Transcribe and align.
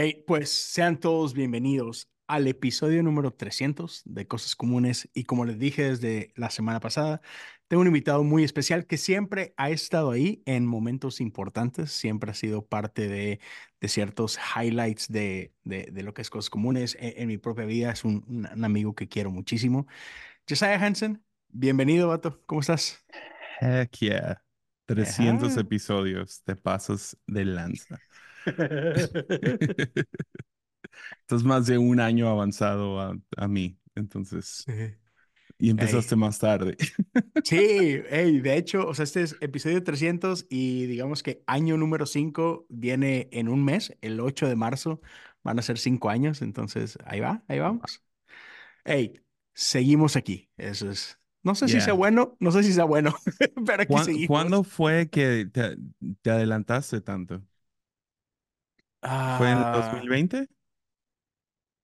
Hey, 0.00 0.22
pues 0.28 0.50
sean 0.50 1.00
todos 1.00 1.34
bienvenidos 1.34 2.08
al 2.28 2.46
episodio 2.46 3.02
número 3.02 3.32
300 3.32 4.02
de 4.04 4.28
Cosas 4.28 4.54
Comunes 4.54 5.10
y 5.12 5.24
como 5.24 5.44
les 5.44 5.58
dije 5.58 5.90
desde 5.90 6.32
la 6.36 6.50
semana 6.50 6.78
pasada, 6.78 7.20
tengo 7.66 7.80
un 7.80 7.88
invitado 7.88 8.22
muy 8.22 8.44
especial 8.44 8.86
que 8.86 8.96
siempre 8.96 9.54
ha 9.56 9.70
estado 9.70 10.12
ahí 10.12 10.40
en 10.46 10.66
momentos 10.66 11.20
importantes, 11.20 11.90
siempre 11.90 12.30
ha 12.30 12.34
sido 12.34 12.64
parte 12.64 13.08
de, 13.08 13.40
de 13.80 13.88
ciertos 13.88 14.38
highlights 14.38 15.10
de, 15.10 15.52
de, 15.64 15.88
de, 15.90 16.02
lo 16.04 16.14
que 16.14 16.22
es 16.22 16.30
Cosas 16.30 16.48
Comunes 16.48 16.96
en, 17.00 17.14
en 17.16 17.26
mi 17.26 17.38
propia 17.38 17.64
vida, 17.64 17.90
es 17.90 18.04
un, 18.04 18.48
amigo 18.62 18.94
que 18.94 19.08
quiero 19.08 19.32
muchísimo. 19.32 19.88
Josiah 20.48 20.76
Hansen, 20.76 21.24
bienvenido, 21.48 22.06
Vato, 22.06 22.40
¿cómo 22.46 22.60
estás? 22.60 23.04
Heck 23.60 23.96
yeah. 23.98 24.44
300 24.86 25.50
Ajá. 25.50 25.60
episodios 25.60 26.44
de 26.46 26.54
pasos 26.54 27.18
de 27.26 27.44
lanza. 27.44 27.98
Entonces, 31.22 31.46
más 31.46 31.66
de 31.66 31.78
un 31.78 32.00
año 32.00 32.28
avanzado 32.28 33.00
a, 33.00 33.16
a 33.36 33.48
mí. 33.48 33.78
Entonces, 33.94 34.64
Sí. 34.66 34.72
y 35.58 35.70
empezaste 35.70 36.14
Hey. 36.14 36.20
más 36.20 36.38
tarde. 36.38 36.76
Sí, 37.42 37.56
hey, 38.10 38.40
de 38.40 38.56
hecho, 38.56 38.86
o 38.86 38.94
sea, 38.94 39.04
este 39.04 39.22
es 39.22 39.36
episodio 39.40 39.82
300 39.82 40.46
y 40.50 40.86
digamos 40.86 41.22
que 41.22 41.42
año 41.46 41.76
número 41.78 42.04
5 42.06 42.66
viene 42.68 43.28
en 43.32 43.48
un 43.48 43.64
mes, 43.64 43.96
el 44.02 44.20
8 44.20 44.48
de 44.48 44.56
marzo, 44.56 45.00
van 45.42 45.58
a 45.58 45.62
ser 45.62 45.78
cinco 45.78 46.10
años, 46.10 46.42
entonces 46.42 46.98
ahí 47.06 47.20
va, 47.20 47.42
ahí 47.48 47.58
vamos. 47.60 48.02
Hey, 48.84 49.20
seguimos 49.54 50.16
aquí, 50.16 50.50
eso 50.58 50.90
es, 50.90 51.20
no 51.42 51.54
sé 51.54 51.68
si 51.68 51.80
sea 51.80 51.94
Yeah. 51.94 51.94
bueno, 51.94 52.36
no 52.40 52.52
sé 52.52 52.62
si 52.64 52.72
sea 52.72 52.84
bueno, 52.84 53.14
pero 53.66 53.82
aquí 53.84 53.92
¿Cuán- 53.92 54.04
¿Cuándo 54.24 54.64
seguimos. 54.64 54.64
fue 54.64 55.08
que 55.10 55.46
te, 55.52 55.76
te 56.22 56.30
adelantaste 56.30 57.00
tanto? 57.00 57.42
¿Fue 59.26 59.50
en 59.52 59.62
Ah, 59.62 60.08
2020? 60.10 60.48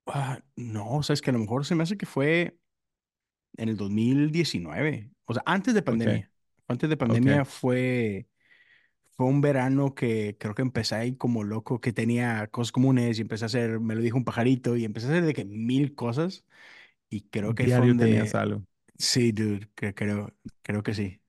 ah, 0.06 0.40
no, 0.56 0.96
o 0.98 1.02
sea, 1.02 1.14
es 1.14 1.22
que 1.22 1.30
a 1.30 1.32
lo 1.32 1.38
mejor 1.40 1.64
se 1.64 1.74
me 1.74 1.82
hace 1.82 1.96
que 1.96 2.06
fue 2.06 2.58
en 3.56 3.68
el 3.68 3.76
2019, 3.76 5.12
o 5.26 5.34
sea, 5.34 5.42
antes 5.46 5.74
de 5.74 5.82
Ok, 5.86 6.06
pandemia, 6.08 6.30
antes 6.68 6.88
de 6.90 6.96
ok. 7.08 7.26
pandemia 7.26 7.44
fue... 7.44 8.28
Fue 9.16 9.26
un 9.26 9.40
verano 9.42 9.94
que 9.94 10.36
creo 10.40 10.54
que 10.56 10.62
empecé 10.62 10.94
ahí 10.96 11.16
como 11.16 11.44
loco, 11.44 11.80
que 11.80 11.92
tenía 11.92 12.48
cosas 12.48 12.72
comunes 12.72 13.18
y 13.18 13.22
empecé 13.22 13.44
a 13.44 13.46
hacer, 13.46 13.80
me 13.80 13.94
lo 13.94 14.00
dijo 14.02 14.16
un 14.16 14.24
pajarito 14.24 14.76
y 14.76 14.84
empecé 14.84 15.06
a 15.08 15.10
hacer 15.10 15.24
de 15.26 15.34
que 15.34 15.44
mil 15.44 15.94
cosas 15.94 16.44
y 17.10 17.22
creo 17.30 17.54
que 17.54 17.64
ahí 17.64 17.70
fue 17.70 17.86
Diario 17.86 17.96
tenías 17.96 18.34
donde, 18.34 18.36
algo. 18.36 18.62
sí, 18.98 19.32
dude, 19.32 19.70
creo, 19.76 20.34
creo 20.62 20.82
que 20.84 20.94
sí. 20.94 21.20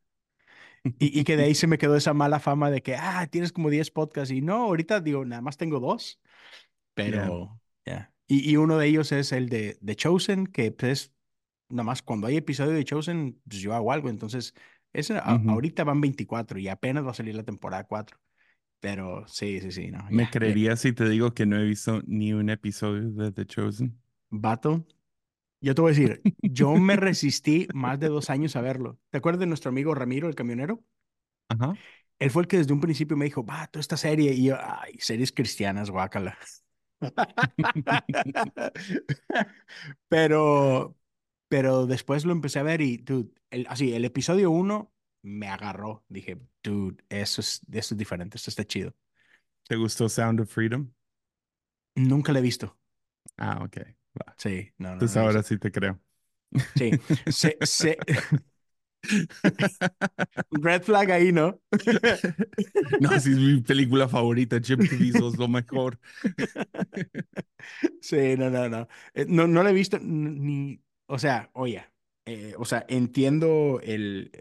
Y, 0.99 1.19
y 1.19 1.23
que 1.25 1.37
de 1.37 1.43
ahí 1.43 1.55
se 1.55 1.67
me 1.67 1.77
quedó 1.77 1.95
esa 1.95 2.13
mala 2.13 2.39
fama 2.39 2.71
de 2.71 2.81
que, 2.81 2.95
ah, 2.95 3.27
tienes 3.29 3.51
como 3.51 3.69
10 3.69 3.91
podcasts 3.91 4.31
y 4.33 4.41
no, 4.41 4.63
ahorita 4.65 5.01
digo, 5.01 5.25
nada 5.25 5.41
más 5.41 5.57
tengo 5.57 5.79
dos, 5.79 6.19
Yeah. 7.05 7.31
pero 7.33 7.59
ya. 7.85 8.13
Y, 8.27 8.49
y 8.51 8.57
uno 8.57 8.77
de 8.77 8.87
ellos 8.87 9.11
es 9.11 9.31
el 9.33 9.49
de, 9.49 9.77
de 9.81 9.95
Chosen, 9.95 10.47
que 10.47 10.71
pues 10.71 10.91
es, 11.09 11.13
nada 11.69 11.83
más 11.85 12.01
cuando 12.03 12.27
hay 12.27 12.37
episodio 12.37 12.71
de 12.73 12.85
Chosen, 12.85 13.41
pues 13.47 13.61
yo 13.61 13.73
hago 13.75 13.91
algo, 13.93 14.09
entonces, 14.09 14.53
ese, 14.93 15.17
a- 15.17 15.33
Ujú. 15.33 15.47
ahorita 15.47 15.83
van 15.85 16.01
24 16.01 16.59
y 16.59 16.67
apenas 16.69 17.05
va 17.05 17.11
a 17.11 17.13
salir 17.15 17.35
la 17.35 17.43
temporada 17.43 17.85
4. 17.85 18.19
Pero 18.81 19.27
sí, 19.27 19.61
sí, 19.61 19.71
sí, 19.73 19.91
no, 19.91 20.09
¿Me 20.09 20.29
ya. 20.29 20.29
creerías 20.29 20.81
si 20.81 20.93
te 20.93 21.07
digo 21.09 21.33
que 21.35 21.45
no 21.45 21.57
he 21.57 21.63
visto 21.63 22.01
ni 22.07 22.33
un 22.33 22.49
episodio 22.49 23.11
de 23.11 23.31
The 23.31 23.45
Chosen? 23.45 24.01
Vato, 24.29 24.85
yo 25.65 25.73
te 25.73 25.81
voy 25.81 25.91
a 25.91 25.95
decir, 25.95 26.21
yo 26.43 26.75
me 26.75 26.95
resistí 26.95 27.67
más 27.73 27.99
de 27.99 28.07
dos 28.07 28.29
años 28.29 28.55
a 28.55 28.61
verlo. 28.61 28.99
¿Te 29.09 29.17
acuerdas 29.17 29.39
de 29.39 29.47
nuestro 29.47 29.69
amigo 29.69 29.95
Ramiro, 29.95 30.27
el 30.27 30.35
camionero? 30.35 30.83
Ajá. 31.49 31.73
Él 32.19 32.29
fue 32.29 32.43
el 32.43 32.47
que 32.47 32.57
desde 32.57 32.71
un 32.71 32.79
principio 32.79 33.17
me 33.17 33.25
dijo, 33.25 33.43
vato, 33.43 33.79
esta 33.79 33.97
serie. 33.97 34.31
Y 34.33 34.45
yo, 34.45 34.57
ay, 34.59 34.93
series 34.99 35.31
cristianas, 35.31 35.89
guácala. 35.89 36.37
Pero, 40.07 40.95
pero 41.47 41.85
después 41.85 42.25
lo 42.25 42.31
empecé 42.31 42.59
a 42.59 42.63
ver 42.63 42.81
y, 42.81 42.97
dude, 42.97 43.31
el, 43.49 43.67
así, 43.69 43.93
el 43.93 44.05
episodio 44.05 44.51
uno 44.51 44.91
me 45.21 45.47
agarró. 45.47 46.03
Dije, 46.09 46.39
dude, 46.63 47.03
eso 47.09 47.41
es, 47.41 47.61
eso 47.71 47.93
es 47.95 47.97
diferente, 47.97 48.37
esto 48.37 48.49
está 48.49 48.65
chido. 48.65 48.95
¿Te 49.67 49.75
gustó 49.75 50.09
Sound 50.09 50.41
of 50.41 50.51
Freedom? 50.51 50.91
Nunca 51.95 52.31
lo 52.31 52.39
he 52.39 52.41
visto. 52.41 52.77
Ah, 53.37 53.61
ok. 53.63 53.77
Sí, 54.37 54.71
no, 54.77 54.95
no, 54.95 55.07
no 55.09 55.13
Entonces 55.13 55.17
he 55.17 55.21
ahora 55.21 55.43
visto. 55.43 55.43
sí 55.43 55.57
te 55.57 55.71
creo. 55.71 56.01
Sí, 56.75 56.99
se, 57.29 57.57
se, 57.63 58.05
red 60.51 60.83
flag 60.83 61.11
ahí, 61.11 61.31
¿no? 61.31 61.59
No, 62.99 63.19
sí 63.19 63.31
es 63.31 63.37
mi 63.37 63.61
película 63.61 64.07
favorita. 64.07 64.59
Jim 64.61 64.85
es 64.89 65.37
lo 65.37 65.47
mejor. 65.47 65.99
Sí, 68.01 68.35
no, 68.37 68.49
no, 68.49 68.69
no. 68.69 68.87
Eh, 69.13 69.25
no, 69.27 69.47
no 69.47 69.63
lo 69.63 69.69
he 69.69 69.73
visto 69.73 69.99
ni, 69.99 70.81
o 71.07 71.19
sea, 71.19 71.49
oye, 71.53 71.85
eh, 72.25 72.53
o 72.57 72.65
sea, 72.65 72.85
entiendo 72.87 73.79
el, 73.83 74.31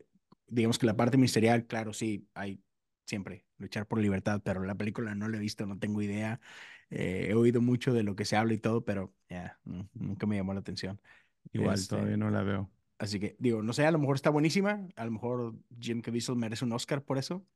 digamos 0.47 0.79
que 0.79 0.87
la 0.87 0.97
parte 0.97 1.17
ministerial, 1.17 1.67
claro, 1.67 1.93
sí, 1.93 2.29
hay 2.35 2.63
siempre 3.07 3.47
luchar 3.59 3.87
por 3.87 3.99
libertad, 4.01 4.41
pero 4.45 4.63
la 4.65 4.75
película 4.75 5.15
no 5.15 5.29
la 5.29 5.37
he 5.37 5.41
visto, 5.41 5.67
no 5.67 5.79
tengo 5.79 6.03
idea. 6.03 6.41
Eh, 6.91 7.29
he 7.31 7.35
oído 7.35 7.61
mucho 7.63 7.93
de 7.93 8.03
lo 8.03 8.17
que 8.17 8.25
se 8.25 8.37
habla 8.37 8.55
y 8.55 8.59
todo, 8.59 8.85
pero 8.85 9.15
no, 9.65 9.89
nunca 9.95 10.27
me 10.27 10.37
llamó 10.37 10.55
la 10.55 10.61
atención. 10.61 11.01
Igual 11.53 11.75
Este, 11.75 11.89
todavía 11.89 12.17
no 12.17 12.31
la 12.31 12.43
veo. 12.43 12.71
así 12.99 13.21
que, 13.21 13.37
digo, 13.39 13.63
no 13.63 13.73
sé, 13.73 13.87
a 13.87 13.91
lo 13.93 13.99
mejor 13.99 14.17
está 14.17 14.31
buenísima, 14.31 14.87
a 14.97 15.05
lo 15.05 15.11
mejor 15.13 15.57
Jim 15.81 16.01
Caviezel 16.03 16.37
merece 16.37 16.65
un 16.65 16.73
Oscar 16.73 17.03
por 17.05 17.19
eso. 17.19 17.47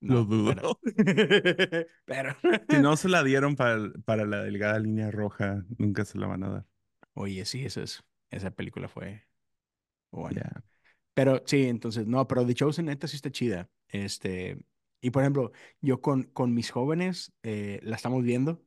Lo 0.00 0.24
No, 0.24 0.26
pero, 0.42 0.62
dudo. 0.62 0.80
pero, 2.04 2.36
Si 2.68 2.78
no 2.78 2.96
se 2.96 3.08
la 3.08 3.22
dieron 3.24 3.56
para, 3.56 3.90
para 4.04 4.24
la 4.24 4.42
delgada 4.44 4.78
línea 4.78 5.10
roja, 5.10 5.64
nunca 5.78 6.04
se 6.04 6.18
la 6.18 6.26
van 6.28 6.44
a 6.44 6.48
dar. 6.50 6.66
oye, 7.14 7.44
sí, 7.44 7.64
eso 7.64 7.82
es, 7.82 8.04
esa 8.30 8.50
película 8.50 8.88
fue 8.88 9.26
buena. 10.10 10.42
Ya. 10.42 10.62
Pero 11.14 11.42
sí, 11.46 11.64
entonces, 11.68 12.06
no, 12.06 12.26
pero 12.28 12.46
The 12.46 12.54
Chosen 12.54 12.86
neta 12.86 13.08
sí 13.08 13.16
está 13.16 13.30
chida. 13.32 13.70
Este, 13.88 14.58
y 15.06 15.10
por 15.10 15.22
ejemplo, 15.22 15.52
yo 15.80 16.00
con, 16.00 16.24
con 16.24 16.54
mis 16.54 16.70
jóvenes 16.70 17.32
eh, 17.42 17.80
la 17.82 17.96
estamos 17.96 18.22
viendo. 18.24 18.64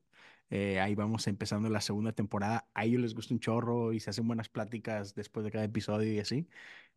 eh, 0.49 0.79
ahí 0.79 0.95
vamos 0.95 1.27
empezando 1.27 1.69
la 1.69 1.81
segunda 1.81 2.13
temporada. 2.13 2.69
A 2.73 2.85
ellos 2.85 3.01
les 3.01 3.13
gusta 3.15 3.33
un 3.33 3.39
chorro 3.39 3.93
y 3.93 3.99
se 3.99 4.09
hacen 4.11 4.27
buenas 4.27 4.49
pláticas 4.49 5.15
después 5.15 5.43
de 5.45 5.51
cada 5.51 5.65
episodio 5.65 6.11
y 6.13 6.19
así. 6.19 6.47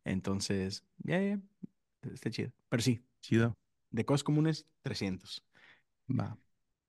Entonces, 0.05 0.85
ya, 0.99 1.21
ya, 1.21 1.39
está 2.13 2.29
chido. 2.31 2.51
Pero 2.69 2.83
sí, 2.83 3.05
Chido. 3.21 3.55
de 3.91 4.05
cosas 4.05 4.23
comunes, 4.25 4.67
300. 4.83 5.45
Va. 6.07 6.37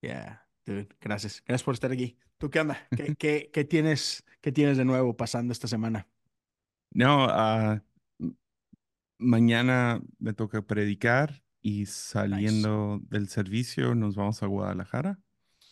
Ya, 0.03 0.47
dude, 0.67 0.89
gracias. 1.01 1.43
Gracias 1.47 1.65
por 1.65 1.75
estar 1.75 1.91
aquí. 1.93 2.19
¿Tú 2.39 2.51
qué 2.51 2.61
onda? 2.61 2.91
¿Qué, 2.95 3.15
qué, 3.17 3.51
qué 3.53 3.65
tienes, 3.65 4.25
qué 4.41 4.53
tienes 4.53 4.77
de 4.77 4.85
nuevo 4.85 5.17
pasando 5.17 5.53
esta 5.53 5.69
semana? 5.69 6.09
No, 6.95 7.29
m- 8.21 8.37
mañana 9.19 10.03
me 10.21 10.35
toca 10.35 10.63
predicar 10.63 11.44
y 11.65 11.87
Nice. 12.31 12.69
saliendo 12.69 13.01
del 13.11 13.29
servicio 13.31 13.97
nos 13.97 14.17
vamos 14.17 14.45
a 14.45 14.49
Guadalajara. 14.49 15.21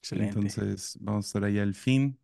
Excelente. 0.01 0.55
Entonces 0.55 0.99
vamos 1.03 1.27
a 1.27 1.29
estar 1.29 1.45
allá 1.45 1.63
el 1.63 1.75
fin 1.75 2.21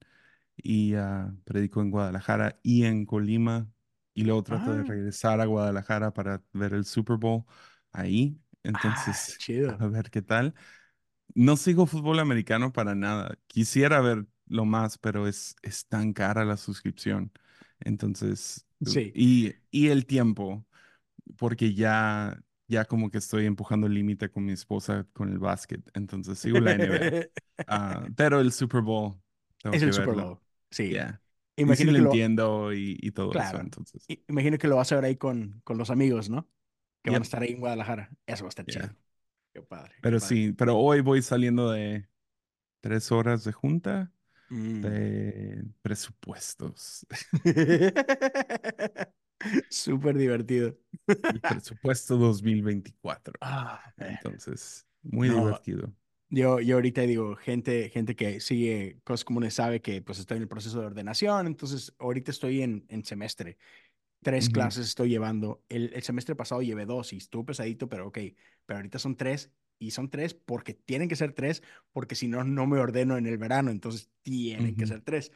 y 0.56 0.94
ah, 0.96 1.34
predico 1.44 1.80
en 1.82 1.90
Guadalajara 1.90 2.60
y 2.62 2.84
en 2.84 3.06
Colima 3.06 3.70
y 4.14 4.24
luego 4.24 4.42
trato 4.44 4.72
de 4.74 4.82
Ah, 4.82 4.84
regresar 4.84 5.40
a 5.40 5.46
Guadalajara 5.46 6.12
para 6.14 6.42
ver 6.52 6.74
el 6.74 6.84
Super 6.86 7.16
Bowl 7.18 7.44
ahí. 7.92 8.40
ah, 8.72 9.30
Entonces, 9.32 9.38
chido. 9.38 9.78
a 9.78 9.88
ver 9.88 10.10
qué 10.10 10.22
tal. 10.22 10.54
No 11.34 11.56
sigo 11.56 11.86
fútbol 11.86 12.18
americano 12.20 12.72
para 12.72 12.94
nada. 12.94 13.38
Quisiera 13.46 14.00
verlo 14.00 14.64
más, 14.64 14.98
pero 14.98 15.26
es, 15.28 15.56
es 15.62 15.86
tan 15.86 16.12
cara 16.12 16.44
la 16.44 16.56
suscripción. 16.56 17.32
Entonces, 17.80 18.66
uh, 18.80 18.94
Sí. 18.94 19.14
y, 19.14 19.54
y 19.70 19.88
el 19.88 20.06
tiempo, 20.06 20.66
porque 21.38 21.74
ya, 21.74 22.40
ya 22.68 22.84
como 22.86 23.10
que 23.10 23.18
estoy 23.18 23.46
empujando 23.46 23.86
el 23.86 23.94
límite 23.94 24.30
con 24.30 24.44
mi 24.44 24.52
esposa 24.52 25.06
con 25.12 25.30
el 25.30 25.38
básquet. 25.38 25.82
Entonces, 25.94 26.38
sigo 26.40 26.60
la 26.60 26.72
NBA. 26.74 27.42
Ah, 27.66 28.08
pero 28.16 28.40
el 28.40 28.52
Super 28.52 28.82
Bowl, 28.82 29.20
tengo 29.62 29.76
Es 29.76 29.82
que 29.82 29.86
el 29.86 29.92
Super. 29.92 30.14
Bowl. 30.14 30.38
Sí. 30.70 30.90
Ya. 30.92 31.22
Y 31.64 31.74
sí 31.74 31.86
Imagino 31.86 31.92
lo 31.92 31.96
que 31.96 32.02
lo, 32.02 32.10
entiendo 32.12 32.72
y, 32.72 32.98
y 33.00 33.12
todo 33.12 33.36
eso. 33.36 33.58
Entonces, 33.60 34.10
Imagino 34.28 34.58
que 34.58 34.68
lo 34.68 34.76
vas 34.76 34.90
a 34.92 34.96
ver 34.96 35.04
ahí 35.04 35.16
con, 35.16 35.60
con 35.64 35.76
los 35.78 35.90
amigos, 35.90 36.30
¿no? 36.30 36.48
Que 37.02 37.10
van 37.10 37.22
a 37.22 37.24
estar 37.24 37.42
ahí 37.42 37.52
en 37.52 37.60
Guadalajara. 37.60 38.10
Eso 38.26 38.44
va 38.44 38.48
a 38.48 38.50
estar 38.50 38.66
chido. 38.66 38.90
Qué 39.54 39.62
padre, 39.62 39.94
qué 40.06 40.10
Pero 40.10 40.16
padre. 40.16 40.36
sí, 40.36 40.52
pero 40.52 40.76
hoy 40.78 41.00
voy 41.00 41.22
saliendo 41.22 41.70
de 41.70 42.08
tres 42.80 43.12
horas 43.12 43.44
de 43.44 43.52
junta 43.52 44.12
Mm. 44.50 44.82
de 44.82 45.64
presupuestos. 45.82 47.06
Súper 49.70 50.16
divertido. 50.18 50.76
El 51.28 51.42
presupuesto 51.42 52.16
2024. 52.16 53.34
Ah, 53.40 53.92
man. 53.96 54.18
Entonces, 54.20 54.86
muy 55.02 55.28
No, 55.28 55.30
divertido. 55.30 55.94
yo, 56.30 56.60
yo 56.60 56.76
ahorita 56.76 57.02
digo, 57.02 57.36
gente, 57.36 57.90
gente 57.90 58.16
que 58.16 58.40
sigue 58.40 59.00
cosas 59.04 59.24
comunes 59.24 59.54
sabe 59.54 59.82
que 59.82 60.02
pues 60.02 60.18
estoy 60.20 60.38
en 60.38 60.44
el 60.44 60.48
proceso 60.48 60.80
de 60.80 60.86
ordenación, 60.88 61.46
entonces 61.48 61.94
ahorita 61.98 62.30
estoy 62.32 62.62
en, 62.62 62.86
en 62.90 63.04
semestre. 63.04 63.58
Tres 64.22 64.48
Ujú, 64.48 64.50
clases 64.50 64.88
estoy 64.88 65.10
llevando. 65.10 65.64
El, 65.68 65.92
el 65.94 66.02
semestre 66.02 66.36
pasado 66.36 66.62
llevé 66.62 66.86
dos 66.86 67.12
y 67.14 67.18
estuvo 67.18 67.46
pesadito, 67.46 67.88
pero 67.88 68.08
ok. 68.08 68.18
Pero 68.66 68.78
ahorita 68.78 68.98
son 69.00 69.16
tres 69.16 69.52
y 69.78 69.92
son 69.92 70.10
tres 70.10 70.34
porque 70.34 70.74
tienen 70.74 71.08
que 71.08 71.16
ser 71.16 71.32
tres, 71.34 71.62
porque 71.92 72.14
si 72.16 72.28
no, 72.28 72.44
no 72.44 72.66
me 72.66 72.80
ordeno 72.80 73.18
en 73.18 73.26
el 73.26 73.38
verano, 73.38 73.70
entonces 73.70 74.10
tienen 74.22 74.76
que 74.76 74.86
Ujú. 74.86 74.88
ser 74.88 75.02
tres. 75.02 75.32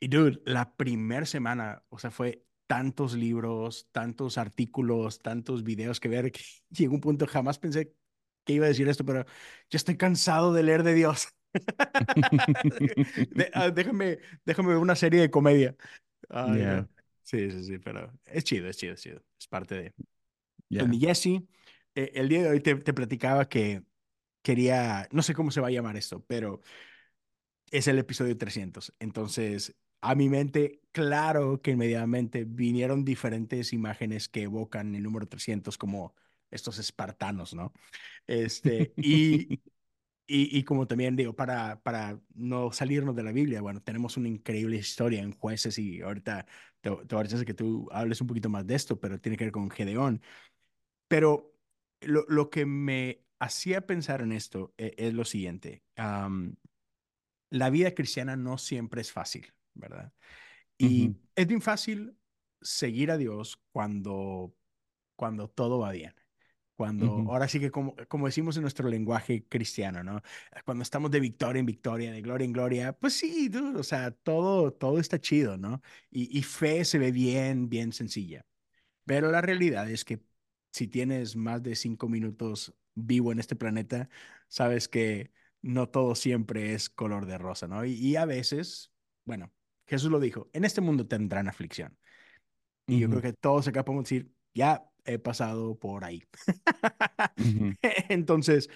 Y 0.00 0.08
dude, 0.08 0.40
la 0.44 0.76
primera 0.76 1.26
semana, 1.26 1.84
o 1.88 1.98
sea, 1.98 2.10
fue 2.10 2.44
tantos 2.66 3.14
libros, 3.14 3.88
tantos 3.92 4.38
artículos, 4.38 5.20
tantos 5.20 5.64
videos 5.64 6.00
que 6.00 6.08
ver, 6.08 6.32
que 6.32 6.40
llegó 6.70 6.94
un 6.94 7.00
punto, 7.00 7.26
jamás 7.26 7.58
pensé 7.58 7.94
que 8.44 8.54
iba 8.54 8.66
a 8.66 8.68
decir 8.68 8.88
esto, 8.88 9.04
pero 9.04 9.24
ya 9.70 9.76
estoy 9.76 9.96
cansado 9.96 10.52
de 10.52 10.62
leer 10.62 10.82
de 10.82 10.94
Dios. 10.94 11.28
De- 13.34 13.50
ah, 13.54 13.70
déjame, 13.70 14.18
déjame 14.44 14.68
ver 14.68 14.78
una 14.78 14.96
serie 14.96 15.20
de 15.20 15.30
comedia. 15.30 15.76
Yeah. 16.30 16.88
Sí, 17.22 17.50
sí, 17.50 17.64
sí, 17.64 17.78
pero 17.78 18.12
es 18.26 18.44
chido, 18.44 18.68
es 18.68 18.76
chido, 18.76 18.94
es 18.94 19.00
chido. 19.00 19.22
Es 19.38 19.46
parte 19.46 19.74
de... 19.74 19.94
Yeah. 20.68 20.84
mi 20.86 20.98
Jesse, 20.98 21.42
eh, 21.94 22.12
el 22.14 22.28
día 22.28 22.42
de 22.42 22.50
hoy 22.50 22.60
te, 22.60 22.74
te 22.76 22.92
platicaba 22.92 23.48
que 23.48 23.82
quería, 24.42 25.08
no 25.12 25.22
sé 25.22 25.34
cómo 25.34 25.50
se 25.50 25.60
va 25.60 25.68
a 25.68 25.70
llamar 25.70 25.96
esto, 25.96 26.24
pero 26.26 26.60
es 27.70 27.88
el 27.88 27.98
episodio 27.98 28.36
300. 28.36 28.94
Entonces, 28.98 29.74
a 30.10 30.14
mi 30.14 30.28
mente, 30.28 30.82
claro 30.92 31.60
que 31.62 31.72
inmediatamente 31.72 32.44
vinieron 32.44 33.04
diferentes 33.04 33.72
imágenes 33.72 34.28
que 34.28 34.42
evocan 34.42 34.94
el 34.94 35.02
número 35.02 35.26
300 35.28 35.78
como 35.78 36.14
estos 36.50 36.78
espartanos, 36.78 37.54
¿no? 37.54 37.72
Este, 38.26 38.96
y, 39.00 39.48
y, 40.26 40.58
y 40.58 40.64
como 40.64 40.86
también 40.86 41.16
digo, 41.16 41.34
para, 41.36 41.82
para 41.82 42.20
no 42.34 42.72
salirnos 42.72 43.16
de 43.16 43.22
la 43.24 43.32
Biblia, 43.32 43.60
bueno, 43.62 43.82
tenemos 43.82 44.16
una 44.16 44.28
increíble 44.28 44.76
historia 44.76 45.22
en 45.22 45.32
jueces 45.32 45.78
y 45.78 46.02
ahorita 46.02 46.46
te, 46.80 46.90
te 46.90 47.14
voy 47.14 47.20
a 47.20 47.24
decir 47.28 47.44
que 47.46 47.54
tú 47.54 47.88
hables 47.92 48.20
un 48.20 48.26
poquito 48.28 48.48
más 48.50 48.66
de 48.66 48.74
esto, 48.76 49.00
pero 49.00 49.20
tiene 49.20 49.36
que 49.38 49.44
ver 49.44 49.52
con 49.52 49.70
Gedeón. 49.70 50.22
Pero 51.08 51.54
lo, 52.00 52.24
lo 52.28 52.50
que 52.50 52.66
me 52.66 53.24
hacía 53.38 53.86
pensar 53.86 54.22
en 54.22 54.32
esto 54.32 54.74
eh, 54.78 54.94
es 54.98 55.14
lo 55.14 55.24
siguiente. 55.24 55.84
am, 55.96 56.56
la 57.50 57.70
vida 57.70 57.94
cristiana 57.94 58.36
no 58.36 58.58
siempre 58.58 59.00
es 59.00 59.12
fácil, 59.12 59.54
¿verdad? 59.74 60.12
Y 60.78 61.14
es 61.36 61.46
bien 61.46 61.62
fácil 61.62 62.16
seguir 62.62 63.10
a 63.10 63.18
Dios 63.18 63.60
cuando, 63.72 64.54
cuando 65.16 65.48
todo 65.50 65.80
va 65.80 65.92
bien. 65.92 66.14
Cuando, 66.76 67.06
ujú, 67.06 67.30
ahora 67.30 67.48
sí 67.48 67.60
que 67.60 67.70
como, 67.70 67.94
como 68.08 68.26
decimos 68.26 68.56
en 68.56 68.62
nuestro 68.62 68.88
lenguaje 68.88 69.46
cristiano, 69.48 70.02
¿no? 70.04 70.22
Cuando 70.64 70.82
estamos 70.82 71.10
de 71.12 71.20
victoria 71.20 71.60
en 71.60 71.66
victoria, 71.66 72.12
de 72.12 72.22
gloria 72.22 72.44
en 72.46 72.52
gloria, 72.52 72.92
pues 72.94 73.14
sí, 73.14 73.48
dude, 73.48 73.78
o 73.80 73.84
sea, 73.84 74.10
todo, 74.12 74.72
todo 74.72 74.98
está 74.98 75.20
chido, 75.20 75.56
¿no? 75.56 75.82
Y, 76.10 76.36
y 76.36 76.42
fe 76.42 76.84
se 76.84 76.98
ve 76.98 77.12
bien, 77.12 77.68
bien 77.68 77.92
sencilla. 77.92 78.44
Pero 79.04 79.30
la 79.30 79.40
realidad 79.42 79.90
es 79.90 80.04
que 80.04 80.20
si 80.72 80.88
tienes 80.88 81.36
más 81.36 81.62
de 81.62 81.76
cinco 81.76 82.08
minutos 82.08 82.74
vivo 82.94 83.32
en 83.32 83.38
este 83.38 83.56
planeta, 83.56 84.08
sabes 84.48 84.88
que 84.88 85.32
no 85.62 85.88
todo 85.88 86.14
siempre 86.14 86.74
es 86.74 86.90
color 86.90 87.26
de 87.26 87.38
rosa, 87.38 87.68
¿no? 87.68 87.84
Y, 87.84 87.92
y 87.94 88.16
a 88.16 88.24
veces, 88.26 88.92
bueno, 89.24 89.52
Jesús 89.86 90.10
lo 90.10 90.20
dijo, 90.20 90.48
en 90.52 90.64
este 90.64 90.80
mundo 90.80 91.06
tendrán 91.06 91.48
aflicción. 91.48 91.98
Y 92.86 93.00
yo 93.00 93.08
creo 93.08 93.22
que 93.22 93.32
todos 93.32 93.68
acá 93.68 93.84
podemos 93.84 94.04
decir, 94.04 94.30
ya 94.54 94.84
he 95.04 95.18
pasado 95.18 95.78
por 95.78 96.04
ahí. 96.04 96.22
Entonces, 98.08 98.70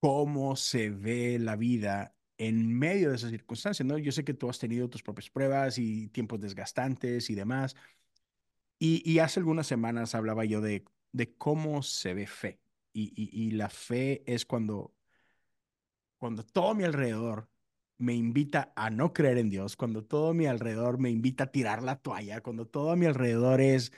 ¿cómo 0.00 0.56
se 0.56 0.90
ve 0.90 1.38
la 1.38 1.56
vida 1.56 2.14
en 2.38 2.76
medio 2.78 3.10
de 3.10 3.16
esas 3.16 3.30
circunstancias, 3.30 3.86
¿no? 3.86 3.98
Yo 3.98 4.12
sé 4.12 4.24
que 4.24 4.34
tú 4.34 4.48
has 4.48 4.58
tenido 4.58 4.88
tus 4.88 5.02
propias 5.02 5.30
pruebas 5.30 5.78
y 5.78 6.08
tiempos 6.08 6.40
desgastantes 6.40 7.30
y 7.30 7.34
demás. 7.34 7.74
Y, 8.78 9.02
y 9.10 9.18
hace 9.18 9.40
algunas 9.40 9.66
semanas 9.66 10.14
hablaba 10.14 10.44
yo 10.44 10.60
de, 10.60 10.84
de 11.12 11.34
cómo 11.36 11.82
se 11.82 12.14
ve 12.14 12.26
fe. 12.26 12.60
Y, 12.92 13.12
y, 13.16 13.46
y 13.48 13.50
la 13.52 13.68
fe 13.70 14.22
es 14.26 14.46
cuando, 14.46 14.94
cuando 16.18 16.44
todo 16.44 16.74
mi 16.74 16.84
alrededor 16.84 17.48
me 17.98 18.14
invita 18.14 18.72
a 18.76 18.90
no 18.90 19.12
creer 19.12 19.38
en 19.38 19.50
Dios, 19.50 19.76
cuando 19.76 20.04
todo 20.04 20.30
a 20.30 20.34
mi 20.34 20.46
alrededor 20.46 20.98
me 20.98 21.10
invita 21.10 21.44
a 21.44 21.52
tirar 21.52 21.82
la 21.82 21.96
toalla, 21.96 22.40
cuando 22.40 22.66
todo 22.66 22.92
a 22.92 22.96
mi 22.96 23.06
alrededor 23.06 23.60
es, 23.60 23.92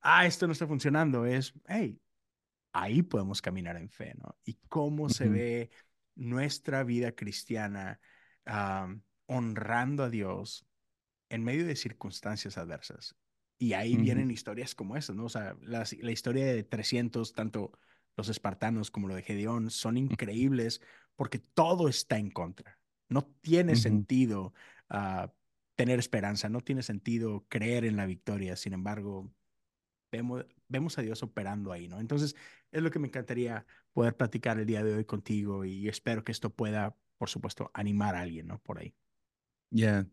ah, 0.00 0.26
esto 0.26 0.46
no 0.46 0.52
está 0.52 0.66
funcionando, 0.66 1.24
es, 1.24 1.54
hey, 1.68 2.00
ahí 2.72 3.02
podemos 3.02 3.40
caminar 3.42 3.76
en 3.76 3.88
fe, 3.90 4.14
¿no? 4.18 4.36
Y 4.44 4.54
cómo 4.68 5.08
se 5.08 5.28
ve 5.28 5.70
nuestra 6.14 6.84
vida 6.84 7.12
cristiana 7.12 8.00
honrando 9.26 10.04
a 10.04 10.10
Dios 10.10 10.66
en 11.28 11.44
medio 11.44 11.66
de 11.66 11.76
circunstancias 11.76 12.58
adversas. 12.58 13.14
Y 13.58 13.72
ahí 13.74 13.96
vienen 13.96 14.30
historias 14.30 14.74
como 14.74 14.96
esas, 14.96 15.16
¿no? 15.16 15.24
O 15.24 15.28
sea, 15.28 15.56
la, 15.62 15.84
la 16.00 16.12
historia 16.12 16.46
de 16.46 16.62
300, 16.64 17.32
tanto 17.32 17.72
los 18.16 18.28
espartanos 18.28 18.90
como 18.90 19.08
lo 19.08 19.14
de 19.14 19.22
Gedeón, 19.22 19.70
son 19.70 19.96
increíbles 19.96 20.80
porque 21.16 21.38
todo 21.38 21.88
está 21.88 22.18
en 22.18 22.30
contra. 22.30 22.78
No 23.08 23.24
tiene 23.40 23.76
sentido 23.76 24.54
uh, 24.90 25.28
tener 25.76 25.98
esperanza, 25.98 26.48
no 26.48 26.60
tiene 26.60 26.82
sentido 26.82 27.46
creer 27.48 27.84
en 27.84 27.96
la 27.96 28.06
victoria. 28.06 28.56
Sin 28.56 28.72
embargo, 28.72 29.30
vemos, 30.12 30.46
vemos 30.68 30.98
a 30.98 31.02
Dios 31.02 31.22
operando 31.22 31.72
ahí, 31.72 31.88
¿no? 31.88 32.00
Entonces, 32.00 32.36
es 32.72 32.82
lo 32.82 32.90
que 32.90 32.98
me 32.98 33.08
encantaría 33.08 33.66
poder 33.92 34.16
platicar 34.16 34.58
el 34.58 34.66
día 34.66 34.84
de 34.84 34.94
hoy 34.94 35.04
contigo 35.04 35.64
y 35.64 35.88
espero 35.88 36.24
que 36.24 36.32
esto 36.32 36.50
pueda, 36.54 36.96
por 37.18 37.28
supuesto, 37.30 37.70
animar 37.74 38.14
a 38.16 38.20
alguien, 38.22 38.46
¿no? 38.48 38.60
Por 38.60 38.78
ahí. 38.80 38.94
Yeah. 39.70 40.06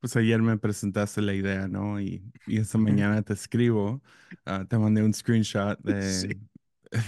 Pues 0.00 0.16
ayer 0.16 0.40
me 0.42 0.56
presentaste 0.58 1.22
la 1.22 1.34
idea, 1.34 1.66
¿no? 1.68 2.00
Y, 2.00 2.22
y 2.46 2.58
esta 2.58 2.78
mañana 2.78 3.22
te 3.22 3.32
escribo, 3.32 4.02
ah, 4.44 4.64
te 4.68 4.78
mandé 4.78 5.02
un 5.02 5.12
screenshot 5.14 5.78
Sí. 6.00 6.28
de, 6.28 6.38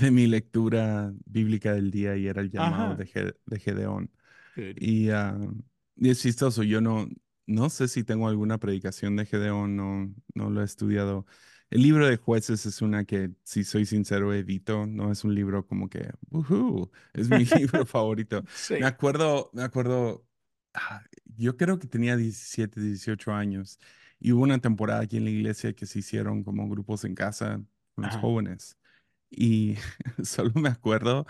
de 0.00 0.10
mi 0.10 0.26
lectura 0.26 1.12
bíblica 1.24 1.72
del 1.74 1.90
día 1.90 2.16
y 2.16 2.26
era 2.26 2.40
el 2.42 2.50
llamado 2.50 2.94
Ajá. 2.94 2.96
de, 2.96 3.36
de 3.46 3.58
Gedeón. 3.60 4.10
Y, 4.74 5.10
ah, 5.10 5.36
y 5.96 6.10
es 6.10 6.20
chistoso, 6.22 6.62
yo 6.62 6.80
no, 6.80 7.08
no 7.46 7.70
sé 7.70 7.88
si 7.88 8.04
tengo 8.04 8.28
alguna 8.28 8.58
predicación 8.58 9.16
de 9.16 9.26
Gedeón, 9.26 9.76
no, 9.76 10.14
no 10.34 10.50
lo 10.50 10.62
he 10.62 10.64
estudiado. 10.64 11.26
El 11.70 11.82
libro 11.82 12.06
de 12.08 12.16
jueces 12.16 12.66
es 12.66 12.82
una 12.82 13.04
que, 13.04 13.30
si 13.44 13.64
soy 13.64 13.86
sincero, 13.86 14.32
evito, 14.34 14.86
no 14.86 15.12
es 15.12 15.24
un 15.24 15.34
libro 15.34 15.66
como 15.66 15.88
que, 15.88 16.10
"Ujú", 16.30 16.90
es 17.12 17.30
mi 17.30 17.44
libro 17.84 17.86
favorito. 17.86 18.44
Me 18.78 18.86
Sí. 18.86 18.86
acuerdo, 18.86 19.50
me 19.54 19.62
acuerdo, 19.62 20.26
ah, 20.74 21.04
yo 21.24 21.56
creo 21.56 21.78
que 21.78 21.86
tenía 21.88 22.16
17 22.16 22.80
18 22.80 23.32
años 23.32 23.78
y 24.18 24.32
hubo 24.32 24.42
una 24.42 24.58
temporada 24.60 25.00
aquí 25.02 25.16
en 25.16 25.24
la 25.24 25.30
iglesia 25.30 25.72
que 25.74 25.86
se 25.86 26.00
hicieron 26.00 26.42
como 26.44 26.68
grupos 26.68 27.04
en 27.04 27.14
casa 27.14 27.62
con 27.94 28.04
los 28.04 28.16
Ajá. 28.16 28.16
jóvenes. 28.16 28.76
Y 29.30 29.76
solo 30.24 30.52
me 30.56 30.68
acuerdo 30.70 31.26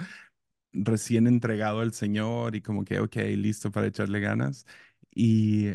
recién 0.72 1.26
entregado 1.26 1.80
al 1.80 1.92
Señor 1.92 2.56
y 2.56 2.62
como 2.62 2.84
que, 2.84 3.00
ok, 3.00 3.16
listo 3.36 3.70
para 3.70 3.86
echarle 3.88 4.20
ganas. 4.20 4.66
Y 5.14 5.68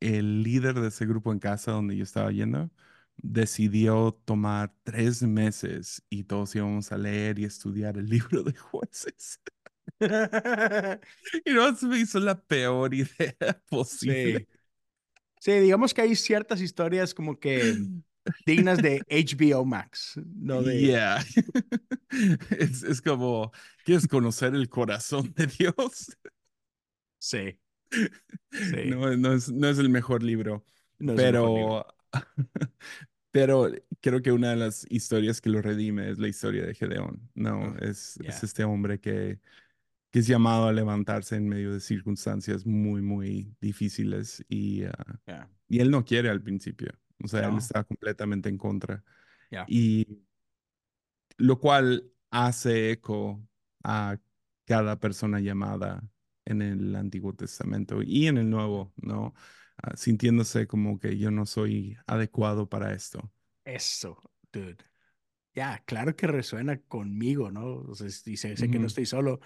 el 0.00 0.42
líder 0.42 0.74
de 0.80 0.88
ese 0.88 1.06
grupo 1.06 1.32
en 1.32 1.38
casa 1.38 1.72
donde 1.72 1.96
yo 1.96 2.04
estaba 2.04 2.30
yendo 2.32 2.70
decidió 3.16 4.18
tomar 4.24 4.74
tres 4.82 5.22
meses 5.22 6.02
y 6.08 6.24
todos 6.24 6.54
íbamos 6.56 6.90
a 6.92 6.98
leer 6.98 7.38
y 7.38 7.44
estudiar 7.44 7.96
el 7.98 8.06
libro 8.08 8.42
de 8.42 8.54
jueces. 8.54 9.40
Y 11.44 11.52
no, 11.52 11.74
se 11.76 11.86
me 11.86 11.98
hizo 11.98 12.18
la 12.20 12.40
peor 12.40 12.94
idea 12.94 13.36
posible. 13.68 14.40
Sí. 14.40 14.46
Sí, 15.40 15.52
digamos 15.54 15.92
que 15.92 16.02
hay 16.02 16.14
ciertas 16.14 16.60
historias 16.60 17.14
como 17.14 17.38
que 17.40 17.76
dignas 18.46 18.80
de 18.80 19.02
HBO 19.10 19.64
Max, 19.64 20.20
no 20.36 20.62
de... 20.62 20.80
Yeah. 20.80 21.24
Es, 22.50 22.84
es 22.84 23.02
como, 23.02 23.50
¿quieres 23.84 24.06
conocer 24.06 24.54
el 24.54 24.68
corazón 24.68 25.32
de 25.34 25.46
Dios? 25.46 26.16
Sí, 27.18 27.58
sí. 28.50 28.90
No, 28.90 29.16
no 29.16 29.32
es, 29.32 29.50
no 29.50 29.68
es 29.68 29.78
el 29.78 29.88
mejor 29.88 30.22
libro, 30.22 30.64
No 30.98 31.12
es 31.12 31.20
el 31.20 31.28
mejor 31.28 31.50
libro. 31.50 31.72
pero, 31.72 31.86
pero 33.30 33.70
creo 34.00 34.22
que 34.22 34.32
una 34.32 34.50
de 34.50 34.56
las 34.56 34.86
historias 34.90 35.40
que 35.40 35.50
lo 35.50 35.62
redime 35.62 36.10
es 36.10 36.18
la 36.18 36.28
historia 36.28 36.66
de 36.66 36.74
Gedeón. 36.74 37.30
No, 37.34 37.76
es, 37.78 38.18
es 38.24 38.42
este 38.42 38.64
hombre 38.64 39.00
que, 39.00 39.40
que 40.10 40.18
es 40.18 40.26
llamado 40.26 40.66
a 40.68 40.72
levantarse 40.72 41.36
en 41.36 41.48
medio 41.48 41.72
de 41.72 41.80
circunstancias 41.80 42.66
muy, 42.66 43.02
muy 43.02 43.54
difíciles 43.60 44.44
y, 44.48 44.84
ah, 44.84 45.48
y 45.68 45.80
él 45.80 45.90
no 45.90 46.04
quiere 46.04 46.28
al 46.28 46.42
principio. 46.42 46.92
O 47.24 47.28
sea, 47.28 47.48
él 47.48 47.56
está 47.56 47.84
completamente 47.84 48.48
en 48.48 48.58
contra. 48.58 49.02
Y 49.68 50.06
lo 51.36 51.58
cual 51.58 52.10
hace 52.30 52.90
eco 52.92 53.46
a 53.84 54.18
cada 54.64 54.98
persona 55.00 55.40
llamada 55.40 56.02
en 56.44 56.62
el 56.62 56.94
Antiguo 56.96 57.34
Testamento 57.34 58.02
y 58.02 58.26
en 58.26 58.38
el 58.38 58.50
Nuevo, 58.50 58.92
¿no? 58.96 59.34
Ah, 59.78 59.96
sintiéndose 59.96 60.66
como 60.66 60.98
que 60.98 61.18
yo 61.18 61.30
no 61.30 61.46
soy 61.46 61.96
adecuado 62.06 62.68
para 62.68 62.92
esto. 62.94 63.30
Eso, 63.64 64.18
dude. 64.52 64.78
Ya, 65.54 65.82
claro 65.86 66.16
que 66.16 66.26
resuena 66.26 66.80
conmigo, 66.82 67.50
¿no? 67.50 67.76
O 67.76 67.94
sea, 67.94 68.08
y 68.08 68.36
sé, 68.38 68.56
sé 68.56 68.70
que 68.70 68.78
no 68.78 68.86
estoy 68.88 69.06
solo, 69.06 69.40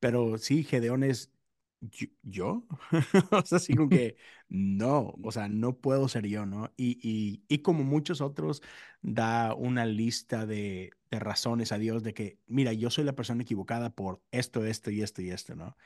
pero 0.00 0.38
sí, 0.38 0.64
Gedeón 0.64 1.04
es 1.04 1.32
yo, 1.80 2.08
¿yo? 2.22 2.66
O 3.32 3.44
sea, 3.46 3.56
así 3.58 3.74
como 3.76 3.90
que 3.90 4.16
no, 4.48 5.14
o 5.22 5.32
sea, 5.32 5.48
no 5.48 5.78
puedo 5.80 6.08
ser 6.08 6.26
yo, 6.28 6.46
¿no? 6.46 6.72
Y, 6.76 6.98
y, 7.02 7.44
y 7.48 7.60
como 7.62 7.84
muchos 7.84 8.20
otros, 8.20 8.62
da 9.02 9.54
una 9.54 9.86
lista 9.86 10.46
de, 10.46 10.92
de 11.10 11.18
razones 11.20 11.72
a 11.72 11.78
Dios 11.78 12.02
de 12.02 12.14
que, 12.14 12.38
mira, 12.46 12.72
yo 12.72 12.90
soy 12.90 13.04
la 13.04 13.14
persona 13.14 13.42
equivocada 13.42 13.90
por 13.94 14.22
esto, 14.30 14.64
esto 14.64 14.90
y 14.90 15.02
esto 15.02 15.22
y 15.22 15.30
esto, 15.30 15.56
¿no? 15.56 15.76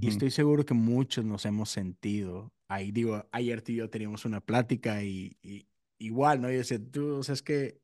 Y 0.00 0.08
estoy 0.08 0.30
seguro 0.30 0.64
que 0.64 0.74
muchos 0.74 1.24
nos 1.24 1.46
hemos 1.46 1.70
sentido 1.70 2.52
ahí. 2.68 2.92
Digo, 2.92 3.28
ayer 3.32 3.62
tú 3.62 3.72
y 3.72 3.76
yo 3.76 3.90
teníamos 3.90 4.24
una 4.24 4.40
plática 4.40 5.02
y, 5.04 5.38
y 5.42 5.68
igual, 5.98 6.40
¿no? 6.42 6.50
Y 6.50 6.56
decía, 6.56 6.78
tú, 6.92 7.16
o 7.18 7.22
sea, 7.22 7.34
es 7.34 7.42
que, 7.42 7.80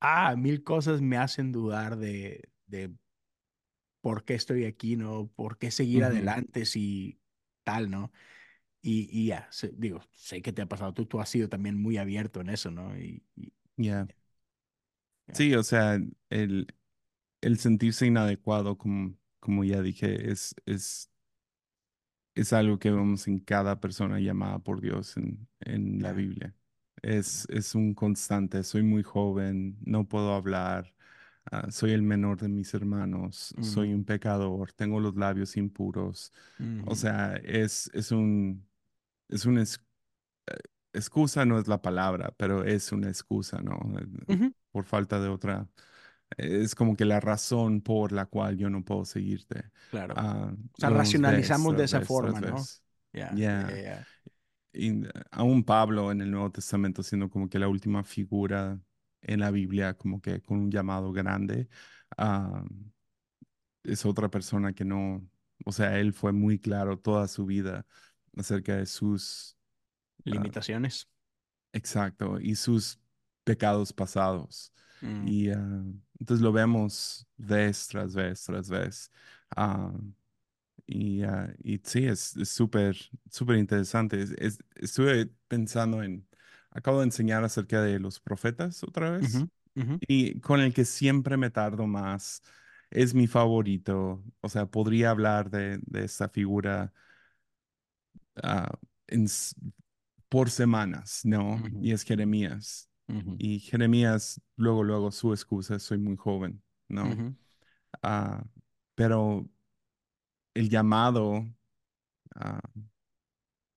ah, 0.00 0.36
mil 0.36 0.64
cosas 0.64 1.00
me 1.02 1.16
hacen 1.18 1.52
dudar 1.52 1.96
de, 1.98 2.50
de 2.66 2.92
por 4.00 4.24
qué 4.24 4.34
estoy 4.34 4.64
aquí, 4.64 4.96
¿no? 4.96 5.28
¿Por 5.34 5.58
qué 5.58 5.70
seguir 5.70 6.04
adelante 6.04 6.64
si 6.66 7.20
tal, 7.64 7.90
¿no? 7.90 8.12
Y, 8.82 9.08
y 9.12 9.28
ya, 9.28 9.48
sé- 9.52 9.72
digo, 9.76 10.02
sé 10.12 10.42
que 10.42 10.52
te 10.52 10.62
ha 10.62 10.66
pasado, 10.68 10.94
tú, 10.94 11.06
tú 11.06 11.20
has 11.20 11.28
sido 11.30 11.48
también 11.48 11.80
muy 11.80 11.98
abierto 11.98 12.40
en 12.40 12.50
eso, 12.50 12.70
¿no? 12.70 12.98
Y, 12.98 13.24
y 13.36 13.52
ya. 13.76 14.08
ya. 14.08 14.08
Sí, 15.32 15.54
o 15.54 15.62
sea, 15.62 15.98
el, 16.30 16.66
el 17.42 17.58
sentirse 17.58 18.06
inadecuado, 18.06 18.78
como, 18.78 19.16
como 19.40 19.64
ya 19.64 19.82
dije, 19.82 20.30
es, 20.32 20.54
es, 20.66 21.10
es 22.34 22.52
algo 22.52 22.78
que 22.78 22.90
vemos 22.90 23.28
en 23.28 23.40
cada 23.40 23.80
persona 23.80 24.18
llamada 24.20 24.58
por 24.58 24.80
Dios 24.80 25.16
en, 25.16 25.48
en 25.60 26.02
la. 26.02 26.12
Biblia. 26.12 26.54
Es, 27.02 27.46
es 27.50 27.74
un 27.74 27.94
constante, 27.94 28.62
soy 28.62 28.82
muy 28.82 29.02
joven, 29.02 29.76
no 29.84 30.06
puedo 30.08 30.34
hablar, 30.34 30.94
ah, 31.50 31.70
soy 31.72 31.92
el 31.92 32.02
menor 32.02 32.40
de 32.40 32.48
mis 32.48 32.72
hermanos, 32.74 33.56
soy 33.60 33.92
un 33.92 34.04
pecador, 34.04 34.72
tengo 34.72 35.00
los 35.00 35.16
labios 35.16 35.56
impuros. 35.56 36.32
O 36.84 36.94
sea, 36.94 37.34
es, 37.44 37.90
es 37.94 38.12
un, 38.12 38.68
es 39.28 39.46
ex- 39.58 39.80
excusa, 40.92 41.44
no 41.44 41.58
es 41.58 41.68
la 41.68 41.82
palabra, 41.82 42.34
pero 42.36 42.64
es 42.64 42.92
una 42.92 43.08
excusa, 43.08 43.60
¿no? 43.62 43.74
Eh, 43.98 44.06
ujú, 44.26 44.52
Por 44.72 44.84
falta 44.84 45.20
de 45.20 45.28
otra 45.28 45.68
es 46.38 46.74
como 46.74 46.96
que 46.96 47.04
la 47.06 47.20
razón 47.20 47.82
por 47.82 48.12
la 48.12 48.26
cual 48.26 48.56
yo 48.58 48.70
no 48.70 48.84
puedo 48.84 49.04
seguirte. 49.04 49.64
claro. 49.90 50.14
Ah, 50.14 50.52
O 50.76 50.78
sea, 50.80 50.90
racionalizamos 50.90 51.76
de 51.76 51.84
esa 51.84 52.02
forma, 52.02 52.40
¿no? 52.40 52.70
ya, 53.12 53.42
Ya. 53.46 53.80
ya. 53.84 54.06
Y 54.72 55.02
aún 55.30 55.64
Pablo 55.64 56.10
en 56.12 56.22
el 56.22 56.30
Nuevo 56.30 56.50
Testamento 56.50 57.02
siendo 57.02 57.28
como 57.30 57.48
que 57.48 57.58
la 57.58 57.68
última 57.68 58.04
figura 58.04 58.80
en 59.22 59.40
la 59.40 59.50
Biblia, 59.50 59.94
como 59.96 60.20
que 60.22 60.40
con 60.42 60.58
un 60.60 60.70
llamado 60.70 61.12
grande, 61.12 61.68
ah, 62.16 62.64
es 63.84 64.04
otra 64.06 64.28
persona 64.30 64.72
que 64.72 64.84
no, 64.84 65.26
o 65.64 65.72
sea, 65.72 65.98
él 65.98 66.12
fue 66.12 66.32
muy 66.32 66.58
claro 66.58 66.98
toda 66.98 67.28
su 67.28 67.46
vida 67.46 67.86
acerca 68.36 68.76
de 68.76 68.86
sus, 68.86 69.56
Limitaciones. 70.24 71.08
exacto, 71.72 72.40
y 72.40 72.54
sus 72.56 73.00
pecados 73.44 73.92
pasados. 73.92 74.72
Mm, 75.02 75.28
Y 75.28 75.50
ah, 75.50 75.82
entonces 76.18 76.42
lo 76.42 76.52
vemos 76.52 77.26
vez 77.36 77.88
tras 77.88 78.14
vez 78.14 78.44
tras 78.44 78.68
vez. 78.68 79.10
Ah, 79.56 79.92
y, 80.86 81.22
ah, 81.24 81.54
y 81.62 81.80
sí, 81.84 82.06
es 82.06 82.34
súper, 82.46 82.96
súper 83.30 83.58
interesante. 83.58 84.20
Es- 84.22 84.32
es- 84.38 84.58
estuve 84.76 85.26
pensando 85.48 86.02
en, 86.02 86.28
acabo 86.70 87.00
de 87.00 87.06
enseñar 87.06 87.44
acerca 87.44 87.82
de 87.82 87.98
los 88.00 88.20
profetas 88.20 88.82
otra 88.84 89.10
vez, 89.10 89.46
ujú, 89.76 90.00
y 90.00 90.40
con 90.40 90.60
el 90.60 90.74
que 90.74 90.84
siempre 90.84 91.36
me 91.38 91.50
tardo 91.50 91.86
más. 91.86 92.42
Es 92.90 93.14
mi 93.14 93.26
favorito. 93.28 94.24
O 94.42 94.48
sea, 94.50 94.66
podría 94.66 95.10
hablar 95.10 95.50
de, 95.50 95.80
de 95.86 96.04
esta 96.06 96.28
figura 96.30 96.92
ah, 98.42 98.78
en 99.08 99.28
por 100.32 100.50
semanas, 100.50 101.20
¿no? 101.24 101.68
Y 101.78 101.92
es 101.92 102.04
Jeremías. 102.04 102.90
Y 103.36 103.60
Jeremías, 103.60 104.40
luego, 104.56 104.82
luego 104.82 105.12
su 105.12 105.32
excusa, 105.34 105.78
soy 105.78 105.98
muy 105.98 106.16
joven, 106.16 106.62
¿no? 106.88 107.22
Ah, 108.02 108.44
pero 108.96 109.48
el 110.54 110.68
llamado, 110.70 111.46
ah, 112.36 112.60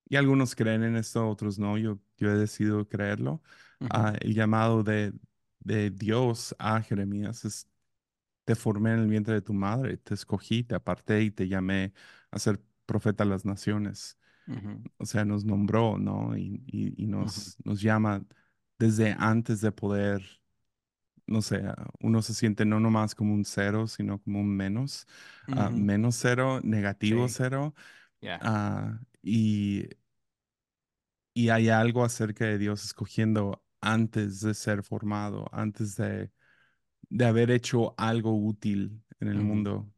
y 0.08 0.16
algunos 0.16 0.54
creen 0.54 0.84
en 0.84 0.96
esto, 0.96 1.28
otros 1.28 1.58
no, 1.58 1.78
yo, 1.78 1.98
yo 2.16 2.30
he 2.30 2.34
decidido 2.36 2.88
creerlo, 2.88 3.42
ah, 3.90 4.14
el 4.20 4.34
llamado 4.34 4.82
de, 4.82 5.12
de 5.60 5.90
Dios 5.90 6.54
a 6.58 6.80
Jeremías 6.82 7.44
es, 7.44 7.68
te 8.44 8.56
formé 8.56 8.94
en 8.94 9.00
el 9.00 9.08
vientre 9.08 9.34
de 9.34 9.42
tu 9.42 9.54
madre, 9.54 9.98
te 9.98 10.14
escogí, 10.14 10.64
te 10.64 10.74
aparté 10.76 11.22
y 11.22 11.30
te 11.32 11.48
llamé 11.48 11.94
a 12.32 12.38
ser 12.40 12.62
profeta 12.86 13.24
a 13.24 13.26
las 13.26 13.44
naciones. 13.46 14.18
O 14.98 15.06
sea, 15.06 15.24
nos 15.24 15.44
nombró, 15.44 15.98
¿no? 15.98 16.36
Y, 16.36 16.62
y, 16.66 17.06
nos, 17.06 17.56
nos 17.64 17.80
llama 17.80 18.24
desde 18.78 19.14
antes 19.18 19.60
de 19.60 19.72
poder 19.72 20.22
no 21.26 21.42
sé, 21.42 21.62
ah, 21.66 21.88
uno 22.00 22.22
se 22.22 22.34
siente 22.34 22.64
no 22.64 22.80
nomás 22.80 23.14
como 23.14 23.34
un 23.34 23.44
cero, 23.44 23.86
sino 23.86 24.20
como 24.22 24.40
un 24.40 24.56
menos, 24.56 25.06
ah, 25.48 25.70
menos 25.70 26.16
cero, 26.16 26.60
negativo 26.62 27.26
Sí, 27.28 27.34
cero, 27.36 27.74
ah, 28.42 29.00
y, 29.22 29.88
y 31.34 31.48
hay 31.48 31.68
algo 31.68 32.04
acerca 32.04 32.44
de 32.46 32.58
Dios 32.58 32.84
escogiendo 32.84 33.62
antes 33.80 34.40
de 34.40 34.54
ser 34.54 34.82
formado, 34.82 35.46
antes 35.52 35.96
de, 35.96 36.30
de 37.08 37.24
haber 37.24 37.50
hecho 37.50 37.94
algo 37.98 38.34
útil 38.36 39.02
en 39.20 39.28
el 39.28 39.38
mundo. 39.38 39.90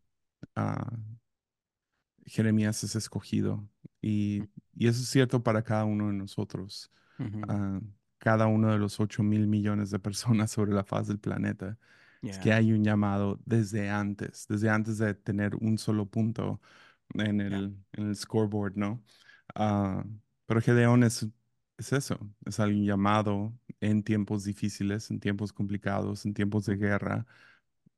Jeremías 2.27 2.85
es 2.85 2.95
escogido 2.95 3.69
y, 4.03 4.49
y 4.75 4.89
eso 4.89 5.01
es 5.03 5.09
cierto 5.09 5.43
para 5.43 5.63
cada 5.63 5.85
uno 5.85 6.09
de 6.09 6.15
nosotros. 6.15 6.91
ujú, 7.19 7.43
ah, 7.49 7.81
cada 8.19 8.47
uno 8.47 8.73
de 8.73 8.79
los 8.79 9.01
ocho 9.01 9.23
mil 9.23 9.47
millones 9.47 9.91
de 9.91 9.99
personas 9.99 10.51
sobre 10.53 10.73
la 10.73 10.85
faz 10.85 11.09
del 11.09 11.19
planeta. 11.21 11.79
Es 12.31 12.39
que 12.39 12.53
hay 12.53 12.73
un 12.73 12.85
llamado 12.85 13.41
desde 13.47 13.89
antes, 13.91 14.47
desde 14.49 14.69
antes 14.71 14.99
de 14.99 15.15
tener 15.15 15.55
un 15.57 15.79
solo 15.79 16.07
punto 16.07 16.61
en 17.15 17.41
el, 17.41 17.77
en 17.93 18.09
el 18.09 18.17
scoreboard, 18.17 18.77
¿no? 18.77 19.03
Ah, 19.55 20.05
pero 20.47 20.61
Gedeón 20.61 21.05
es, 21.05 21.27
es 21.79 21.93
eso, 21.93 22.19
es 22.47 22.61
alguien 22.61 22.85
llamado 22.87 23.55
en 23.81 24.03
tiempos 24.03 24.45
difíciles, 24.45 25.11
en 25.11 25.21
tiempos 25.21 25.53
complicados, 25.53 26.27
en 26.27 26.35
tiempos 26.35 26.67
de 26.67 26.77
guerra, 26.77 27.27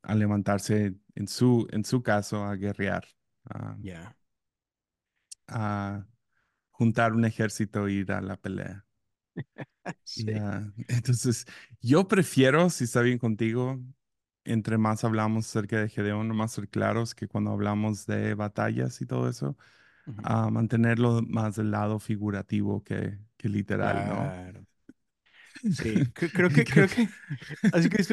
a 0.02 0.14
levantarse, 0.14 0.96
en 1.14 1.28
su, 1.28 1.66
en 1.72 1.84
su 1.84 2.02
caso, 2.02 2.44
a 2.44 2.56
guerrear, 2.56 3.04
a, 3.46 3.78
Ya. 3.82 4.14
A 5.50 6.06
juntar 6.70 7.14
un 7.14 7.24
ejército 7.26 7.88
e 7.88 7.94
ir 7.94 8.12
a 8.12 8.20
la 8.22 8.36
pelea. 8.38 8.86
Y, 10.14 10.24
Sí. 10.24 10.32
entonces, 10.88 11.46
yo 11.80 12.08
prefiero, 12.08 12.70
si 12.70 12.84
está 12.84 13.00
bien 13.02 13.18
contigo, 13.18 13.80
entre 14.44 14.78
más 14.78 15.04
hablamos 15.04 15.46
acerca 15.48 15.80
de 15.80 15.88
Gedeón, 15.88 16.34
más 16.36 16.52
ser 16.52 16.68
claros 16.68 17.14
que 17.14 17.28
cuando 17.28 17.52
hablamos 17.52 18.06
de 18.06 18.34
batallas 18.34 19.00
y 19.00 19.06
todo 19.06 19.28
eso, 19.28 19.56
a 20.22 20.50
mantenerlo 20.50 21.22
más 21.22 21.56
del 21.56 21.70
lado 21.72 21.98
figurativo 22.00 22.82
que, 22.84 23.18
que 23.36 23.48
literal, 23.48 24.06
¿no? 24.06 24.40
Sí, 25.70 26.10
cre- 26.14 26.32
creo 26.32 26.50
que, 26.52 26.68
Creo 26.68 26.88
que, 26.88 27.08
así 27.70 27.88
que 27.90 28.04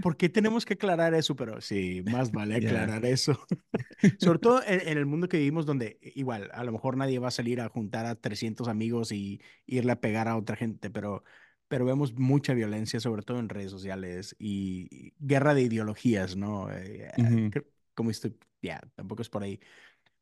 ¿por 0.00 0.16
qué 0.16 0.28
tenemos 0.28 0.64
que 0.66 0.74
aclarar 0.74 1.14
eso? 1.14 1.36
Pero 1.36 1.60
sí, 1.60 2.02
más 2.04 2.32
vale 2.32 2.56
yeah. 2.56 2.88
aclarar 2.88 3.04
eso. 3.06 3.46
Sobre 4.18 4.38
todo 4.40 4.62
en, 4.66 4.80
en 4.88 4.98
el 4.98 5.06
mundo 5.06 5.28
que 5.28 5.38
vivimos 5.38 5.66
donde 5.66 5.98
igual, 6.16 6.50
a 6.54 6.64
lo 6.64 6.72
mejor 6.72 6.96
nadie 6.96 7.18
va 7.18 7.28
a 7.28 7.30
salir 7.30 7.60
a 7.60 7.68
juntar 7.68 8.06
a 8.06 8.14
300 8.16 8.68
amigos 8.68 9.12
y 9.12 9.40
irle 9.66 9.92
a 9.92 10.00
pegar 10.00 10.28
a 10.28 10.36
otra 10.36 10.56
gente, 10.56 10.90
pero, 10.90 11.24
pero 11.68 11.84
vemos 11.84 12.14
mucha 12.14 12.54
violencia, 12.54 13.00
sobre 13.00 13.22
todo 13.22 13.38
en 13.38 13.48
redes 13.48 13.70
sociales 13.70 14.36
y, 14.38 14.88
y 14.90 15.14
guerra 15.18 15.54
de 15.54 15.62
ideologías, 15.62 16.36
¿no? 16.36 16.70
Eh, 16.72 17.12
Ujú, 17.18 17.52
cre- 17.52 17.66
como 17.94 18.10
esto, 18.10 18.30
ya, 18.62 18.80
tampoco 18.96 19.22
es 19.22 19.28
por 19.30 19.42
ahí. 19.42 19.60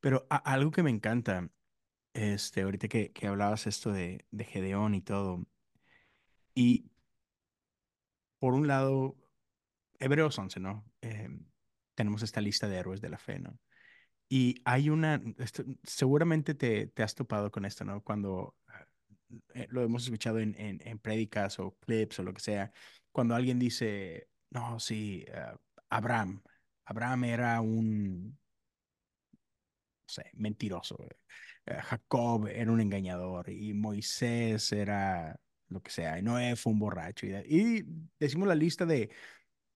Pero 0.01 0.27
a- 0.31 0.37
algo 0.39 0.71
que 0.71 0.83
me 0.83 0.91
encanta, 0.91 1.51
este, 2.15 2.63
ahorita 2.63 2.89
que, 2.89 3.13
que 3.13 3.27
hablabas 3.29 3.67
esto 3.67 3.93
de, 3.93 4.27
de 4.31 4.45
Gedeón 4.45 4.95
y 4.95 5.03
todo, 5.03 5.47
y 6.57 6.87
por 8.39 8.55
un 8.55 8.67
lado, 8.69 9.17
Hebreos 9.99 10.39
11, 10.39 10.61
¿no? 10.61 10.85
Em, 11.03 11.47
tenemos 11.95 12.23
esta 12.23 12.41
lista 12.41 12.69
de 12.69 12.79
héroes 12.79 13.01
de 13.01 13.11
la 13.11 13.19
fe, 13.19 13.39
¿no? 13.41 13.59
Y 14.29 14.57
hay 14.65 14.91
una, 14.91 15.23
esto- 15.39 15.65
seguramente 15.85 16.55
te, 16.55 16.89
te 16.89 17.03
has 17.03 17.15
topado 17.15 17.51
con 17.53 17.65
esto, 17.67 17.85
¿no? 17.85 18.03
Cuando 18.03 18.57
eh, 19.55 19.67
lo 19.71 19.83
hemos 19.83 20.05
escuchado 20.05 20.39
en, 20.39 20.55
en, 20.59 20.81
en 20.87 20.99
prédicas 20.99 21.59
o 21.61 21.77
clips 21.81 22.19
o 22.21 22.23
lo 22.23 22.35
que 22.35 22.41
sea, 22.41 22.73
cuando 23.13 23.35
alguien 23.35 23.59
dice, 23.59 24.29
no, 24.51 24.79
sí, 24.81 25.25
eh, 25.29 25.47
Abraham, 25.91 26.43
Abraham 26.87 27.25
era 27.25 27.61
un, 27.61 28.31
no 28.31 28.39
sé, 30.07 30.31
mentiroso, 30.35 30.97
eh, 31.03 31.17
eh, 31.67 31.75
Jacob 31.83 32.47
era 32.49 32.71
un 32.73 32.81
engañador 32.81 33.49
y 33.51 33.75
Moisés 33.75 34.73
era 34.73 35.39
lo 35.69 35.83
que 35.83 35.91
sea, 35.91 36.19
y 36.19 36.23
Noé 36.23 36.57
fue 36.57 36.73
un 36.73 36.79
borracho. 36.79 37.27
Y, 37.27 37.35
y 37.49 37.85
decimos 38.21 38.49
la 38.49 38.55
lista 38.55 38.87
de, 38.87 39.11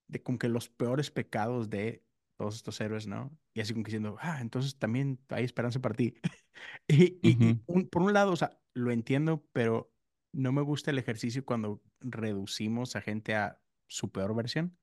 de 0.08 0.22
como 0.22 0.38
que 0.38 0.48
los 0.48 0.68
peores 0.68 1.10
pecados 1.10 1.70
de 1.70 2.04
todos 2.36 2.56
estos 2.56 2.80
héroes, 2.80 3.06
¿no? 3.06 3.36
Y 3.54 3.60
así 3.60 3.72
como 3.72 3.84
que 3.84 3.88
diciendo, 3.90 4.16
ah, 4.20 4.40
entonces 4.40 4.78
también 4.78 5.20
hay 5.30 5.44
esperanza 5.44 5.80
para 5.80 5.94
ti. 5.94 6.14
Y, 6.88 7.18
y, 7.22 7.30
ujú, 7.30 7.48
y 7.48 7.62
un- 7.66 7.88
por 7.88 8.02
un 8.02 8.12
lado, 8.14 8.32
o 8.32 8.36
sea, 8.36 8.60
lo 8.74 8.90
entiendo, 8.92 9.44
pero 9.52 9.92
no 10.32 10.52
me 10.52 10.62
gusta 10.62 10.90
el 10.90 10.98
ejercicio 10.98 11.44
cuando 11.44 11.82
reducimos 12.00 12.96
a 12.96 13.00
gente 13.02 13.34
a 13.36 13.60
su 13.88 14.10
peor 14.12 14.34
versión. 14.34 14.78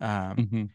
Ah, 0.00 0.36
ujú, 0.36 0.70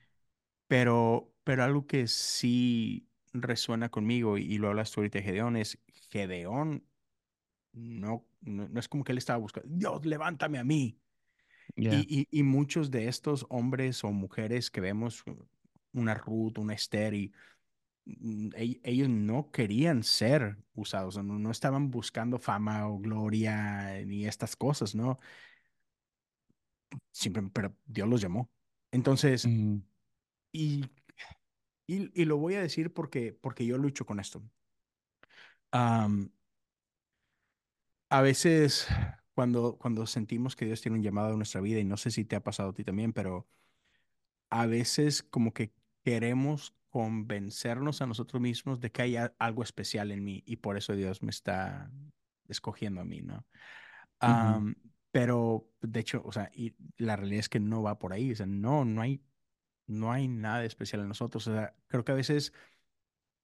pero, 0.68 1.34
pero 1.44 1.64
algo 1.64 1.88
que 1.88 2.08
sí 2.08 3.10
resuena 3.34 3.90
conmigo 3.90 4.38
y, 4.38 4.44
y 4.44 4.58
lo 4.58 4.70
hablas 4.70 4.92
tú 4.92 5.02
ahorita 5.02 5.20
de 5.20 5.24
Gedeón 5.26 5.56
es 5.58 5.80
Gedeón 6.10 6.88
no, 7.74 8.28
no, 8.44 8.68
no 8.70 8.80
es 8.80 8.88
como 8.90 9.04
que 9.04 9.12
él 9.14 9.18
estaba 9.18 9.40
buscando, 9.40 9.70
Dios, 9.72 10.06
levántame 10.06 10.60
a 10.60 10.64
mí. 10.64 11.00
yeah, 11.78 12.04
Y, 12.08 12.28
y, 12.32 12.40
y 12.40 12.44
muchos 12.44 12.92
de 12.92 13.08
estos 13.08 13.46
hombres 13.50 14.04
o 14.04 14.12
mujeres 14.12 14.72
que 14.72 14.82
vemos, 14.82 15.24
una 15.94 16.16
Ruth, 16.16 16.58
una 16.60 16.74
Esther, 16.74 17.14
y, 17.14 17.34
mm, 18.06 18.50
ell- 18.56 18.82
ellos 18.84 19.10
no 19.10 19.52
querían 19.52 20.04
ser 20.04 20.58
usados, 20.76 21.18
no, 21.24 21.40
no 21.40 21.52
estaban 21.52 21.92
buscando 21.92 22.40
fama 22.40 22.88
o 22.90 23.00
gloria 23.00 24.04
ni 24.06 24.26
estas 24.28 24.56
cosas, 24.56 24.96
¿no? 24.96 25.20
Siempre, 27.12 27.44
pero 27.54 27.76
Dios 27.86 28.08
los 28.10 28.22
llamó. 28.22 28.50
Entonces, 28.92 29.52
y, 30.52 30.84
y, 31.88 32.12
y 32.22 32.26
lo 32.26 32.38
voy 32.38 32.56
a 32.56 32.62
decir 32.62 32.94
porque, 32.94 33.34
porque 33.34 33.66
yo 33.66 33.78
lucho 33.78 34.06
con 34.06 34.20
esto. 34.20 34.44
A 38.14 38.22
veces, 38.22 38.88
cuando, 39.34 39.78
cuando 39.78 40.06
sentimos 40.08 40.56
que 40.56 40.66
Dios 40.66 40.82
tiene 40.82 40.98
un 40.98 41.04
llamado 41.04 41.32
en 41.32 41.38
nuestra 41.38 41.62
vida, 41.62 41.80
y 41.80 41.86
no 41.86 41.98
sé 41.98 42.12
si 42.12 42.26
te 42.26 42.36
ha 42.36 42.44
pasado 42.44 42.70
a 42.70 42.74
ti 42.74 42.84
también, 42.84 43.14
pero 43.14 43.48
a 44.50 44.66
veces 44.68 45.24
como 45.24 45.54
que 45.54 45.74
queremos 46.04 46.76
convencernos 46.90 48.02
a 48.02 48.08
nosotros 48.08 48.42
mismos 48.42 48.80
de 48.80 48.92
que 48.92 49.02
hay 49.02 49.16
a- 49.18 49.34
algo 49.40 49.64
especial 49.64 50.12
en 50.12 50.24
mí 50.24 50.44
y 50.46 50.58
por 50.58 50.78
eso 50.78 50.96
Dios 50.96 51.24
me 51.24 51.32
está 51.32 51.92
escogiendo 52.48 53.02
a 53.02 53.06
mí, 53.06 53.22
¿no? 53.22 53.46
ujú, 54.26 54.64
Am, 54.64 54.76
pero 55.12 55.70
de 55.82 56.00
hecho, 56.02 56.22
o 56.26 56.32
sea, 56.34 56.52
y 56.54 56.76
la 56.98 57.16
realidad 57.18 57.42
es 57.42 57.50
que 57.50 57.60
no 57.62 57.84
va 57.84 58.00
por 58.00 58.14
ahí, 58.14 58.32
o 58.34 58.38
sea, 58.38 58.46
no, 58.48 58.86
no 58.86 59.02
hay, 59.02 59.24
no 59.88 60.12
hay 60.12 60.28
nada 60.30 60.66
especial 60.66 61.02
en 61.04 61.10
nosotros, 61.10 61.48
o 61.48 61.54
sea, 61.54 61.76
creo 61.88 62.06
que 62.06 62.12
a 62.14 62.16
veces, 62.16 62.54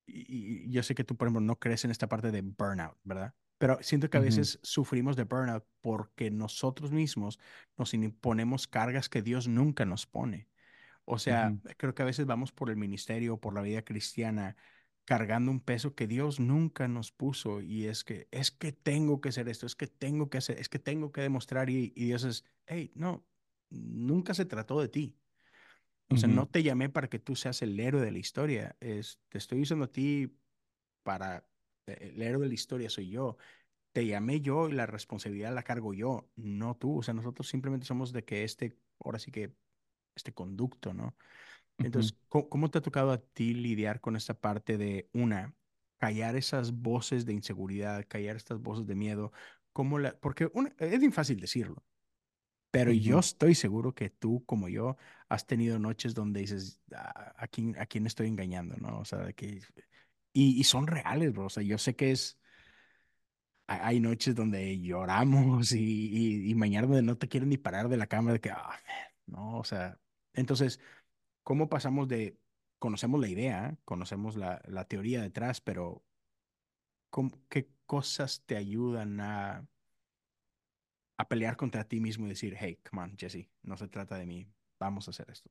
y, 0.08 0.66
y 0.68 0.72
yo 0.72 0.84
sé 0.84 0.96
que 0.96 1.04
tú, 1.04 1.16
por 1.18 1.28
ejemplo, 1.28 1.42
no 1.42 1.60
crees 1.60 1.86
en 1.86 1.92
esta 1.92 2.08
parte 2.10 2.32
de 2.32 2.42
burnout, 2.44 2.98
¿verdad? 3.04 3.34
Pero 3.60 3.78
siento 3.82 4.10
que 4.10 4.18
a 4.18 4.22
veces 4.22 4.60
sufrimos 4.64 5.16
de 5.16 5.26
burnout 5.26 5.66
porque 5.82 6.32
nosotros 6.32 6.92
mismos 6.92 7.40
nos 7.78 7.94
imponemos 7.94 8.68
cargas 8.68 9.10
que 9.10 9.22
Dios 9.22 9.48
nunca 9.48 9.86
nos 9.86 10.08
pone. 10.08 10.48
O 11.06 11.20
sea, 11.20 11.56
creo 11.78 11.94
que 11.94 12.02
a 12.02 12.06
veces 12.06 12.26
vamos 12.26 12.52
por 12.52 12.70
el 12.70 12.78
ministerio, 12.78 13.38
por 13.38 13.54
la 13.54 13.62
vida 13.62 13.84
cristiana, 13.84 14.56
cargando 15.06 15.52
un 15.52 15.60
peso 15.60 15.96
que 15.96 16.08
Dios 16.08 16.40
nunca 16.40 16.88
nos 16.88 17.12
puso 17.12 17.62
y 17.62 17.88
es 17.88 18.04
que 18.04 18.28
es 18.32 18.52
que 18.52 18.72
tengo 18.72 19.20
que 19.22 19.30
hacer 19.30 19.50
esto, 19.50 19.66
es 19.66 19.76
que 19.76 19.88
tengo 19.88 20.30
que 20.30 20.38
hacer, 20.38 20.60
es 20.60 20.70
que 20.70 20.80
tengo 20.80 21.12
que 21.12 21.22
demostrar 21.22 21.70
y, 21.70 21.92
y 21.96 22.06
Dios 22.06 22.24
es, 22.24 22.46
hey, 22.68 22.92
no, 22.96 23.26
nunca 23.70 24.34
se 24.34 24.46
trató 24.46 24.80
de 24.80 24.88
ti. 24.88 25.18
O 26.10 26.18
sea, 26.18 26.30
no 26.30 26.48
te 26.48 26.64
llamé 26.64 26.90
para 26.90 27.10
que 27.10 27.20
tú 27.20 27.36
seas 27.36 27.62
el 27.62 27.80
héroe 27.80 28.02
de 28.02 28.12
la 28.12 28.18
historia, 28.20 28.76
es, 28.80 29.20
te 29.30 29.38
estoy 29.38 29.62
usando 29.62 29.86
a 29.86 29.92
ti 29.92 30.36
para, 31.04 31.49
el 31.94 32.22
héroe 32.22 32.44
de 32.44 32.48
la 32.50 32.54
historia 32.54 32.90
soy 32.90 33.10
yo. 33.10 33.38
Te 33.94 34.06
llamé 34.08 34.42
yo 34.42 34.70
y 34.70 34.74
la 34.74 34.86
responsabilidad 34.88 35.54
la 35.56 35.64
cargo 35.64 35.94
yo, 35.94 36.30
no 36.38 36.78
tú. 36.78 37.00
O 37.00 37.04
sea, 37.04 37.14
nosotros 37.16 37.48
simplemente 37.50 37.88
somos 37.88 38.14
de 38.14 38.26
que 38.26 38.44
este, 38.46 38.78
ahora 39.04 39.20
sí 39.20 39.32
que, 39.32 39.54
este 40.16 40.34
conducto, 40.34 40.94
¿no? 40.94 41.16
Entonces, 41.82 42.18
¿cómo, 42.30 42.50
cómo 42.50 42.70
te 42.72 42.80
ha 42.80 42.82
tocado 42.82 43.12
a 43.12 43.20
ti 43.22 43.54
lidiar 43.54 44.02
con 44.02 44.16
esta 44.16 44.34
parte 44.40 44.78
de, 44.78 45.10
una, 45.14 45.56
callar 45.98 46.36
esas 46.36 46.74
voces 46.74 47.26
de 47.26 47.34
inseguridad, 47.34 48.06
callar 48.08 48.36
estas 48.36 48.60
voces 48.62 48.86
de 48.88 48.96
miedo? 48.96 49.32
¿Cómo 49.74 50.00
la, 50.00 50.18
porque 50.20 50.50
una- 50.54 50.74
es 50.80 51.00
bien 51.00 51.14
fácil 51.14 51.40
decirlo, 51.40 51.86
pero 52.72 52.92
yo 52.94 53.18
ujú. 53.18 53.20
estoy 53.20 53.56
seguro 53.56 53.96
que 53.96 54.10
tú, 54.10 54.46
como 54.46 54.70
yo, 54.70 54.98
has 55.30 55.48
tenido 55.48 55.80
noches 55.80 56.14
donde 56.14 56.42
dices, 56.42 56.82
"Ah, 56.96 57.34
¿a 57.38 57.48
quién, 57.48 57.78
a 57.80 57.86
quién 57.88 58.06
estoy 58.08 58.28
engañando? 58.28 58.76
¿No? 58.78 59.00
O 59.00 59.06
sea, 59.06 59.34
que, 59.34 59.62
y, 60.34 60.60
y 60.60 60.64
son 60.64 60.88
reales, 60.88 61.34
bro. 61.34 61.46
O 61.48 61.50
sea, 61.50 61.64
yo 61.64 61.78
sé 61.78 61.96
que 61.96 62.12
es, 62.12 62.40
hay 63.68 64.00
noches 64.00 64.36
donde 64.36 64.80
lloramos 64.80 65.72
y, 65.74 66.50
y, 66.50 66.56
mañana 66.56 66.88
donde 66.88 67.04
no 67.04 67.18
te 67.18 67.28
quieren 67.28 67.50
ni 67.50 67.58
parar 67.58 67.90
de 67.90 67.98
la 67.98 68.08
cama 68.08 68.34
de 68.34 68.40
que, 68.42 68.52
ah, 68.52 68.68
man", 68.70 68.80
no, 69.28 69.58
o 69.60 69.64
sea, 69.64 70.00
entonces 70.34 70.80
cómo 71.44 71.70
pasamos 71.70 72.08
de, 72.08 72.40
conocemos 72.80 73.20
la 73.22 73.30
idea, 73.30 73.78
conocemos 73.86 74.36
la, 74.38 74.62
la 74.68 74.86
teoría 74.86 75.22
detrás, 75.22 75.62
pero 75.62 76.04
cómo- 77.10 77.40
¿qué 77.50 77.70
cosas 77.86 78.44
te 78.46 78.56
ayudan 78.58 79.20
a, 79.22 79.68
a 81.18 81.28
pelear 81.30 81.56
contra 81.62 81.88
ti 81.88 82.00
mismo 82.00 82.26
y 82.26 82.30
decir, 82.30 82.56
hey, 82.60 82.80
come 82.90 83.02
on, 83.04 83.16
Jesse, 83.18 83.48
no 83.64 83.78
se 83.78 83.88
trata 83.88 84.16
de 84.18 84.26
mí, 84.26 84.48
vamos 84.80 85.08
a 85.08 85.12
hacer 85.12 85.30
esto? 85.30 85.50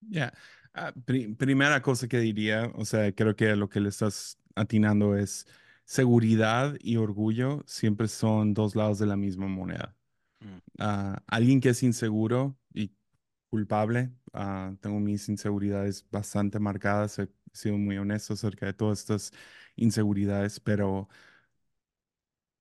Ya, 0.00 0.32
Ah, 0.74 0.92
pri- 1.06 1.34
primera 1.34 1.82
cosa 1.82 2.06
que 2.06 2.18
diría, 2.20 2.70
o 2.76 2.84
sea, 2.84 3.12
creo 3.12 3.34
que 3.34 3.56
lo 3.56 3.68
que 3.68 3.80
le 3.80 3.88
estás 3.88 4.38
atinando 4.54 5.16
es 5.16 5.46
seguridad 5.84 6.76
y 6.80 6.96
orgullo 6.98 7.64
siempre 7.66 8.06
son 8.06 8.54
dos 8.54 8.76
lados 8.76 8.98
de 9.00 9.06
la 9.06 9.16
misma 9.16 9.48
moneda. 9.48 9.96
Mm, 10.44 10.58
Ah, 10.78 11.22
alguien 11.28 11.60
que 11.60 11.70
es 11.70 11.82
inseguro 11.82 12.56
y 12.74 12.92
culpable, 13.50 14.12
ah, 14.34 14.74
tengo 14.80 15.00
mis 15.00 15.28
inseguridades 15.28 16.06
bastante 16.10 16.60
marcadas, 16.60 17.18
he 17.20 17.28
sido 17.52 17.78
muy 17.78 17.98
honesto 17.98 18.34
acerca 18.34 18.66
de 18.66 18.74
todas 18.74 19.00
estas 19.00 19.32
inseguridades, 19.76 20.60
pero 20.60 21.08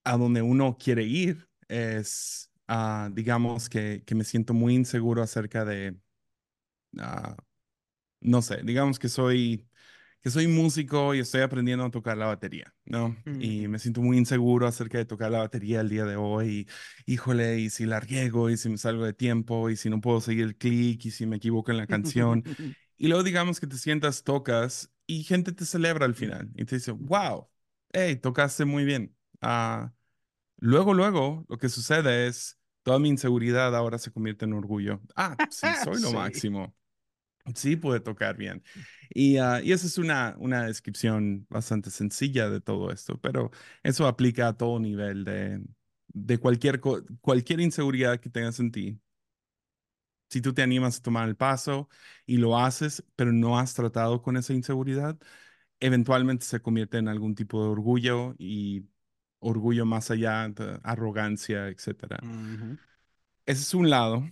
a 0.03 0.17
donde 0.17 0.41
uno 0.41 0.77
quiere 0.77 1.03
ir 1.03 1.47
es, 1.67 2.49
ah, 2.67 3.09
digamos 3.13 3.69
que, 3.69 4.03
que 4.05 4.15
me 4.15 4.23
siento 4.23 4.53
muy 4.53 4.75
inseguro 4.75 5.21
acerca 5.23 5.65
de... 5.65 5.97
ah, 6.99 7.35
no 8.21 8.41
sé, 8.41 8.61
digamos 8.63 8.99
que 8.99 9.09
soy, 9.09 9.67
que 10.21 10.29
soy 10.29 10.47
músico 10.47 11.15
y 11.15 11.19
estoy 11.19 11.41
aprendiendo 11.41 11.85
a 11.85 11.91
tocar 11.91 12.17
la 12.17 12.27
batería, 12.27 12.73
¿no? 12.85 13.17
mm, 13.25 13.41
Y 13.41 13.67
me 13.67 13.79
siento 13.79 14.01
muy 14.01 14.17
inseguro 14.17 14.67
acerca 14.67 14.97
de 14.97 15.05
tocar 15.05 15.31
la 15.31 15.39
batería 15.39 15.81
el 15.81 15.89
día 15.89 16.05
de 16.05 16.15
hoy. 16.17 16.67
Y, 17.07 17.13
híjole, 17.13 17.59
y 17.59 17.69
si 17.69 17.85
la 17.85 17.99
riego, 17.99 18.49
y 18.49 18.57
si 18.57 18.69
me 18.69 18.77
salgo 18.77 19.05
de 19.05 19.13
tiempo, 19.13 19.69
y 19.69 19.77
si 19.77 19.89
no 19.89 20.01
puedo 20.01 20.21
seguir 20.21 20.45
el 20.45 20.57
clic, 20.57 21.05
y 21.05 21.11
si 21.11 21.25
me 21.27 21.37
equivoco 21.37 21.71
en 21.71 21.77
la 21.77 21.87
canción. 21.87 22.43
Y 22.97 23.07
luego 23.07 23.23
digamos 23.23 23.59
que 23.59 23.67
te 23.67 23.77
sientas, 23.77 24.23
tocas, 24.23 24.91
y 25.05 25.23
gente 25.23 25.51
te 25.53 25.65
celebra 25.65 26.05
al 26.05 26.15
final. 26.15 26.49
Y 26.55 26.65
te 26.65 26.75
dice, 26.77 26.91
wow, 26.91 27.49
hey, 27.93 28.15
tocaste 28.17 28.65
muy 28.65 28.85
bien. 28.85 29.15
Ah, 29.41 29.93
luego, 30.57 30.93
luego, 30.93 31.45
lo 31.49 31.57
que 31.57 31.69
sucede 31.69 32.27
es... 32.27 32.56
Toda 32.87 32.99
mi 32.99 33.09
inseguridad 33.09 33.75
ahora 33.75 33.97
se 33.99 34.11
convierte 34.11 34.45
en 34.45 34.53
orgullo. 34.53 35.01
Ah, 35.15 35.39
sí, 35.49 35.73
soy 35.75 35.99
lo 35.99 36.11
Sí. 36.11 36.13
máximo. 36.13 36.73
Sí, 37.55 37.77
puede 37.77 38.01
tocar 38.01 38.35
bien. 38.37 38.63
Y, 39.09 39.37
ah, 39.37 39.61
y 39.63 39.71
esa 39.71 39.87
es 39.87 39.97
una, 39.97 40.35
una 40.39 40.65
descripción 40.67 41.47
bastante 41.49 41.91
sencilla 41.91 42.49
de 42.49 42.59
todo 42.61 42.91
esto, 42.91 43.19
pero 43.21 43.51
eso 43.83 44.05
aplica 44.07 44.49
a 44.49 44.57
todo 44.57 44.79
nivel 44.79 45.23
de, 45.23 45.61
de 46.09 46.37
cualquier, 46.39 46.81
cualquier 47.21 47.61
inseguridad 47.61 48.19
que 48.19 48.29
tengas 48.29 48.59
en 48.59 48.71
ti. 48.71 48.99
Si 50.29 50.41
tú 50.41 50.53
te 50.53 50.61
animas 50.61 50.97
a 50.99 51.01
tomar 51.03 51.29
el 51.29 51.35
paso 51.37 51.89
y 52.25 52.37
lo 52.37 52.57
haces, 52.57 53.03
pero 53.15 53.31
no 53.31 53.57
has 53.59 53.73
tratado 53.73 54.21
con 54.21 54.35
esa 54.37 54.53
inseguridad, 54.53 55.17
eventualmente 55.79 56.45
se 56.45 56.61
convierte 56.61 56.97
en 56.99 57.07
algún 57.09 57.35
tipo 57.35 57.63
de 57.63 57.69
orgullo 57.69 58.35
y 58.39 58.85
orgullo 59.49 59.85
más 59.85 60.11
allá, 60.11 60.47
de 60.49 60.79
arrogancia. 60.83 61.67
Ujú. 61.67 62.77
Ese 63.45 63.61
es 63.61 63.73
un 63.73 63.89
lado. 63.89 64.29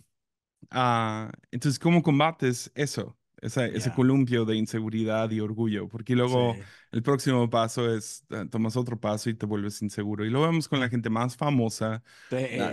Ah, 0.72 1.32
entonces, 1.52 1.80
¿cómo 1.80 2.02
combates 2.04 2.72
eso? 2.76 3.18
Esa- 3.42 3.66
ese 3.68 3.92
columpio 3.92 4.46
de 4.46 4.56
inseguridad 4.56 5.30
y 5.32 5.40
orgullo, 5.40 5.88
porque 5.88 6.16
luego 6.16 6.54
Sí. 6.56 6.62
El 6.96 7.04
próximo 7.04 7.50
paso 7.50 7.94
es, 7.94 8.24
eh, 8.30 8.46
tomas 8.50 8.78
otro 8.78 8.98
paso 8.98 9.30
y 9.30 9.34
te 9.34 9.46
vuelves 9.46 9.82
inseguro. 9.82 10.24
Y 10.24 10.30
lo 10.30 10.42
vemos 10.42 10.70
con 10.70 10.80
la 10.80 10.88
gente 10.88 11.10
más 11.10 11.36
famosa. 11.36 12.02
Ah, 12.32 12.72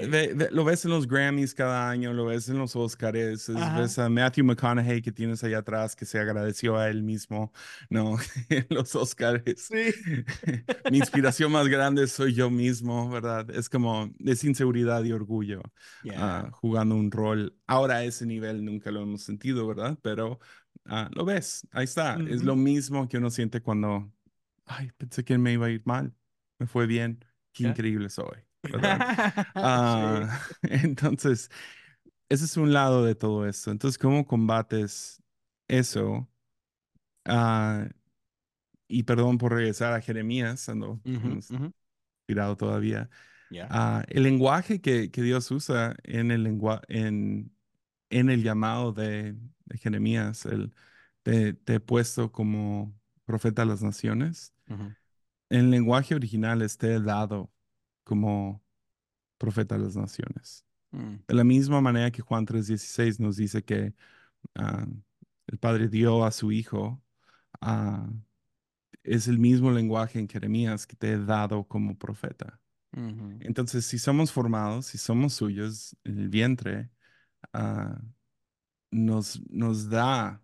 lo 0.53 0.65
ves 0.65 0.85
en 0.85 0.93
los 0.93 1.09
Grammys 1.09 1.53
cada 1.57 1.91
año, 1.91 2.13
lo 2.13 2.27
ves 2.27 2.49
en 2.49 2.57
los 2.57 2.77
Oscars, 2.77 3.51
Ajá. 3.51 3.81
ves 3.81 3.99
a 3.99 4.09
Matthew 4.09 4.45
McConaughey 4.45 5.03
que 5.03 5.11
tienes 5.11 5.43
allá 5.43 5.59
atrás 5.59 5.97
que 5.97 6.05
se 6.05 6.21
agradeció 6.21 6.77
a 6.77 6.89
él 6.89 7.03
mismo, 7.03 7.53
¿no? 7.91 8.17
En 8.49 8.67
los 8.71 8.95
Oscars. 8.95 9.43
Sí. 9.57 9.93
Mi 10.93 10.99
inspiración 10.99 11.51
más 11.51 11.67
grande 11.67 12.07
soy 12.07 12.33
yo 12.33 12.49
mismo, 12.49 13.11
¿verdad? 13.11 13.51
Es 13.51 13.69
como, 13.69 14.09
es 14.25 14.45
inseguridad 14.45 15.03
y 15.03 15.11
orgullo 15.11 15.63
ah, 15.65 16.45
Ya. 16.45 16.51
jugando 16.53 16.95
un 16.95 17.11
rol. 17.11 17.57
Ahora 17.67 17.97
a 17.97 18.05
ese 18.05 18.25
nivel 18.25 18.65
nunca 18.65 18.93
lo 18.93 19.03
hemos 19.03 19.23
sentido, 19.23 19.67
¿verdad? 19.67 19.99
Pero 20.01 20.39
ah, 20.87 21.09
lo 21.15 21.25
ves, 21.25 21.67
ahí 21.73 21.85
está. 21.85 22.19
Es 22.29 22.43
lo 22.43 22.57
mismo 22.57 23.09
que 23.09 23.19
uno 23.19 23.31
siente 23.31 23.61
cuando, 23.61 24.13
ay, 24.67 24.91
pensé 24.97 25.25
que 25.25 25.39
me 25.39 25.53
iba 25.53 25.67
a 25.67 25.71
ir 25.71 25.83
mal, 25.85 26.15
me 26.59 26.67
fue 26.67 26.87
bien, 26.87 27.25
qué 27.53 27.65
increíble 27.65 28.09
soy. 28.09 28.39
Ah, 29.57 30.41
entonces, 30.63 31.51
ese 32.29 32.45
es 32.45 32.57
un 32.57 32.73
lado 32.73 33.05
de 33.05 33.15
todo 33.15 33.47
esto. 33.47 33.71
Entonces, 33.71 33.99
¿cómo 33.99 34.27
combates 34.27 35.23
eso? 35.69 36.29
Ah, 37.25 37.89
y 38.89 39.05
perdón 39.05 39.39
por 39.39 39.53
regresar 39.55 39.93
a 39.95 40.01
Jeremías, 40.01 40.69
ando, 40.69 41.01
ujú. 41.05 41.41
inspirado 42.21 42.57
todavía. 42.57 43.09
Ah, 43.69 44.05
el 44.09 44.23
lenguaje 44.25 44.81
que, 44.81 45.11
que 45.11 45.23
Dios 45.23 45.51
usa 45.51 45.97
en 46.05 46.31
el 46.31 46.43
lengua 46.43 46.83
en, 46.89 47.55
en 48.11 48.31
el 48.31 48.43
llamado 48.43 48.93
de, 48.93 49.35
de 49.67 49.79
Jeremías, 49.79 50.47
el, 50.47 50.75
te, 51.23 51.55
te 51.55 51.75
he 51.75 51.81
puesto 51.81 52.33
como 52.33 52.95
profeta 53.25 53.63
a 53.63 53.65
las 53.65 53.83
naciones. 53.83 54.53
Ujú, 54.69 54.95
En 55.51 55.71
lenguaje 55.71 56.15
original 56.15 56.63
es 56.63 56.79
te 56.79 56.95
he 56.95 57.01
dado 57.01 57.51
como 58.05 58.63
profeta 59.39 59.75
a 59.75 59.79
las 59.79 59.97
naciones. 59.97 60.65
mm, 60.93 61.17
De 61.29 61.35
la 61.35 61.45
misma 61.45 61.81
manera 61.81 62.11
que 62.11 62.23
Juan 62.23 62.45
3:16 62.47 63.21
nos 63.21 63.37
dice 63.37 63.63
que 63.63 63.95
ah, 64.55 64.87
el 65.47 65.59
Padre 65.59 65.89
dio 65.89 66.25
a 66.25 66.31
su 66.33 66.53
Hijo, 66.53 67.03
ah, 67.61 68.09
es 69.03 69.27
el 69.29 69.39
mismo 69.39 69.71
lenguaje 69.71 70.19
en 70.19 70.29
Jeremías 70.29 70.87
que 70.87 70.97
te 70.97 71.13
he 71.13 71.19
dado 71.19 71.65
como 71.65 71.97
profeta. 71.99 72.61
Entonces, 73.41 73.87
si 73.87 73.99
somos 73.99 74.31
formados, 74.33 74.87
si 74.87 74.99
somos 74.99 75.33
suyos 75.33 75.97
en 76.05 76.19
el 76.19 76.29
vientre, 76.29 76.91
ah, 77.53 78.01
nos, 78.93 79.43
nos 79.51 79.91
da 79.91 80.43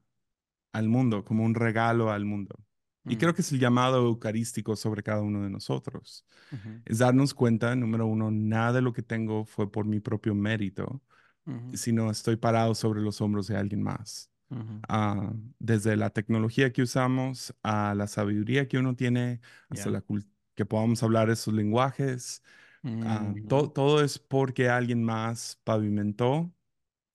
al 0.73 0.89
mundo 0.89 1.25
como 1.25 1.45
un 1.45 1.55
regalo 1.55 2.11
al 2.13 2.25
mundo. 2.25 2.57
Y 3.07 3.17
creo 3.19 3.33
mm, 3.33 3.37
que 3.37 3.43
es 3.43 3.53
el 3.53 3.61
llamado 3.61 3.99
eucarístico 4.07 4.77
sobre 4.77 5.03
cada 5.03 5.23
uno 5.23 5.43
de 5.45 5.51
nosotros. 5.51 6.27
ujú, 6.53 6.83
Es 6.85 6.99
darnos 6.99 7.35
cuenta, 7.35 7.75
número 7.77 8.07
uno, 8.07 8.31
nada 8.31 8.75
de 8.75 8.83
lo 8.83 8.93
que 8.93 9.03
tengo 9.03 9.45
fue 9.47 9.71
por 9.73 9.87
mi 9.87 10.01
propio 10.01 10.35
mérito, 10.35 11.03
ujú, 11.47 11.75
sino 11.75 12.11
estoy 12.11 12.37
parado 12.37 12.75
sobre 12.75 13.01
los 13.01 13.21
hombros 13.21 13.47
de 13.49 13.57
alguien 13.57 13.83
más. 13.83 14.31
Ah, 14.89 15.33
desde 15.59 15.97
la 15.97 16.11
tecnología 16.11 16.73
que 16.73 16.83
usamos 16.83 17.55
a 17.63 17.95
la 17.97 18.07
sabiduría 18.09 18.69
que 18.69 18.79
uno 18.79 18.97
tiene, 18.97 19.41
hasta 19.71 19.91
Ya. 19.91 19.93
la 19.93 20.05
que 20.55 20.67
podamos 20.67 21.03
hablar 21.03 21.31
esos 21.31 21.55
lenguajes, 21.55 22.43
ah, 23.01 23.35
Ujú, 23.35 23.49
to- 23.49 23.71
todo 23.73 24.03
es 24.03 24.19
porque 24.19 24.69
alguien 24.69 25.05
más 25.05 25.61
pavimentó 25.65 26.53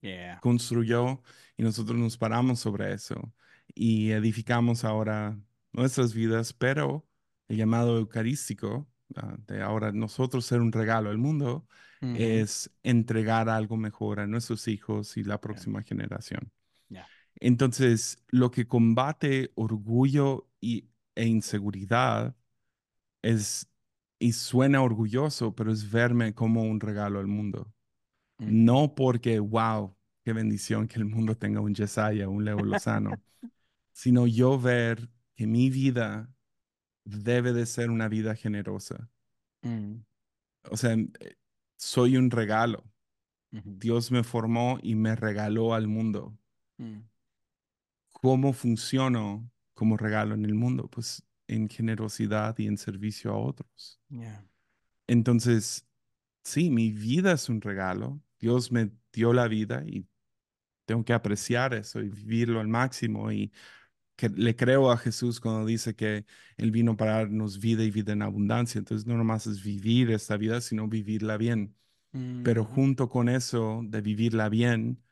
Yeah. 0.03 0.39
construyó 0.41 1.23
y 1.57 1.63
nosotros 1.63 1.97
nos 1.97 2.17
paramos 2.17 2.59
sobre 2.59 2.93
eso 2.93 3.33
y 3.73 4.11
edificamos 4.11 4.83
ahora 4.83 5.39
nuestras 5.71 6.13
vidas, 6.13 6.53
pero 6.53 7.07
el 7.47 7.57
llamado 7.57 7.97
eucarístico, 7.97 8.87
ah, 9.15 9.37
de 9.47 9.61
ahora 9.61 9.91
nosotros 9.93 10.45
ser 10.45 10.59
un 10.59 10.71
regalo 10.73 11.09
al 11.09 11.17
mundo, 11.17 11.65
es 12.01 12.69
entregar 12.83 13.47
algo 13.47 13.77
mejor 13.77 14.19
a 14.19 14.27
nuestros 14.27 14.67
hijos 14.67 15.15
y 15.15 15.23
la 15.23 15.35
Yeah. 15.35 15.41
próxima 15.41 15.81
generación. 15.83 16.51
Yeah. 16.89 17.07
Entonces, 17.39 18.17
lo 18.27 18.51
que 18.51 18.67
combate 18.67 19.51
orgullo 19.55 20.49
y, 20.59 20.89
e 21.15 21.25
inseguridad 21.25 22.35
es, 23.21 23.69
y 24.19 24.33
suena 24.33 24.81
orgulloso, 24.81 25.55
pero 25.55 25.71
es 25.71 25.89
verme 25.89 26.33
como 26.33 26.63
un 26.63 26.81
regalo 26.81 27.19
al 27.19 27.27
mundo. 27.27 27.71
No 28.47 28.95
porque, 28.95 29.39
wow, 29.39 29.95
qué 30.23 30.33
bendición 30.33 30.87
que 30.87 30.99
el 30.99 31.05
mundo 31.05 31.35
tenga 31.35 31.61
un 31.61 31.73
Yesaya, 31.73 32.27
un 32.27 32.45
Leo 32.45 32.63
Lozano, 32.63 33.11
sino 33.93 34.27
yo 34.27 34.59
ver 34.59 35.09
que 35.35 35.47
mi 35.47 35.69
vida 35.69 36.29
debe 37.05 37.53
de 37.53 37.65
ser 37.65 37.89
una 37.89 38.07
vida 38.07 38.35
generosa. 38.35 39.09
mm, 39.63 40.03
O 40.71 40.77
sea, 40.77 40.95
soy 41.77 42.17
un 42.17 42.31
regalo. 42.31 42.83
Dios 43.51 44.11
me 44.11 44.23
formó 44.23 44.79
y 44.81 44.95
me 44.95 45.15
regaló 45.15 45.73
al 45.75 45.87
mundo. 45.87 46.35
mm, 46.79 47.03
¿Cómo 48.11 48.53
funciono 48.53 49.49
como 49.73 49.97
regalo 49.97 50.33
en 50.33 50.45
el 50.45 50.55
mundo? 50.55 50.87
Pues 50.89 51.23
en 51.47 51.69
generosidad 51.69 52.57
y 52.57 52.67
en 52.67 52.77
servicio 52.77 53.31
a 53.31 53.37
otros. 53.37 53.99
Yeah. 54.09 54.43
Entonces, 55.07 55.85
sí, 56.43 56.69
mi 56.69 56.91
vida 56.91 57.33
es 57.33 57.49
un 57.49 57.61
regalo. 57.61 58.21
Dios 58.43 58.71
me 58.71 58.91
dio 59.13 59.33
la 59.33 59.47
vida 59.47 59.83
y 59.87 60.05
tengo 60.85 61.03
que 61.05 61.13
apreciar 61.13 61.73
eso 61.73 62.01
y 62.01 62.09
vivirlo 62.09 62.59
al 62.59 62.67
máximo. 62.67 63.31
Y 63.31 63.51
que 64.15 64.29
le 64.29 64.55
creo 64.55 64.91
a 64.91 64.97
Jesús 64.97 65.39
cuando 65.41 65.65
dice 65.65 65.95
que 65.95 66.25
Él 66.57 66.71
vino 66.71 66.97
para 66.97 67.13
darnos 67.15 67.59
vida 67.59 67.83
y 67.83 67.91
vida 67.91 68.13
en 68.13 68.21
abundancia. 68.23 68.79
Entonces, 68.79 69.07
no 69.07 69.17
nomás 69.17 69.47
es 69.47 69.63
vivir 69.63 70.11
esta 70.11 70.37
vida, 70.37 70.61
sino 70.61 70.87
vivirla 70.87 71.37
bien. 71.37 71.75
Pero 72.43 72.65
Ujú, 72.65 72.65
junto 72.65 73.09
con 73.09 73.29
eso 73.29 73.81
de 73.85 74.01
vivirla 74.01 74.49
bien, 74.49 75.03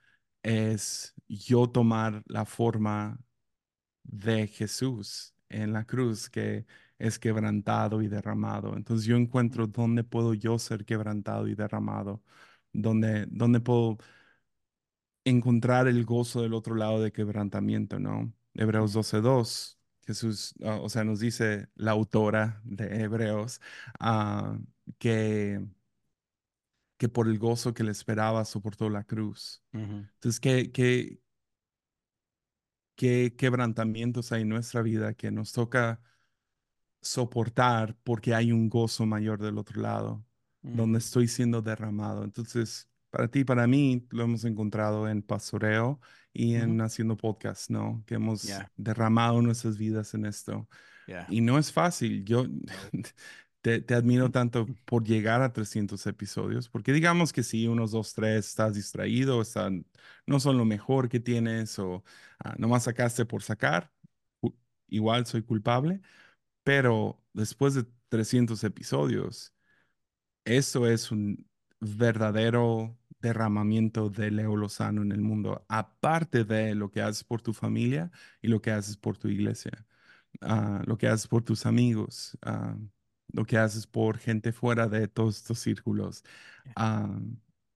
es 0.43 1.13
yo 1.27 1.69
tomar 1.69 2.23
la 2.27 2.45
forma 2.45 3.19
de 4.03 4.47
Jesús 4.47 5.35
en 5.49 5.73
la 5.73 5.85
cruz, 5.85 6.29
que 6.29 6.65
es 6.97 7.19
quebrantado 7.19 8.01
y 8.01 8.07
derramado. 8.07 8.75
Entonces, 8.77 9.05
yo 9.05 9.15
encuentro 9.17 9.67
dónde 9.67 10.03
puedo 10.03 10.33
yo 10.33 10.59
ser 10.59 10.85
quebrantado 10.85 11.47
y 11.47 11.55
derramado, 11.55 12.23
dónde, 12.73 13.25
dónde 13.29 13.59
puedo 13.59 13.97
encontrar 15.25 15.87
el 15.87 16.05
gozo 16.05 16.41
del 16.41 16.53
otro 16.53 16.75
lado 16.75 17.01
de 17.01 17.11
quebrantamiento, 17.11 17.99
¿no? 17.99 18.33
Hebreos 18.53 18.93
mm, 18.93 18.93
12:2, 18.93 19.79
Jesús, 20.05 20.53
ah, 20.63 20.79
o 20.81 20.89
sea, 20.89 21.03
nos 21.03 21.19
dice 21.19 21.69
la 21.75 21.91
autora 21.91 22.61
de 22.65 23.01
Hebreos, 23.03 23.61
ah, 23.99 24.57
que, 24.97 25.61
que 26.97 27.09
por 27.09 27.27
el 27.27 27.39
gozo 27.39 27.73
que 27.73 27.83
le 27.83 27.91
esperaba 27.91 28.45
soportó 28.45 28.89
la 28.89 29.03
cruz. 29.03 29.63
ujú, 29.73 30.07
Entonces, 30.15 30.39
¿qué, 30.39 30.71
qué, 30.71 31.21
qué 32.95 33.35
quebrantamientos 33.37 34.31
hay 34.31 34.41
en 34.43 34.49
nuestra 34.49 34.81
vida 34.81 35.13
que 35.13 35.31
nos 35.31 35.51
toca 35.53 36.01
soportar 37.01 37.95
porque 38.03 38.33
hay 38.35 38.51
un 38.51 38.67
gozo 38.69 39.05
mayor 39.05 39.39
del 39.41 39.57
otro 39.59 39.81
lado, 39.81 40.25
donde 40.61 40.99
estoy 40.99 41.27
siendo 41.27 41.61
derramado. 41.61 42.23
Entonces, 42.23 42.89
para 43.09 43.27
ti, 43.29 43.43
para 43.43 43.67
mí, 43.67 44.07
lo 44.11 44.23
hemos 44.23 44.45
encontrado 44.45 45.07
en 45.09 45.21
pastoreo 45.21 45.99
y 46.33 46.55
en 46.55 46.79
haciendo 46.81 47.17
podcast, 47.17 47.69
¿no? 47.69 48.03
Que 48.05 48.15
hemos 48.15 48.43
Yeah. 48.43 48.71
derramado 48.77 49.41
nuestras 49.41 49.77
vidas 49.77 50.13
en 50.13 50.25
esto. 50.25 50.67
Yeah. 51.07 51.25
Y 51.29 51.41
no 51.41 51.57
es 51.57 51.71
fácil. 51.71 52.23
Yo 52.25 52.45
te, 53.61 53.81
te 53.81 53.93
admiro 53.95 54.31
tanto 54.31 54.65
por 54.85 55.03
llegar 55.03 55.41
a 55.41 55.53
300 55.53 56.05
episodios, 56.07 56.69
porque 56.69 56.93
digamos 56.93 57.33
que 57.33 57.43
si 57.43 57.67
unos 57.67 57.91
dos, 57.91 58.13
tres 58.13 58.47
estás 58.49 58.73
distraído, 58.75 59.41
están, 59.41 59.85
no 60.25 60.39
son 60.39 60.57
lo 60.57 60.65
mejor 60.65 61.09
que 61.09 61.19
tienes 61.19 61.77
o 61.79 62.03
ah, 62.39 62.55
nomás 62.57 62.83
sacaste 62.83 63.25
por 63.25 63.43
sacar, 63.43 63.91
igual 64.87 65.25
soy 65.25 65.43
culpable 65.43 66.01
pero 66.63 67.23
después 67.33 67.75
de 67.75 67.85
300 68.09 68.63
episodios, 68.65 69.53
eso 70.45 70.87
es 70.87 71.11
un 71.11 71.47
verdadero 71.79 72.97
derramamiento 73.21 74.09
de 74.09 74.31
Leo 74.31 74.55
Lozano 74.55 75.01
en 75.03 75.11
el 75.11 75.21
mundo, 75.21 75.65
aparte 75.69 76.43
de 76.43 76.75
lo 76.75 76.91
que 76.91 77.01
haces 77.01 77.23
por 77.23 77.41
tu 77.41 77.53
familia 77.53 78.11
y 78.41 78.47
lo 78.47 78.61
que 78.61 78.71
haces 78.71 78.97
por 78.97 79.17
tu 79.17 79.27
iglesia, 79.27 79.85
ah, 80.41 80.81
lo 80.85 80.97
que 80.97 81.07
haces 81.07 81.27
por 81.27 81.43
tus 81.43 81.65
amigos, 81.65 82.37
ah, 82.41 82.75
lo 83.31 83.45
que 83.45 83.57
haces 83.57 83.87
por 83.87 84.17
gente 84.17 84.51
fuera 84.51 84.87
de 84.87 85.07
todos 85.07 85.37
estos 85.37 85.59
círculos. 85.59 86.23
Ah, 86.75 87.09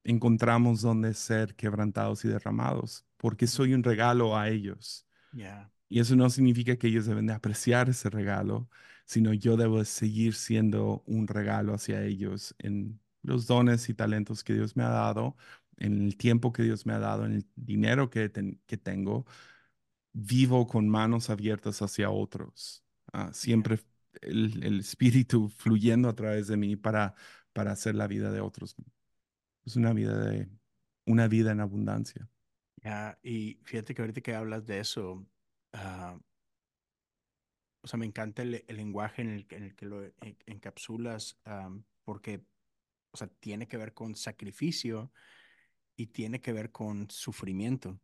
encontramos 0.03 0.81
donde 0.81 1.13
ser 1.13 1.55
quebrantados 1.55 2.25
y 2.25 2.27
derramados, 2.27 3.05
porque 3.17 3.47
soy 3.47 3.73
un 3.73 3.83
regalo 3.83 4.37
a 4.37 4.49
ellos. 4.49 5.07
Yeah. 5.33 5.71
Y 5.89 5.99
eso 5.99 6.15
no 6.15 6.29
significa 6.29 6.75
que 6.77 6.87
ellos 6.87 7.05
deben 7.05 7.27
de 7.27 7.33
apreciar 7.33 7.89
ese 7.89 8.09
regalo, 8.09 8.69
sino 9.05 9.33
yo 9.33 9.57
debo 9.57 9.79
de 9.79 9.85
seguir 9.85 10.33
siendo 10.35 11.03
un 11.07 11.27
regalo 11.27 11.73
hacia 11.73 12.03
ellos 12.03 12.55
en 12.59 12.99
los 13.21 13.47
dones 13.47 13.89
y 13.89 13.93
talentos 13.93 14.43
que 14.43 14.53
Dios 14.53 14.75
me 14.75 14.83
ha 14.83 14.89
dado, 14.89 15.35
en 15.77 16.01
el 16.05 16.17
tiempo 16.17 16.51
que 16.53 16.63
Dios 16.63 16.85
me 16.85 16.93
ha 16.93 16.99
dado, 16.99 17.25
en 17.25 17.33
el 17.33 17.47
dinero 17.55 18.09
que, 18.09 18.29
ten- 18.29 18.61
que 18.67 18.77
tengo. 18.77 19.25
Vivo 20.13 20.67
con 20.67 20.87
manos 20.89 21.29
abiertas 21.29 21.81
hacia 21.81 22.09
otros. 22.09 22.83
Ah, 23.13 23.31
siempre 23.33 23.79
el, 24.21 24.63
el 24.63 24.79
espíritu 24.79 25.49
fluyendo 25.49 26.07
a 26.09 26.15
través 26.15 26.47
de 26.47 26.57
mí 26.57 26.75
para, 26.77 27.15
para 27.53 27.71
hacer 27.73 27.95
la 27.95 28.07
vida 28.07 28.31
de 28.31 28.39
otros. 28.41 28.75
Es 29.65 29.75
una 29.75 29.93
vida 29.93 30.17
de, 30.19 30.49
una 31.05 31.27
vida 31.27 31.51
en 31.51 31.59
abundancia. 31.61 32.29
Yeah. 32.83 33.17
Y 33.23 33.59
fíjate 33.63 33.95
que 33.95 34.01
ahorita 34.01 34.21
que 34.21 34.35
hablas 34.35 34.65
de 34.65 34.79
eso, 34.79 35.25
ah, 35.73 36.17
o 37.85 37.87
sea, 37.87 37.99
me 37.99 38.07
encanta 38.07 38.43
el, 38.43 38.65
el 38.67 38.77
lenguaje 38.77 39.23
en 39.23 39.31
el, 39.31 39.47
que- 39.47 39.57
en 39.57 39.63
el 39.65 39.75
que 39.75 39.87
lo 39.87 40.03
en- 40.05 40.37
encapsulas, 40.47 41.39
am, 41.45 41.85
porque, 42.05 42.45
o 43.11 43.17
sea, 43.17 43.27
tiene 43.27 43.67
que 43.67 43.77
ver 43.77 43.93
con 43.95 44.15
sacrificio 44.15 45.13
y 45.95 46.07
tiene 46.07 46.41
que 46.41 46.53
ver 46.53 46.71
con 46.71 47.09
sufrimiento. 47.11 47.99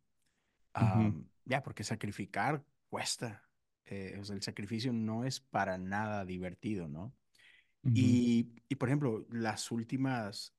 Ujú, 0.80 1.14
Am, 1.14 1.28
ya, 1.44 1.62
porque 1.62 1.84
sacrificar 1.84 2.64
cuesta. 2.90 3.48
Eh, 3.86 4.18
o 4.20 4.24
sea, 4.24 4.36
el 4.36 4.42
sacrificio 4.42 4.92
no 4.92 5.24
es 5.24 5.40
para 5.40 5.78
nada 5.78 6.24
divertido, 6.24 6.88
¿no? 6.88 7.14
ujú, 7.84 8.08
Y, 8.08 8.54
y 8.68 8.76
por 8.76 8.88
ejemplo, 8.90 9.26
las 9.30 9.70
últimas, 9.72 10.54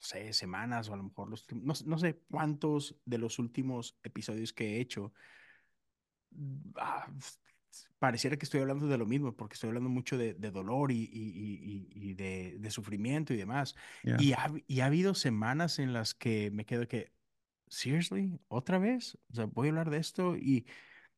no 0.00 0.06
sé, 0.06 0.32
semanas 0.32 0.88
o 0.88 0.94
a 0.94 0.96
lo 0.96 1.02
mejor 1.04 1.28
los, 1.28 1.46
no, 1.52 1.74
no 1.86 1.98
sé 1.98 2.20
cuántos 2.30 2.96
de 3.04 3.18
los 3.18 3.38
últimos 3.38 3.98
episodios 4.02 4.52
que 4.52 4.76
he 4.76 4.80
hecho, 4.80 5.12
ah, 6.76 7.06
pareciera 7.98 8.36
que 8.36 8.44
estoy 8.44 8.60
hablando 8.60 8.86
de 8.88 8.98
lo 8.98 9.06
mismo, 9.06 9.36
porque 9.36 9.54
estoy 9.54 9.68
hablando 9.68 9.90
mucho 9.90 10.16
de, 10.18 10.34
de 10.34 10.50
dolor 10.50 10.90
y, 10.92 10.96
y- 11.12 11.88
y- 11.92 12.10
y- 12.10 12.14
de, 12.14 12.56
de 12.58 12.70
sufrimiento 12.70 13.34
y 13.34 13.36
demás. 13.36 13.76
ya, 14.04 14.16
Y 14.16 14.32
ha, 14.32 14.52
y 14.66 14.80
ha 14.80 14.86
habido 14.86 15.14
semanas 15.14 15.78
en 15.78 15.92
las 15.92 16.14
que 16.14 16.50
me 16.50 16.66
quedo 16.66 16.88
que, 16.88 17.12
seriously, 17.68 18.40
otra 18.48 18.78
vez, 18.78 19.16
o 19.30 19.34
sea, 19.34 19.46
voy 19.46 19.68
a 19.68 19.70
hablar 19.70 19.90
de 19.90 19.98
esto 19.98 20.36
y, 20.36 20.66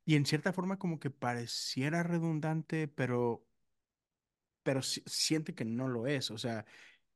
y 0.07 0.17
en 0.17 0.27
cierta 0.27 0.53
forma 0.53 0.79
como 0.79 1.01
que 1.01 1.11
pareciera 1.11 2.03
redundante, 2.05 2.88
pero, 2.88 3.47
pero 4.62 4.83
si- 4.83 5.03
siente 5.07 5.55
que 5.55 5.65
no 5.65 5.88
lo 5.88 6.07
es, 6.07 6.31
o 6.31 6.38
sea, 6.38 6.65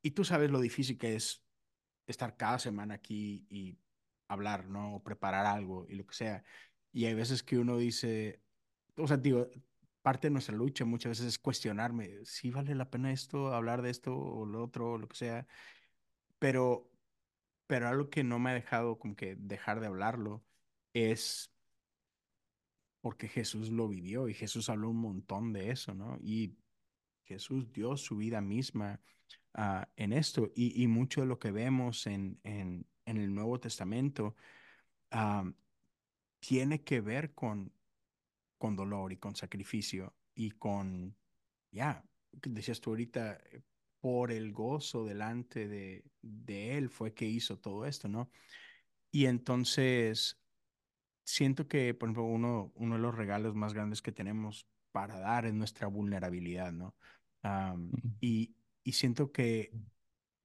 y 0.03 0.13
tú 0.13 0.25
sabes 0.25 0.51
lo 0.51 0.61
difícil 0.61 0.99
que 0.99 1.15
es 1.17 1.45
estar 2.07 2.37
cada 2.37 2.59
semana 2.59 2.95
aquí 2.97 3.47
y 3.51 3.79
hablar, 4.29 4.69
¿no? 4.69 4.97
O 4.97 5.05
preparar 5.05 5.47
algo 5.47 5.87
y 5.89 5.97
lo 5.97 6.07
que 6.07 6.15
sea. 6.15 6.45
Y 6.93 7.07
hay 7.07 7.15
veces 7.15 7.43
que 7.43 7.59
uno 7.59 7.79
dice, 7.79 8.43
o 8.97 9.07
sea, 9.07 9.17
digo, 9.17 9.49
parte 10.03 10.29
de 10.29 10.33
nuestra 10.33 10.55
lucha 10.55 10.85
muchas 10.85 11.11
veces 11.11 11.27
es 11.27 11.39
cuestionarme, 11.39 12.25
si 12.25 12.51
vale 12.51 12.75
la 12.75 12.91
pena 12.91 13.13
esto, 13.13 13.53
hablar 13.55 13.83
de 13.83 13.91
esto 13.91 14.17
o 14.17 14.47
lo 14.47 14.65
otro, 14.65 14.93
o 14.93 14.99
lo 14.99 15.09
que 15.09 15.17
sea, 15.17 15.47
pero, 16.39 16.91
pero 17.67 17.89
algo 17.89 18.11
que 18.11 18.25
no 18.25 18.39
me 18.39 18.51
ha 18.51 18.55
dejado 18.55 18.99
como 18.99 19.17
que 19.17 19.37
dejar 19.37 19.81
de 19.81 19.87
hablarlo 19.89 20.45
es 20.95 21.53
porque 23.01 23.29
Jesús 23.29 23.71
lo 23.71 23.89
vivió 23.89 24.29
y 24.29 24.35
Jesús 24.35 24.69
habló 24.69 24.91
un 24.91 25.01
montón 25.01 25.53
de 25.53 25.71
eso, 25.71 25.95
¿no? 25.95 26.19
Y 26.21 26.57
Jesús 27.25 27.73
dio 27.73 27.97
su 27.97 28.17
vida 28.17 28.41
misma 28.41 29.01
ah, 29.55 29.89
en 29.97 30.13
esto 30.13 30.51
y, 30.55 30.83
y 30.83 30.87
mucho 30.89 31.21
de 31.21 31.27
lo 31.27 31.39
que 31.39 31.51
vemos 31.51 32.07
en, 32.07 32.41
en, 32.45 32.87
en 33.05 33.17
el 33.19 33.35
Nuevo 33.35 33.61
Testamento 33.61 34.35
ah, 35.11 35.51
tiene 36.41 36.83
que 36.85 37.01
ver 37.01 37.35
con, 37.35 37.73
con 38.59 38.77
dolor 38.77 39.13
y 39.13 39.17
con 39.17 39.35
sacrificio 39.37 40.15
y 40.35 40.51
con, 40.53 41.17
ya, 41.71 42.05
decías 42.33 42.81
tú 42.81 42.91
ahorita, 42.91 43.39
eh, 43.51 43.63
por 44.01 44.31
el 44.31 44.53
gozo 44.53 45.05
delante 45.05 45.69
de, 45.69 46.05
de 46.23 46.77
Él 46.77 46.91
fue 46.91 47.15
que 47.15 47.27
hizo 47.27 47.59
todo 47.59 47.87
esto, 47.87 48.09
¿no? 48.09 48.31
Y 49.11 49.27
entonces 49.27 50.39
siento 51.25 51.67
que, 51.69 51.95
por 51.95 52.09
ejemplo, 52.09 52.25
uno, 52.25 52.73
uno 52.77 52.95
de 52.97 53.01
los 53.01 53.15
regalos 53.15 53.55
más 53.55 53.75
grandes 53.75 54.03
que 54.03 54.13
tenemos 54.13 54.69
para 54.93 55.19
dar 55.19 55.47
es 55.47 55.55
nuestra 55.55 55.89
vulnerabilidad, 55.89 56.73
¿no? 56.73 56.97
Am, 57.43 57.91
y, 58.21 58.57
y 58.85 58.93
siento 58.93 59.33
que 59.33 59.73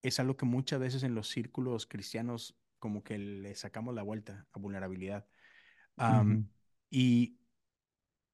es 0.02 0.20
algo 0.20 0.36
que 0.36 0.46
muchas 0.46 0.80
veces 0.80 1.04
en 1.04 1.16
los 1.16 1.30
círculos 1.30 1.86
cristianos 1.86 2.58
como 2.80 3.04
que 3.04 3.18
le 3.18 3.56
sacamos 3.56 3.94
la 3.94 4.04
vuelta 4.04 4.48
a 4.52 4.60
vulnerabilidad. 4.60 5.28
Am, 5.98 6.32
Ujú, 6.32 6.46
y, 6.90 7.38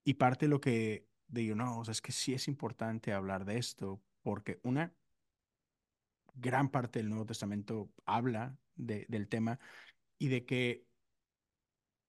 y 0.07 0.13
parte 0.15 0.45
de 0.45 0.49
lo 0.51 0.61
que 0.61 1.05
digo, 1.27 1.53
no, 1.55 1.79
o 1.79 1.83
sea, 1.85 1.91
es 1.91 2.01
que 2.01 2.13
sí 2.13 2.33
es 2.33 2.47
importante 2.47 3.11
hablar 3.11 3.43
de 3.43 3.57
esto, 3.57 4.01
porque 4.21 4.59
una 4.63 4.95
gran 6.35 6.69
parte 6.69 6.99
del 6.99 7.09
Nuevo 7.09 7.25
Testamento 7.25 7.91
habla 8.05 8.57
de- 8.75 9.05
del 9.09 9.27
tema 9.27 9.59
y 10.19 10.29
de 10.29 10.45
que 10.45 10.87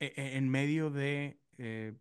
e- 0.00 0.12
e- 0.16 0.36
en 0.36 0.48
medio 0.48 0.90
de 0.90 1.40
eh, 1.58 1.94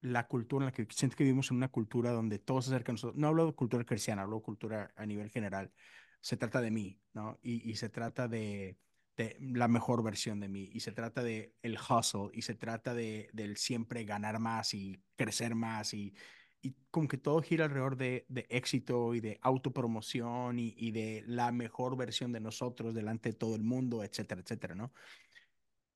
la 0.00 0.26
cultura 0.26 0.64
en 0.64 0.66
la 0.66 0.72
que 0.72 0.86
siento 0.90 1.16
que 1.16 1.24
vivimos 1.24 1.50
en 1.50 1.56
una 1.58 1.70
cultura 1.70 2.10
donde 2.10 2.38
todos 2.38 2.66
se 2.66 2.70
acercan 2.74 2.94
a 2.94 2.94
nosotros. 2.94 3.16
No 3.20 3.28
hablo 3.28 3.46
de 3.46 3.54
cultura 3.54 3.84
cristiana, 3.84 4.22
hablo 4.22 4.36
de 4.36 4.42
cultura 4.42 4.92
a 4.96 5.06
nivel 5.06 5.30
general. 5.30 5.72
Se 6.20 6.36
trata 6.36 6.60
de 6.60 6.70
mí, 6.70 7.00
¿no? 7.12 7.38
Y, 7.42 7.68
y 7.70 7.76
se 7.76 7.88
trata 7.90 8.28
de, 8.28 8.78
de 9.16 9.36
la 9.40 9.68
mejor 9.68 10.02
versión 10.02 10.40
de 10.40 10.48
mí. 10.48 10.70
Y 10.72 10.80
se 10.80 10.92
trata 10.92 11.22
de 11.22 11.54
el 11.62 11.78
hustle. 11.78 12.30
Y 12.32 12.42
se 12.42 12.54
trata 12.54 12.94
de 12.94 13.30
del 13.32 13.56
siempre 13.56 14.04
ganar 14.04 14.38
más 14.40 14.74
y 14.74 15.02
crecer 15.16 15.54
más. 15.54 15.94
Y, 15.94 16.14
y 16.62 16.76
como 16.90 17.08
que 17.08 17.18
todo 17.18 17.42
gira 17.42 17.66
alrededor 17.66 17.96
de, 17.96 18.26
de 18.28 18.46
éxito 18.48 19.14
y 19.14 19.20
de 19.20 19.38
autopromoción 19.42 20.58
y, 20.58 20.74
y 20.76 20.92
de 20.92 21.22
la 21.26 21.52
mejor 21.52 21.96
versión 21.96 22.32
de 22.32 22.40
nosotros 22.40 22.94
delante 22.94 23.30
de 23.30 23.36
todo 23.36 23.54
el 23.54 23.62
mundo, 23.62 24.02
etcétera, 24.02 24.40
etcétera, 24.40 24.74
¿no? 24.74 24.92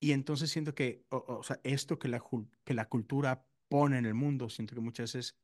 Y 0.00 0.12
entonces 0.12 0.50
siento 0.50 0.74
que, 0.74 1.04
o, 1.10 1.24
o 1.38 1.42
sea, 1.42 1.60
esto 1.64 1.98
que 1.98 2.08
la, 2.08 2.22
que 2.64 2.74
la 2.74 2.88
cultura 2.88 3.46
pone 3.68 3.98
en 3.98 4.06
el 4.06 4.14
mundo, 4.14 4.48
siento 4.48 4.74
que 4.74 4.80
muchas 4.80 5.14
veces 5.14 5.38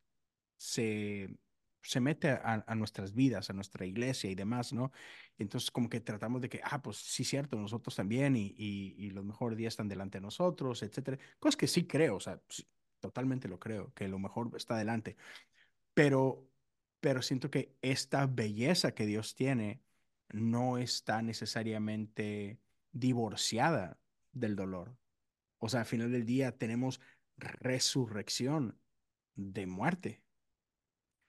se, 0.57 1.37
se 1.85 2.01
mete 2.01 2.31
a, 2.31 2.75
nuestras 2.75 3.15
vidas, 3.15 3.51
a 3.51 3.53
nuestra 3.53 3.87
iglesia 3.87 4.31
y 4.31 4.35
demás, 4.35 4.73
¿no? 4.73 4.91
Entonces 5.39 5.71
como 5.71 5.89
que 5.89 6.01
tratamos 6.01 6.41
de 6.41 6.49
que, 6.49 6.61
ah, 6.65 6.83
pues 6.83 6.97
sí, 6.97 7.25
cierto, 7.25 7.59
nosotros 7.59 7.95
también 7.95 8.37
y, 8.37 8.55
y, 8.57 8.95
y 8.99 9.11
los 9.11 9.25
mejores 9.25 9.59
días 9.59 9.75
están 9.75 9.89
delante 9.89 10.19
de 10.19 10.23
nosotros, 10.23 10.83
etcétera. 10.83 11.19
Cosas 11.39 11.57
que 11.57 11.67
sí 11.67 11.87
creo, 11.87 12.17
o 12.17 12.21
sea, 12.21 12.41
totalmente 13.01 13.49
lo 13.49 13.59
creo, 13.61 13.93
que 13.95 14.09
lo 14.09 14.19
mejor 14.19 14.51
está 14.57 14.77
delante, 14.77 15.17
pero, 15.93 16.49
pero 17.01 17.23
siento 17.23 17.51
que 17.51 17.77
esta 17.83 18.27
belleza 18.27 18.95
que 18.95 19.07
Dios 19.07 19.35
tiene 19.35 19.83
no 20.33 20.79
está 20.79 21.23
necesariamente 21.23 22.61
divorciada 22.93 24.01
del 24.33 24.57
dolor. 24.57 24.97
O 25.59 25.69
sea, 25.69 25.81
al 25.81 25.87
final 25.87 26.13
del 26.13 26.25
día 26.27 26.57
tenemos 26.57 27.01
resurrección 27.37 28.81
de 29.37 29.67
muerte 29.67 30.24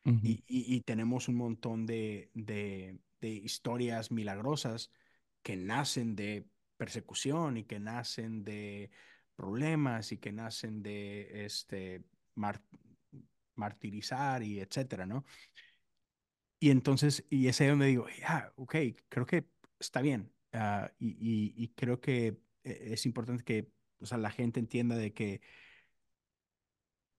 y, 0.05 0.81
tenemos 0.81 1.27
un 1.27 1.35
montón 1.35 1.85
de, 1.85 2.29
de- 2.33 2.99
historias 3.21 4.11
milagrosas 4.11 4.91
que 5.41 5.55
nacen 5.57 6.15
de 6.15 6.47
persecución 6.77 7.57
y 7.57 7.63
que 7.63 7.79
nacen 7.79 8.43
de 8.43 8.91
problemas 9.35 10.11
y 10.11 10.17
que 10.17 10.31
nacen 10.31 10.83
de 10.83 11.45
este, 11.45 12.03
mar- 12.35 12.61
martirizar 13.55 14.43
y 14.43 14.59
etcétera, 14.59 15.05
¿no? 15.07 15.25
Y 16.59 16.69
entonces, 16.71 17.25
y 17.29 17.47
es 17.47 17.59
ahí 17.61 17.67
donde 17.67 17.87
digo, 17.87 18.07
ya, 18.19 18.51
ok, 18.55 18.75
creo 19.09 19.25
que 19.25 19.47
está 19.79 20.01
bien. 20.01 20.31
ah, 20.53 20.91
y, 20.99 21.09
y- 21.19 21.53
y 21.63 21.69
creo 21.69 21.99
que 21.99 22.27
eh, 22.63 22.89
es 22.93 23.05
importante 23.05 23.43
que 23.43 23.69
o 23.99 24.05
sea, 24.05 24.17
la 24.17 24.29
gente 24.31 24.59
entienda 24.59 24.95
de 24.97 25.13
que 25.13 25.41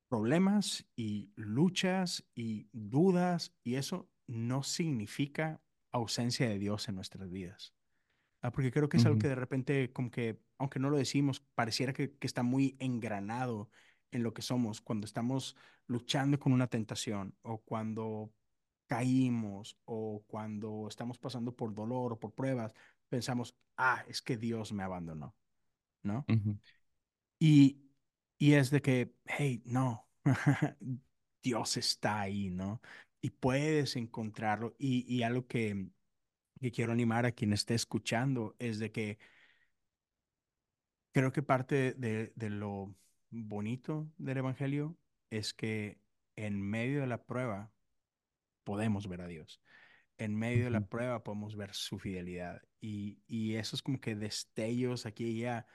problemas 0.09 0.87
y 0.97 1.31
luchas 1.37 2.25
y 2.35 2.69
dudas 2.73 3.55
y 3.65 3.75
eso 3.75 4.09
no 4.27 4.63
significa 4.63 5.61
ausencia 5.93 6.49
de 6.49 6.59
Dios 6.59 6.89
en 6.89 6.95
nuestras 6.95 7.31
vidas. 7.31 7.75
Ah, 8.43 8.51
porque 8.51 8.71
creo 8.71 8.89
que 8.89 8.99
es 8.99 9.07
algo 9.07 9.19
que 9.19 9.29
de 9.29 9.35
repente, 9.35 9.93
como 9.93 10.11
que, 10.11 10.41
aunque 10.59 10.79
no 10.79 10.91
lo 10.91 10.97
decimos, 10.97 11.41
pareciera 11.55 11.93
que, 11.93 12.17
que 12.17 12.27
está 12.27 12.43
muy 12.43 12.77
engranado 12.79 13.71
en 14.13 14.23
lo 14.23 14.33
que 14.33 14.43
somos 14.43 14.81
cuando 14.81 15.05
estamos 15.07 15.57
luchando 15.87 16.39
con 16.39 16.53
una 16.53 16.67
tentación 16.67 17.35
o 17.43 17.59
cuando 17.59 18.33
caímos 18.87 19.77
o 19.85 20.23
cuando 20.27 20.87
estamos 20.89 21.19
pasando 21.19 21.55
por 21.55 21.75
dolor 21.75 22.13
o 22.13 22.21
por 22.21 22.33
pruebas, 22.33 22.73
pensamos, 23.09 23.57
ah, 23.77 24.05
es 24.09 24.23
que 24.23 24.37
Dios 24.37 24.73
me 24.73 24.83
abandonó, 24.83 25.35
¿no? 26.03 26.25
Y, 27.39 27.86
y 28.39 28.55
es 28.55 28.71
de 28.71 28.83
que, 28.83 29.15
hey, 29.27 29.63
no, 29.67 30.09
Dios 31.43 31.77
está 31.77 32.21
ahí, 32.23 32.51
¿no? 32.51 32.81
Y 33.21 33.31
puedes 33.31 33.97
encontrarlo. 33.97 34.75
Y, 34.79 35.05
y 35.13 35.23
algo 35.23 35.47
que, 35.47 35.89
que 36.61 36.73
quiero 36.73 36.93
animar 36.93 37.27
a 37.27 37.33
quien 37.33 37.53
esté 37.53 37.75
escuchando 37.75 38.57
es 38.59 38.79
de 38.79 38.93
que 38.93 39.19
creo 41.13 41.33
que 41.33 41.43
parte 41.43 41.95
de, 41.95 42.33
de 42.37 42.51
lo 42.51 42.95
bonito 43.31 44.09
del 44.19 44.39
Evangelio 44.39 44.97
es 45.31 45.55
que 45.55 45.99
en 46.37 46.61
medio 46.61 47.01
de 47.01 47.07
la 47.07 47.25
prueba 47.25 47.73
podemos 48.65 49.09
ver 49.09 49.23
a 49.23 49.27
Dios. 49.29 49.63
En 50.19 50.37
medio 50.37 50.65
de 50.65 50.71
la 50.71 50.83
prueba 50.89 51.23
podemos 51.25 51.57
ver 51.57 51.75
su 51.75 51.99
fidelidad. 51.99 52.63
Y, 52.81 53.21
y 53.27 53.57
esos 53.57 53.83
como 53.83 54.01
que 54.01 54.15
destellos 54.17 55.07
aquí 55.07 55.27
y 55.27 55.45
allá 55.47 55.67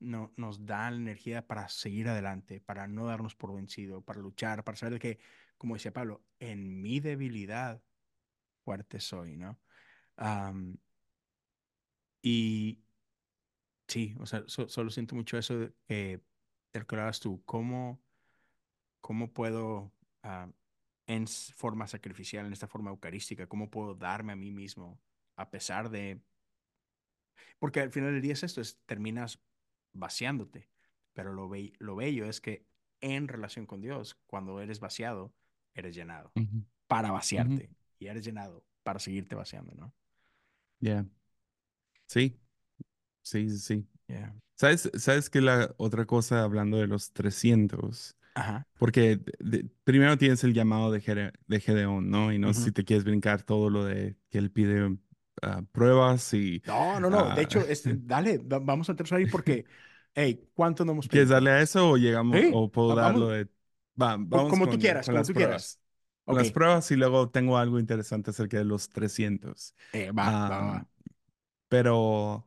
no, 0.00 0.32
nos 0.36 0.66
dan 0.66 0.94
la 0.96 1.00
energía 1.02 1.46
para 1.46 1.68
seguir 1.68 2.08
adelante, 2.08 2.60
para 2.60 2.86
no 2.88 3.06
darnos 3.06 3.34
por 3.36 3.54
vencido, 3.54 4.02
para 4.02 4.20
luchar, 4.20 4.64
para 4.64 4.76
saber 4.76 4.98
que, 5.00 5.18
como 5.58 5.74
decía 5.74 5.92
Pablo, 5.92 6.24
en 6.40 6.80
mi 6.82 7.00
debilidad 7.00 7.82
fuerte 8.64 9.00
soy, 9.00 9.36
¿no? 9.36 9.60
Y 12.22 12.78
sí, 13.88 14.14
o 14.20 14.26
sea, 14.26 14.44
so- 14.46 14.68
solo 14.68 14.90
siento 14.90 15.14
mucho 15.14 15.38
eso 15.38 15.58
de, 15.58 15.72
de 15.88 16.22
lo 16.80 16.86
que 16.86 16.94
hablabas 16.96 17.20
tú, 17.20 17.42
cómo, 17.44 18.00
cómo 19.00 19.32
puedo, 19.32 19.92
ah, 20.22 20.50
en 21.06 21.26
forma 21.28 21.86
sacrificial, 21.88 22.46
en 22.46 22.52
esta 22.52 22.68
forma 22.68 22.90
eucarística, 22.90 23.46
cómo 23.48 23.70
puedo 23.70 23.94
darme 23.94 24.32
a 24.32 24.36
mí 24.36 24.52
mismo 24.52 25.00
a 25.36 25.50
pesar 25.50 25.90
de 25.90 26.22
Porque 27.58 27.80
al 27.80 27.90
final 27.92 28.12
del 28.12 28.22
día 28.22 28.32
es 28.34 28.42
esto, 28.42 28.60
es 28.60 28.78
terminas 28.86 29.40
vaciándote, 29.98 30.68
pero 31.14 31.32
lo, 31.32 31.48
be- 31.48 31.72
lo 31.78 31.96
bello 31.96 32.26
es 32.26 32.40
que 32.40 32.66
en 33.00 33.28
relación 33.28 33.66
con 33.66 33.80
Dios, 33.80 34.18
cuando 34.26 34.60
eres 34.60 34.80
vaciado, 34.80 35.32
eres 35.74 35.94
llenado 35.94 36.34
ujú, 36.36 36.64
para 36.86 37.10
ujú. 37.36 37.62
vaciarte 37.62 37.72
y 37.98 38.08
eres 38.08 38.24
llenado 38.24 38.64
para 38.82 38.98
seguirte 39.00 39.34
vaciando, 39.36 39.74
¿no? 39.74 39.94
Ya. 40.80 41.06
Sí, 42.06 42.40
sí, 43.22 43.50
sí, 43.50 43.58
sí. 43.58 43.88
Yeah. 44.08 44.30
¿Sabes, 44.56 44.90
sabes 44.98 45.30
qué 45.30 45.40
la 45.42 45.74
otra 45.78 46.06
cosa 46.06 46.44
hablando 46.44 46.78
de 46.78 46.86
los 46.88 47.12
300? 47.12 48.16
Ajá. 48.34 48.64
Porque 48.78 49.18
de- 49.18 49.34
de- 49.40 49.70
primero 49.84 50.18
tienes 50.18 50.44
el 50.44 50.54
llamado 50.54 50.92
de, 50.92 51.00
Gere- 51.02 51.32
de 51.48 51.60
Gedeón, 51.60 52.10
¿no? 52.10 52.32
Y 52.32 52.38
no 52.40 52.54
sé 52.54 52.60
ujú. 52.60 52.70
si 52.70 52.72
te 52.72 52.84
quieres 52.84 53.04
brincar 53.04 53.42
todo 53.44 53.70
lo 53.70 53.84
de 53.84 54.16
que 54.30 54.38
él 54.38 54.50
pide 54.52 54.98
ah, 55.42 55.62
pruebas 55.72 56.34
y... 56.34 56.62
No, 56.64 57.00
no, 57.00 57.08
no. 57.10 57.30
De 57.30 57.42
ah, 57.42 57.42
hecho, 57.42 57.64
es, 57.66 57.84
dale, 58.06 58.38
va- 58.38 58.58
vamos 58.58 58.88
a 58.88 58.92
empezar 58.92 59.18
ahí 59.18 59.26
porque 59.26 59.66
Hey, 60.18 60.48
¿cuánto 60.54 60.84
no 60.84 60.92
hemos 60.92 61.08
¿Quieres 61.08 61.28
darle 61.30 61.50
a 61.52 61.60
eso 61.62 61.90
o 61.90 61.96
llegamos, 61.96 62.46
o 62.50 62.70
puedo 62.70 62.92
va- 62.92 62.94
darlo 62.94 63.28
vamos, 63.28 63.28
de... 63.28 63.48
Va, 64.00 64.16
vamos 64.18 64.48
como 64.48 64.68
tú 64.68 64.78
con, 64.78 64.78
quieras, 64.78 65.08
con 65.08 65.14
como 65.14 65.24
las 65.24 65.30
tú 65.30 65.34
quieras. 65.34 65.70
pruebas. 65.70 65.80
Con 66.26 66.36
Ok, 66.36 66.40
las 66.40 66.52
pruebas 66.52 66.90
y 66.90 66.96
luego 66.96 67.30
tengo 67.30 67.56
algo 67.58 67.78
interesante 67.80 68.30
acerca 68.30 68.58
de 68.58 68.64
los 68.64 68.90
300. 68.90 69.74
eh, 69.92 70.10
va, 70.12 70.28
va, 70.44 70.60
Ah, 70.60 70.72
va. 70.72 70.88
pero, 71.68 72.46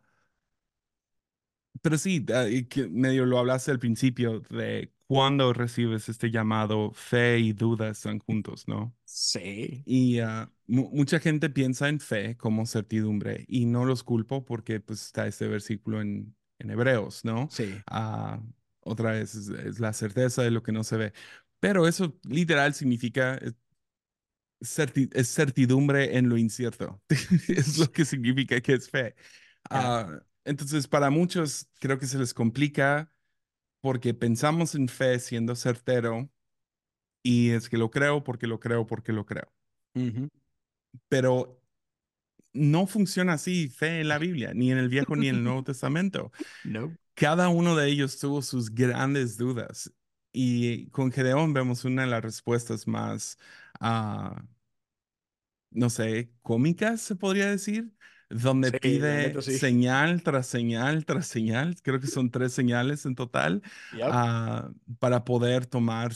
pero 1.82 1.98
sí, 1.98 2.26
ah, 2.34 2.46
medio 2.90 3.26
lo 3.26 3.40
hablaste 3.40 3.72
al 3.72 3.80
principio 3.80 4.42
de 4.50 4.94
cuando 5.08 5.52
recibes 5.54 6.10
este 6.10 6.30
llamado, 6.32 6.92
fe 6.94 7.40
y 7.40 7.54
duda 7.54 7.90
están 7.90 8.20
juntos, 8.20 8.68
¿no? 8.68 8.96
Sí, 9.06 9.86
Y 9.86 10.20
mu- 10.68 10.90
mucha 10.94 11.20
gente 11.20 11.50
piensa 11.50 11.90
en 11.90 12.00
fe 12.00 12.38
como 12.38 12.66
certidumbre 12.66 13.46
y 13.48 13.66
no 13.66 13.86
los 13.86 14.04
culpo 14.04 14.46
porque 14.46 14.80
pues 14.82 15.04
está 15.08 15.28
este 15.28 15.48
versículo 15.48 16.02
en, 16.02 16.36
en 16.62 16.72
Hebreos, 16.72 17.26
¿no? 17.26 17.50
sí, 17.50 17.84
Ah, 17.88 18.42
otra 18.82 19.12
vez 19.14 19.36
es, 19.36 19.50
es 19.50 19.80
la 19.80 19.94
certeza 19.94 20.44
de 20.44 20.52
lo 20.52 20.64
que 20.64 20.72
no 20.72 20.84
se 20.84 20.98
ve. 20.98 21.14
Pero 21.60 21.88
eso 21.88 22.18
literal 22.24 22.74
significa 22.74 23.36
eh, 23.38 23.54
certi- 24.62 25.10
es 25.14 25.34
certidumbre 25.34 26.18
en 26.18 26.30
lo 26.30 26.38
incierto. 26.38 27.02
Es 27.48 27.78
lo 27.78 27.92
que 27.92 28.06
significa 28.06 28.62
que 28.62 28.74
es 28.74 28.90
fe. 28.90 29.16
Ah, 29.70 30.22
entonces, 30.46 30.88
para 30.88 31.10
muchos 31.10 31.68
creo 31.80 32.00
que 32.00 32.08
se 32.08 32.18
les 32.20 32.34
complica 32.34 33.12
porque 33.82 34.14
pensamos 34.14 34.76
en 34.76 34.88
fe 34.90 35.20
siendo 35.20 35.56
certero 35.56 36.32
y 37.24 37.52
es 37.52 37.70
que 37.70 37.78
lo 37.78 37.92
creo 37.92 38.24
porque 38.24 38.48
lo 38.48 38.60
creo 38.60 38.88
porque 38.88 39.14
lo 39.14 39.26
creo. 39.26 39.52
Ujú. 39.96 40.30
Pero 41.08 41.61
no 42.54 42.88
funciona 42.88 43.34
así 43.34 43.70
fe 43.70 44.02
en 44.02 44.08
la 44.10 44.18
Biblia, 44.20 44.54
ni 44.54 44.72
en 44.72 44.78
el 44.78 44.90
Viejo 44.90 45.16
ni 45.16 45.30
en 45.30 45.38
el 45.38 45.44
Nuevo 45.44 45.64
Testamento. 45.64 46.32
No. 46.64 46.98
Cada 47.16 47.50
uno 47.50 47.76
de 47.76 47.90
ellos 47.90 48.20
tuvo 48.20 48.42
sus 48.42 48.72
grandes 48.74 49.38
dudas. 49.38 49.94
Y 50.34 50.90
con 50.92 51.12
Gedeón 51.12 51.54
vemos 51.54 51.86
una 51.86 52.04
de 52.04 52.10
las 52.10 52.24
respuestas 52.24 52.88
más, 52.88 53.38
ah, 53.80 54.44
no 55.70 55.90
sé, 55.90 56.34
cómicas, 56.42 57.02
se 57.02 57.16
podría 57.16 57.50
decir, 57.50 57.94
donde 58.30 58.72
Sí, 58.72 58.78
pide 58.80 59.42
sí. 59.42 59.52
señal 59.60 60.24
tras 60.24 60.48
señal 60.48 61.06
tras 61.06 61.28
señal, 61.28 61.76
creo 61.82 62.00
que 62.00 62.08
son 62.08 62.32
tres 62.32 62.54
señales 62.54 63.06
en 63.06 63.16
total, 63.16 63.62
Yep. 63.92 64.08
ah, 64.08 64.72
para 65.00 65.24
poder 65.24 65.66
tomar 65.66 66.12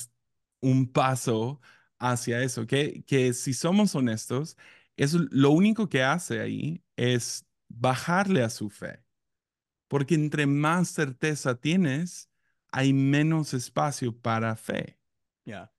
un 0.61 0.91
paso 0.91 1.61
hacia 1.99 2.41
eso. 2.43 2.65
Que, 2.67 3.03
que 3.05 3.33
si 3.33 3.53
somos 3.53 3.95
honestos, 3.95 4.57
eso 4.97 5.19
lo 5.31 5.51
único 5.51 5.89
que 5.89 6.03
hace 6.03 6.39
ahí 6.41 6.83
es 6.95 7.45
bajarle 7.69 8.43
a 8.43 8.49
su 8.49 8.69
fe, 8.69 9.03
porque 9.87 10.15
entre 10.15 10.47
más 10.47 10.89
certeza 10.89 11.55
tienes, 11.59 12.29
hay 12.71 12.93
menos 12.93 13.53
espacio 13.53 14.17
para 14.17 14.55
fe 14.55 14.99
Ya. 15.45 15.71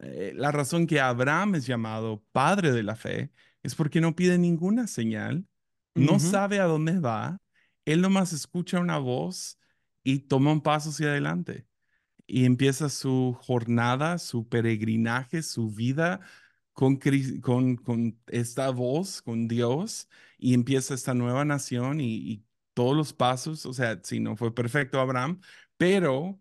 eh, 0.00 0.32
la 0.34 0.52
razón 0.52 0.86
que 0.86 1.00
Abraham 1.00 1.54
es 1.56 1.66
llamado 1.66 2.22
padre 2.32 2.72
de 2.72 2.82
la 2.82 2.96
fe 2.96 3.32
es 3.62 3.74
porque 3.74 4.00
no 4.00 4.14
pide 4.14 4.38
ninguna 4.38 4.86
señal, 4.86 5.46
no 5.94 6.18
sabe 6.18 6.60
a 6.60 6.64
dónde 6.64 6.98
va, 7.00 7.40
él 7.84 8.00
nomás 8.02 8.32
escucha 8.32 8.80
una 8.80 8.98
voz 8.98 9.58
y 10.04 10.20
toma 10.20 10.52
un 10.52 10.60
paso 10.62 10.90
hacia 10.90 11.08
adelante 11.08 11.66
y 12.26 12.44
empieza 12.46 12.88
su 12.90 13.36
jornada, 13.42 14.18
su 14.18 14.48
peregrinaje, 14.48 15.42
su 15.42 15.70
vida 15.70 16.20
con, 16.76 16.98
con, 17.42 17.76
con 17.78 18.20
esta 18.28 18.70
voz, 18.70 19.22
con 19.22 19.48
Dios, 19.48 20.08
y 20.38 20.54
empieza 20.54 20.94
esta 20.94 21.14
nueva 21.14 21.44
nación 21.46 22.00
y, 22.00 22.16
y 22.32 22.46
todos 22.74 22.96
los 22.96 23.14
pasos, 23.14 23.66
o 23.66 23.74
sea, 23.74 24.00
sí, 24.04 24.20
no 24.20 24.36
fue 24.36 24.54
perfecto 24.54 25.00
Abraham, 25.00 25.40
pero 25.78 26.40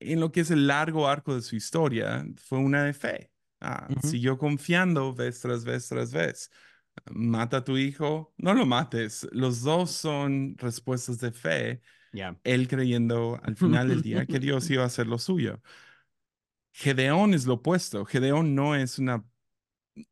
en 0.00 0.20
lo 0.20 0.32
que 0.32 0.40
es 0.42 0.50
el 0.52 0.68
largo 0.68 1.08
arco 1.08 1.34
de 1.34 1.42
su 1.42 1.56
historia, 1.56 2.24
fue 2.38 2.58
una 2.60 2.84
de 2.84 2.94
fe. 2.94 3.32
Ah, 3.60 3.94
siguió 4.00 4.38
confiando 4.38 5.14
vez 5.14 5.40
tras 5.40 5.64
vez 5.64 5.88
tras 5.88 6.12
vez. 6.12 6.50
Mata 7.12 7.58
a 7.58 7.64
tu 7.64 7.78
hijo, 7.78 8.34
no 8.38 8.54
lo 8.54 8.66
mates. 8.66 9.26
Los 9.32 9.62
dos 9.62 9.92
son 9.92 10.56
respuestas 10.58 11.18
de 11.20 11.32
fe 11.32 11.82
Ya. 12.12 12.36
él 12.44 12.68
creyendo 12.68 13.40
al 13.44 13.56
final 13.56 13.88
del 13.88 14.02
día 14.02 14.26
que 14.26 14.38
Dios 14.40 14.70
iba 14.70 14.84
a 14.84 14.86
hacer 14.86 15.06
lo 15.08 15.18
suyo. 15.18 15.62
Gedeón 16.72 17.34
es 17.34 17.46
lo 17.46 17.54
opuesto. 17.54 18.04
Gedeón 18.04 18.54
no 18.54 18.74
es 18.74 18.98
una, 18.98 19.24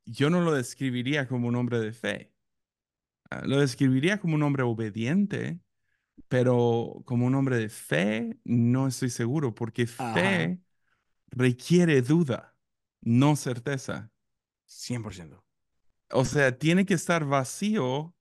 yo 0.05 0.31
no 0.31 0.41
lo 0.41 0.53
describiría 0.53 1.29
como 1.29 1.49
un 1.49 1.57
hombre 1.57 1.81
de 1.81 1.93
fe. 1.93 2.33
Ah, 3.31 3.43
Lo 3.45 3.61
describiría 3.61 4.21
como 4.21 4.35
un 4.35 4.43
hombre 4.43 4.63
obediente, 4.65 5.61
pero 6.29 7.03
como 7.07 7.27
un 7.27 7.35
hombre 7.37 7.57
de 7.59 7.69
fe, 7.71 8.39
no 8.45 8.89
estoy 8.89 9.11
seguro, 9.11 9.55
porque 9.55 9.87
Ajá. 9.99 10.51
fe 10.51 10.61
requiere 11.31 12.03
duda, 12.03 12.57
no 13.03 13.37
certeza. 13.37 14.13
100%. 14.67 15.45
O 16.13 16.25
sea, 16.25 16.59
tiene 16.59 16.85
que 16.87 16.95
estar 16.95 17.25
vacío 17.25 18.15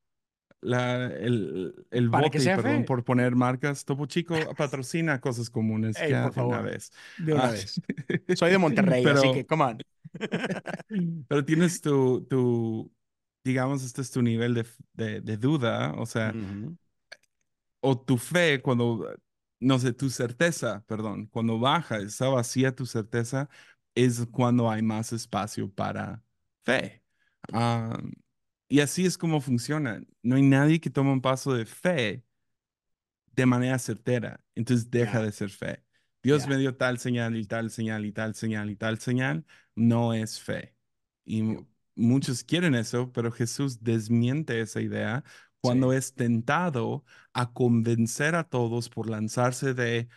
la, 0.62 1.06
el, 1.08 1.74
el 1.92 2.10
bote, 2.10 2.50
perdón 2.52 2.86
por 2.86 3.04
poner 3.04 3.36
marcas, 3.36 3.86
Topo 3.86 4.06
Chico 4.08 4.56
patrocina 4.56 5.22
cosas 5.22 5.50
comunes 5.50 6.04
Ey, 6.04 6.08
ya 6.08 6.30
de 6.32 6.42
una 6.42 6.62
vez. 6.62 6.92
de 7.18 7.34
una 7.34 7.50
Ah, 7.50 7.52
vez. 7.52 7.82
Soy 8.34 8.52
de 8.52 8.58
Monterrey, 8.58 9.10
así 9.10 9.32
que, 9.32 9.46
pero, 9.46 9.46
come 9.46 9.64
on. 9.64 9.78
pero 11.28 11.46
tienes 11.46 11.82
tu, 11.82 12.26
tu, 12.30 12.92
digamos, 13.44 13.84
este 13.84 14.02
es 14.02 14.12
tu 14.12 14.22
nivel 14.22 14.54
de, 14.54 14.66
de, 14.94 15.22
de 15.22 15.38
duda, 15.38 15.94
o 15.98 16.06
sea, 16.06 16.38
Ujú. 16.38 16.78
o 17.82 17.98
tu 18.00 18.18
fe 18.18 18.62
cuando, 18.62 19.06
no 19.60 19.80
sé, 19.80 19.94
tu 19.94 20.10
certeza, 20.10 20.84
perdón, 20.88 21.28
cuando 21.28 21.60
baja, 21.60 21.98
está 22.00 22.28
vacía 22.30 22.76
tu 22.76 22.86
certeza, 22.86 23.50
es 23.96 24.26
cuando 24.32 24.70
hay 24.70 24.82
más 24.82 25.14
espacio 25.14 25.72
para 25.74 26.24
fe. 26.64 27.04
Ah, 27.54 27.98
y 28.70 28.82
así 28.82 29.06
es 29.08 29.18
como 29.20 29.42
funciona. 29.42 30.02
No 30.24 30.38
hay 30.38 30.44
nadie 30.44 30.82
que 30.82 30.92
tome 30.92 31.12
un 31.14 31.22
paso 31.22 31.54
de 31.56 31.66
fe 31.68 32.26
de 33.36 33.46
manera 33.46 33.80
certera, 33.80 34.44
entonces 34.56 34.90
deja 34.92 35.22
de 35.22 35.32
ser 35.32 35.50
fe. 35.50 35.84
Dios 36.24 36.48
me 36.48 36.58
dio 36.58 36.76
tal 36.76 37.00
señal 37.00 37.38
y 37.38 37.46
tal 37.46 37.72
señal 37.72 38.06
y 38.06 38.12
tal 38.12 38.36
señal 38.36 38.70
y 38.70 38.76
tal 38.76 39.00
señal, 39.00 39.46
no 39.76 40.14
es 40.14 40.40
fe. 40.42 40.76
Y 41.26 41.44
muchos 41.96 42.44
quieren 42.44 42.76
eso, 42.76 43.12
pero 43.14 43.32
Jesús 43.32 43.84
desmiente 43.84 44.60
esa 44.62 44.82
idea 44.82 45.24
cuando 45.62 45.94
Sí. 45.94 45.98
es 45.98 46.14
tentado 46.16 47.06
a 47.34 47.54
convencer 47.54 48.36
a 48.36 48.44
todos 48.50 48.90
por 48.90 49.10
lanzarse 49.10 49.74
de 49.74 50.10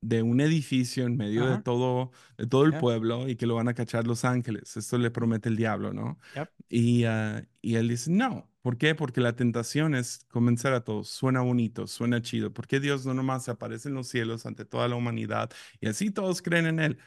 de 0.00 0.22
un 0.22 0.40
edificio 0.40 1.06
en 1.06 1.16
medio 1.16 1.46
de 1.46 1.58
todo, 1.58 2.12
de 2.36 2.46
todo 2.46 2.64
el 2.64 2.72
Yep. 2.72 2.80
pueblo 2.80 3.28
y 3.28 3.36
que 3.36 3.46
lo 3.46 3.54
van 3.56 3.68
a 3.68 3.74
cachar 3.74 4.06
los 4.06 4.24
ángeles. 4.24 4.76
Esto 4.76 4.98
le 4.98 5.10
promete 5.10 5.48
el 5.48 5.56
diablo, 5.56 5.92
¿no? 5.92 6.18
Yep. 6.34 6.48
Y, 6.68 7.04
ah, 7.04 7.46
y 7.62 7.76
él 7.76 7.88
dice, 7.88 8.10
no. 8.10 8.50
¿Por 8.62 8.76
qué? 8.76 8.94
Porque 8.94 9.20
la 9.20 9.34
tentación 9.34 9.94
es 9.94 10.26
convencer 10.28 10.72
a 10.74 10.84
todos. 10.84 11.08
Suena 11.08 11.40
bonito, 11.40 11.86
suena 11.86 12.20
chido. 12.20 12.52
¿Por 12.52 12.66
qué 12.66 12.80
Dios 12.80 13.06
no 13.06 13.14
nomás 13.14 13.44
se 13.44 13.50
aparece 13.52 13.88
en 13.88 13.94
los 13.94 14.08
cielos 14.08 14.46
ante 14.46 14.64
toda 14.64 14.88
la 14.88 14.96
humanidad 14.96 15.50
y 15.80 15.88
así 15.88 16.10
todos 16.10 16.42
creen 16.42 16.66
en 16.66 16.78
Él? 16.80 16.98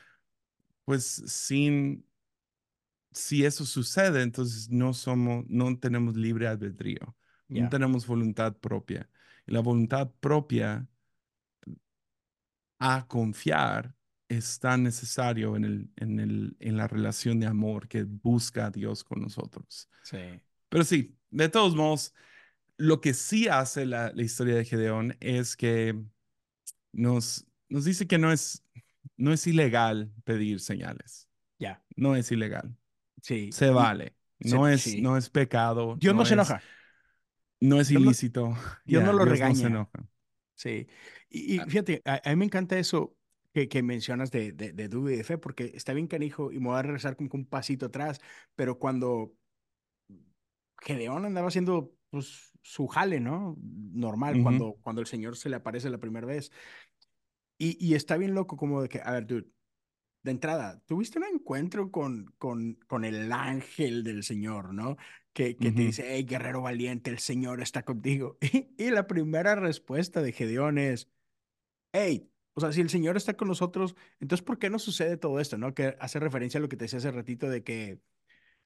Pues 0.86 1.06
sin, 1.28 2.06
si 3.12 3.46
eso 3.46 3.66
sucede, 3.66 4.22
entonces 4.24 4.70
no 4.70 4.94
somos, 4.94 5.46
no 5.48 5.78
tenemos 5.80 6.16
libre 6.16 6.48
albedrío, 6.48 7.16
no 7.50 7.70
tenemos 7.70 8.08
voluntad 8.08 8.56
propia. 8.58 9.10
Y 9.46 9.52
la 9.54 9.60
voluntad 9.62 10.12
propia 10.20 10.88
a 12.82 13.06
confiar 13.08 13.96
es 14.28 14.60
tan 14.60 14.84
necesario 14.84 15.56
en 15.56 15.66
el, 15.66 15.92
en 15.98 16.20
el, 16.20 16.58
en 16.60 16.78
la 16.78 16.88
relación 16.88 17.40
de 17.40 17.48
amor 17.48 17.88
que 17.88 18.04
busca 18.04 18.68
a 18.68 18.72
Dios 18.72 19.04
con 19.04 19.22
nosotros. 19.22 19.90
Sí. 20.04 20.18
Pero 20.70 20.84
sí, 20.84 21.18
de 21.30 21.50
todos 21.50 21.76
modos, 21.76 22.14
lo 22.78 23.02
que 23.02 23.14
sí 23.14 23.48
hace 23.48 23.86
la, 23.86 24.12
la 24.14 24.24
historia 24.24 24.56
de 24.56 24.66
Gedeón 24.66 25.16
es 25.20 25.56
que 25.58 26.02
nos, 26.94 27.46
nos 27.70 27.86
dice 27.86 28.08
que 28.08 28.18
no 28.18 28.32
es, 28.32 28.66
no 29.18 29.34
es 29.34 29.46
ilegal 29.48 30.12
pedir 30.24 30.60
señales. 30.60 31.30
Ya. 31.60 31.84
No 31.96 32.16
es 32.16 32.32
ilegal. 32.32 32.76
Sí. 33.22 33.52
Se 33.52 33.70
vale. 33.70 34.16
No 34.40 34.68
es, 34.68 34.82
sí. 34.82 35.02
no 35.02 35.18
es 35.18 35.30
pecado, 35.30 35.98
Dios 36.00 36.16
no 36.16 36.24
no 36.24 36.26
se 36.26 36.34
es, 36.34 36.34
enoja. 36.34 36.66
no 37.62 37.80
es 37.80 37.92
ilícito. 37.92 38.56
Dios 38.86 39.04
no 39.04 39.14
lo 39.14 39.26
Dios 39.26 39.40
no 39.40 39.56
se 39.56 39.66
regaña. 39.66 39.68
enoja. 39.68 40.08
Sí. 40.62 40.88
Y, 41.28 41.56
y 41.56 41.60
fíjate, 41.62 42.04
a, 42.06 42.22
a 42.24 42.30
mí 42.30 42.36
me 42.36 42.46
encanta 42.46 42.78
eso 42.78 43.18
que, 43.52 43.68
que 43.68 43.82
mencionas 43.82 44.30
de, 44.30 44.52
de, 44.52 44.74
de 44.74 44.88
duda 44.90 45.12
y 45.12 45.18
de 45.18 45.24
fe, 45.24 45.40
porque 45.40 45.72
está 45.74 45.94
bien 45.94 46.06
canijo 46.06 46.52
y 46.52 46.60
me 46.60 46.68
voy 46.68 46.78
a 46.78 46.84
regresar 46.84 47.16
como 47.16 47.32
un 47.34 47.48
pasito 47.48 47.88
atrás, 47.88 48.22
pero 48.54 48.78
cuando 48.78 49.34
Gedeón 50.78 51.26
andaba 51.26 51.48
haciendo 51.48 51.96
pues, 52.12 52.52
su 52.62 52.86
jale, 52.88 53.20
¿no? 53.20 53.58
Normal, 53.60 54.40
cuando, 54.44 54.76
cuando 54.82 55.02
el 55.02 55.08
Señor 55.08 55.36
se 55.36 55.50
le 55.50 55.56
aparece 55.56 55.90
la 55.90 55.98
primera 55.98 56.28
vez. 56.28 56.52
Y, 57.58 57.84
y 57.84 57.96
está 57.96 58.18
bien 58.18 58.36
loco 58.36 58.56
como 58.56 58.84
de 58.84 58.90
que, 58.90 59.02
a 59.04 59.14
ver, 59.14 59.26
dude, 59.26 59.48
de 60.24 60.32
entrada, 60.32 60.82
tuviste 60.86 61.18
un 61.18 61.26
encuentro 61.26 61.92
con, 61.92 62.34
con, 62.38 62.76
con 62.88 63.06
el 63.06 63.32
ángel 63.32 64.04
del 64.04 64.24
Señor, 64.24 64.74
¿no? 64.74 64.98
Que, 65.34 65.56
que 65.56 65.72
te 65.72 65.82
dice, 65.82 66.04
hey, 66.08 66.26
guerrero 66.26 66.62
valiente, 66.62 67.10
el 67.10 67.20
Señor 67.20 67.62
está 67.62 67.84
contigo. 67.84 68.38
Y, 68.42 68.74
y 68.78 68.90
la 68.92 69.08
primera 69.08 69.56
respuesta 69.56 70.22
de 70.22 70.34
Gedeón 70.34 70.78
es, 70.78 71.10
hey, 71.94 72.30
o 72.54 72.62
sea, 72.62 72.72
si 72.72 72.82
el 72.82 72.90
Señor 72.90 73.18
está 73.18 73.36
con 73.36 73.48
nosotros, 73.48 73.96
entonces 74.20 74.46
¿por 74.46 74.60
qué 74.60 74.70
no 74.70 74.78
sucede 74.78 75.18
todo 75.18 75.40
esto, 75.40 75.58
no? 75.58 75.74
Que 75.74 75.96
hace 76.00 76.20
referencia 76.20 76.58
a 76.58 76.62
lo 76.62 76.70
que 76.70 76.78
te 76.78 76.86
decía 76.86 77.00
hace 77.00 77.12
ratito 77.12 77.50
de 77.50 77.64
que, 77.64 78.02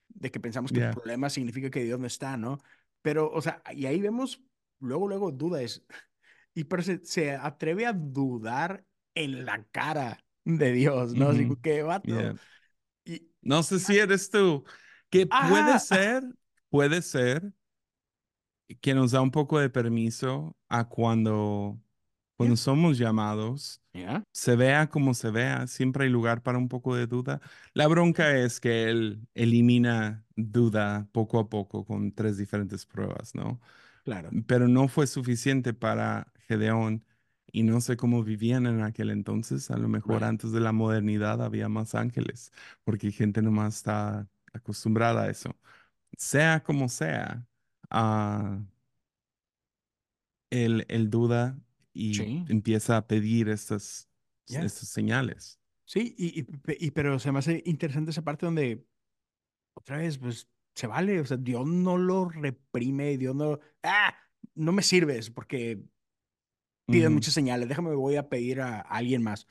de 0.09 0.31
que 0.31 0.39
pensamos 0.39 0.71
que 0.71 0.81
el 0.81 0.91
problema 0.91 1.29
significa 1.29 1.69
que 1.69 1.83
Dios 1.83 1.99
no 1.99 2.07
está, 2.07 2.35
¿no? 2.37 2.57
Pero, 3.01 3.31
o 3.31 3.41
sea, 3.41 3.61
y 3.71 3.85
ahí 3.85 4.01
vemos, 4.01 4.43
luego, 4.79 5.07
luego 5.07 5.31
dudas, 5.31 5.83
y 6.53 6.63
pero 6.65 6.81
se, 6.81 7.05
se 7.05 7.31
atreve 7.31 7.85
a 7.85 7.93
dudar 7.93 8.85
en 9.13 9.45
la 9.45 9.63
cara 9.65 10.24
de 10.45 10.71
Dios, 10.71 11.13
¿no? 11.13 11.29
Así 11.29 11.49
que, 11.61 11.83
vato, 11.83 12.35
y, 13.03 13.27
No 13.41 13.63
sé 13.63 13.79
si 13.79 13.97
eres 13.97 14.29
tú, 14.29 14.63
que 15.09 15.27
puede 15.27 15.79
ser, 15.79 16.23
puede 16.69 17.01
ser 17.01 17.51
que 18.81 18.93
nos 18.93 19.11
da 19.11 19.21
un 19.21 19.31
poco 19.31 19.59
de 19.59 19.69
permiso 19.69 20.55
a 20.69 20.87
cuando, 20.87 21.79
cuando 22.37 22.55
somos 22.55 22.97
llamados, 22.97 23.81
se 24.31 24.55
vea 24.55 24.89
como 24.89 25.13
se 25.13 25.31
vea, 25.31 25.67
siempre 25.67 26.05
hay 26.05 26.09
lugar 26.09 26.41
para 26.43 26.57
un 26.57 26.67
poco 26.67 26.95
de 26.95 27.07
duda. 27.07 27.41
La 27.73 27.87
bronca 27.87 28.35
es 28.37 28.59
que 28.59 28.89
él 28.89 29.27
elimina 29.33 30.25
duda 30.35 31.07
poco 31.11 31.39
a 31.39 31.49
poco 31.49 31.85
con 31.85 32.11
tres 32.13 32.37
diferentes 32.37 32.85
pruebas, 32.85 33.35
¿no? 33.35 33.61
claro, 34.03 34.29
Pero 34.47 34.67
no 34.67 34.87
fue 34.87 35.07
suficiente 35.07 35.73
para 35.73 36.31
Gedeón 36.47 37.03
y 37.55 37.63
no 37.63 37.79
sé 37.79 37.95
cómo 37.95 38.21
vivían 38.21 38.67
en 38.67 38.81
aquel 38.81 39.09
entonces. 39.11 39.71
A 39.71 39.77
lo 39.77 39.87
mejor 39.87 40.15
right, 40.15 40.23
antes 40.23 40.51
de 40.51 40.59
la 40.59 40.73
modernidad 40.73 41.41
había 41.41 41.69
más 41.69 41.95
ángeles, 41.95 42.51
porque 42.83 43.13
gente 43.13 43.41
nomás 43.41 43.77
está 43.77 44.27
acostumbrada 44.51 45.23
a 45.23 45.29
eso. 45.29 45.55
Sea 46.17 46.61
como 46.63 46.89
sea, 46.89 47.47
ah, 47.89 48.59
él, 50.49 50.85
él 50.89 51.09
duda 51.09 51.57
y 51.93 52.13
sí, 52.15 52.45
empieza 52.49 52.97
a 52.97 53.07
pedir 53.07 53.47
estas, 53.47 54.09
ya, 54.47 54.61
estas 54.61 54.89
señales. 54.89 55.57
sí, 55.85 56.13
y, 56.17 56.41
y, 56.41 56.47
y 56.87 56.91
pero 56.91 57.19
se 57.19 57.31
me 57.31 57.39
hace 57.39 57.63
interesante 57.65 58.11
esa 58.11 58.23
parte 58.25 58.45
donde 58.45 58.85
otra 59.75 59.97
vez, 59.99 60.17
pues 60.17 60.49
se 60.73 60.87
vale, 60.87 61.21
o 61.21 61.25
sea, 61.25 61.37
Dios 61.37 61.65
no 61.65 61.97
lo 61.97 62.27
reprime, 62.27 63.17
Dios 63.17 63.33
no, 63.33 63.59
ah, 63.83 64.13
no 64.55 64.73
me 64.73 64.81
sirves 64.81 65.29
porque 65.29 65.85
pides 66.89 67.05
Ujú. 67.07 67.11
muchas 67.11 67.33
señales, 67.33 67.67
déjame, 67.69 67.93
voy 67.95 68.15
a 68.17 68.27
pedir 68.29 68.61
a, 68.61 68.77
a 68.79 68.81
alguien 68.81 69.23
más. 69.23 69.47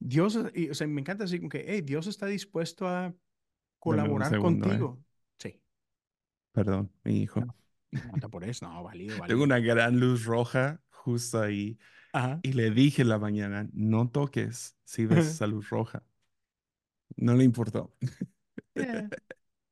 Dios, 0.00 0.38
y, 0.54 0.68
o 0.70 0.74
sea, 0.74 0.86
me 0.86 1.00
encanta 1.00 1.24
así 1.24 1.38
como 1.38 1.48
que, 1.50 1.64
hey, 1.68 1.80
Dios 1.82 2.06
está 2.06 2.26
dispuesto 2.26 2.88
a 2.88 3.14
colaborar 3.80 4.28
segundo, 4.28 4.66
¿eh? 4.72 4.78
contigo. 4.78 5.04
Sí, 5.38 5.60
Perdón, 6.52 6.90
mi 7.04 7.26
no, 7.34 7.42
hijo. 7.42 7.56
no 8.02 8.18
te 8.18 8.28
por 8.28 8.44
eso, 8.44 8.66
no, 8.68 8.82
válido, 8.82 9.16
Tengo 9.16 9.18
válido. 9.18 9.42
una 9.44 9.58
gran 9.58 10.00
luz 10.00 10.24
roja 10.24 10.80
justo 10.90 11.40
ahí 11.40 11.78
Ajá. 12.12 12.40
y 12.42 12.52
le 12.54 12.70
dije 12.70 13.02
en 13.02 13.08
la 13.10 13.18
mañana, 13.18 13.68
no 13.72 14.08
toques 14.10 14.76
si 14.84 15.06
ves 15.06 15.26
esa 15.30 15.46
luz 15.46 15.68
roja. 15.70 16.02
No 17.16 17.34
le 17.34 17.44
importó. 17.44 17.94
Eh, 18.76 19.08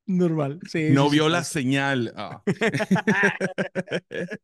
normal, 0.07 0.59
sí, 0.67 0.97
sí, 0.97 0.97
No 0.97 1.09
sí 1.09 1.11
vio 1.15 1.29
la 1.29 1.29
pasa. 1.29 1.43
señal. 1.43 2.13
Ah. 2.15 2.43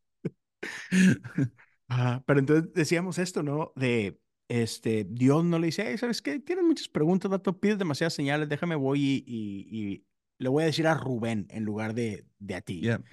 Ajá, 1.90 2.24
pero 2.28 2.40
entonces 2.40 2.74
decíamos 2.74 3.20
esto, 3.20 3.44
¿no? 3.44 3.74
De, 3.76 4.20
este, 4.48 5.06
Dios 5.10 5.44
no 5.46 5.60
le 5.60 5.68
dice, 5.68 5.86
"Hey, 5.88 5.98
¿sabes 6.00 6.22
qué? 6.22 6.40
Tienes 6.40 6.66
muchas 6.66 6.88
preguntas, 6.90 7.32
vato, 7.32 7.60
pides 7.60 7.80
demasiadas 7.80 8.14
señales, 8.16 8.50
déjame 8.50 8.76
voy 8.76 9.02
y, 9.02 9.26
y, 9.28 9.94
y 9.94 10.06
le 10.40 10.50
voy 10.50 10.64
a 10.64 10.68
decir 10.68 10.88
a 10.88 10.96
Rubén 10.96 11.48
en 11.52 11.66
lugar 11.66 11.94
de, 11.96 12.26
de 12.40 12.56
a 12.56 12.62
ti. 12.62 12.82
Ya, 12.84 13.04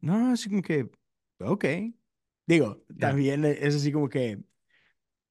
No, 0.00 0.32
así 0.32 0.50
como 0.50 0.62
que, 0.62 0.90
ok. 1.40 1.64
Digo, 2.46 2.84
ya. 2.98 2.98
también 3.00 3.44
es 3.44 3.76
así 3.76 3.92
como 3.92 4.08
que 4.10 4.42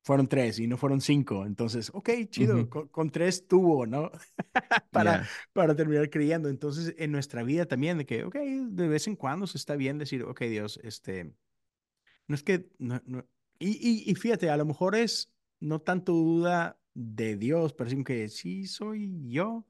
fueron 0.04 0.28
tres 0.28 0.60
y 0.60 0.68
no 0.68 0.78
fueron 0.78 1.02
cinco, 1.02 1.45
entonces, 1.45 1.91
ok, 1.93 2.10
chido, 2.30 2.70
con, 2.70 2.88
con 2.89 3.10
tres 3.12 3.47
tuvo, 3.47 3.86
¿no? 3.88 4.12
Para, 4.91 5.14
Ya, 5.14 5.30
para 5.54 5.76
terminar 5.76 6.10
creyendo. 6.10 6.49
Entonces, 6.49 6.95
en 6.97 7.12
nuestra 7.14 7.43
vida 7.43 7.66
también, 7.68 7.97
de 7.99 8.06
que, 8.06 8.26
ok, 8.26 8.36
de 8.38 8.88
vez 8.89 9.08
en 9.08 9.16
cuando 9.16 9.47
se 9.47 9.58
está 9.58 9.76
bien 9.78 9.97
decir, 9.99 10.24
ok, 10.24 10.41
Dios, 10.43 10.80
este... 10.84 11.34
No 12.32 12.36
es 12.36 12.44
que, 12.44 12.70
no, 12.80 13.02
no- 13.06 13.26
Y, 13.60 13.70
y, 14.08 14.12
y 14.12 14.16
fíjate, 14.16 14.50
a 14.50 14.58
lo 14.58 14.66
mejor 14.66 14.96
es 14.96 15.32
no 15.60 15.82
tanto 15.82 16.14
duda 16.14 16.80
de 16.96 17.38
Dios, 17.38 17.74
pero 17.74 17.90
sí 17.90 18.04
que 18.04 18.30
sí 18.30 18.66
soy 18.68 19.30
yo. 19.30 19.66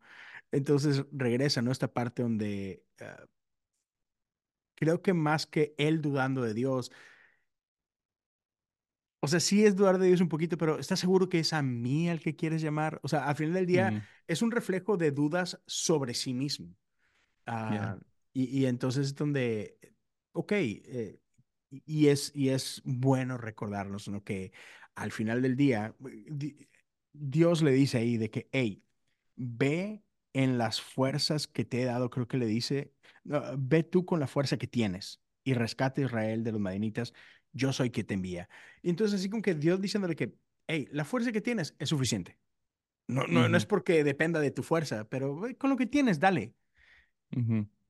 Entonces 0.51 1.05
regresa, 1.13 1.61
¿no? 1.63 1.71
Esta 1.71 1.91
parte 1.93 2.23
donde 2.23 2.83
ah, 3.01 3.25
creo 4.75 5.01
que 5.01 5.13
más 5.13 5.45
que 5.47 5.73
él 5.77 6.01
dudando 6.01 6.41
de 6.41 6.53
Dios, 6.53 6.91
o 9.19 9.27
sea, 9.27 9.39
sí 9.39 9.65
es 9.65 9.75
dudar 9.75 9.99
de 9.99 10.07
Dios 10.07 10.21
un 10.21 10.29
poquito, 10.29 10.57
pero 10.57 10.79
¿estás 10.79 10.99
seguro 10.99 11.29
que 11.29 11.39
es 11.39 11.53
a 11.53 11.61
mí 11.61 12.09
al 12.09 12.19
que 12.21 12.35
quieres 12.35 12.61
llamar? 12.61 12.99
O 13.03 13.07
sea, 13.07 13.27
al 13.27 13.35
final 13.35 13.53
del 13.53 13.65
día 13.67 13.93
es 14.27 14.41
un 14.41 14.51
reflejo 14.51 14.97
de 14.97 15.11
dudas 15.11 15.59
sobre 15.67 16.13
sí 16.13 16.33
mismo. 16.33 16.75
Ah, 17.47 17.97
y, 18.33 18.45
y 18.61 18.65
entonces 18.67 19.07
es 19.07 19.15
donde, 19.15 19.77
ok, 20.33 20.51
eh, 20.53 21.19
y 21.85 22.07
es, 22.07 22.31
y 22.35 22.49
es 22.49 22.81
bueno 22.85 23.37
recordarnos, 23.37 24.07
¿no? 24.07 24.23
Que 24.23 24.51
al 24.95 25.11
final 25.11 25.41
del 25.41 25.55
día, 25.55 25.95
di- 25.99 26.67
Dios 27.13 27.61
le 27.61 27.71
dice 27.71 27.97
ahí 27.97 28.17
de 28.17 28.29
que, 28.29 28.49
hey, 28.51 28.83
ve 29.35 30.03
en 30.33 30.57
las 30.57 30.81
fuerzas 30.81 31.47
que 31.47 31.65
te 31.65 31.81
he 31.81 31.85
dado, 31.85 32.09
creo 32.09 32.27
que 32.27 32.37
le 32.37 32.45
dice, 32.45 32.93
"No, 33.23 33.41
ve 33.57 33.83
tú 33.83 34.05
con 34.05 34.19
la 34.19 34.27
fuerza 34.27 34.57
que 34.57 34.67
tienes 34.67 35.21
y 35.43 35.53
rescate 35.53 36.01
a 36.03 36.05
Israel 36.05 36.43
de 36.43 36.51
los 36.51 36.61
madianitas, 36.61 37.13
yo 37.53 37.73
soy 37.73 37.89
quien 37.91 38.07
te 38.07 38.13
envía. 38.13 38.49
Y 38.81 38.89
entonces 38.89 39.19
así 39.19 39.29
como 39.29 39.41
que 39.41 39.55
Dios 39.55 39.81
diciéndole 39.81 40.15
que, 40.15 40.35
hey, 40.67 40.87
la 40.91 41.03
fuerza 41.05 41.31
que 41.31 41.41
tienes 41.41 41.75
es 41.79 41.89
suficiente. 41.89 42.39
No, 43.07 43.27
no, 43.27 43.49
no 43.49 43.57
es 43.57 43.65
porque 43.65 44.03
dependa 44.03 44.39
de 44.39 44.51
tu 44.51 44.63
fuerza, 44.63 45.09
pero 45.09 45.37
ve 45.39 45.57
con 45.57 45.69
lo 45.69 45.75
que 45.75 45.85
tienes, 45.85 46.19
dale 46.19 46.55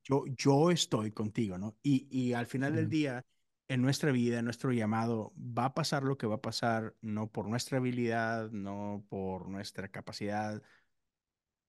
yo, 0.03 0.23
yo 0.27 0.71
estoy 0.71 1.11
contigo, 1.11 1.57
¿no? 1.57 1.77
Y, 1.83 2.07
y 2.09 2.33
al 2.33 2.45
final 2.45 2.75
del 2.75 2.89
día, 2.89 3.25
en 3.71 3.81
nuestra 3.81 4.11
vida, 4.11 4.39
en 4.39 4.45
nuestro 4.45 4.73
llamado, 4.73 5.33
va 5.37 5.65
a 5.65 5.73
pasar 5.73 6.03
lo 6.03 6.17
que 6.17 6.27
va 6.27 6.35
a 6.35 6.41
pasar, 6.41 6.93
no 7.01 7.31
por 7.31 7.47
nuestra 7.47 7.77
habilidad, 7.77 8.51
no 8.51 9.05
por 9.07 9.47
nuestra 9.47 9.87
capacidad, 9.87 10.61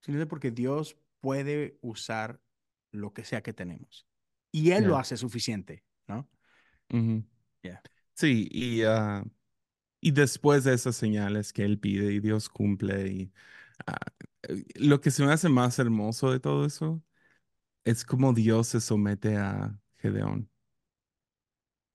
sino 0.00 0.26
porque 0.26 0.50
Dios 0.50 0.98
puede 1.20 1.78
usar 1.80 2.40
lo 2.90 3.12
que 3.12 3.24
sea 3.24 3.44
que 3.44 3.52
tenemos. 3.52 4.08
Y 4.50 4.72
Él 4.72 4.84
lo 4.84 4.98
hace 4.98 5.16
suficiente, 5.16 5.84
¿no? 6.08 6.28
Sí, 8.14 8.48
y, 8.50 8.82
ah, 8.82 9.24
y 10.00 10.10
después 10.10 10.64
de 10.64 10.74
esas 10.74 10.96
señales 10.96 11.52
que 11.52 11.64
él 11.64 11.78
pide 11.78 12.12
y 12.12 12.18
Dios 12.20 12.48
cumple, 12.48 13.06
y 13.06 13.32
ah, 13.86 13.96
eh, 14.42 14.64
lo 14.74 15.00
que 15.00 15.12
se 15.12 15.24
me 15.24 15.32
hace 15.32 15.48
más 15.48 15.78
hermoso 15.78 16.32
de 16.32 16.40
todo 16.40 16.66
eso 16.66 17.00
es 17.84 18.04
como 18.04 18.32
Dios 18.32 18.68
se 18.68 18.80
somete 18.80 19.36
a 19.36 19.80
Gedeón. 19.98 20.51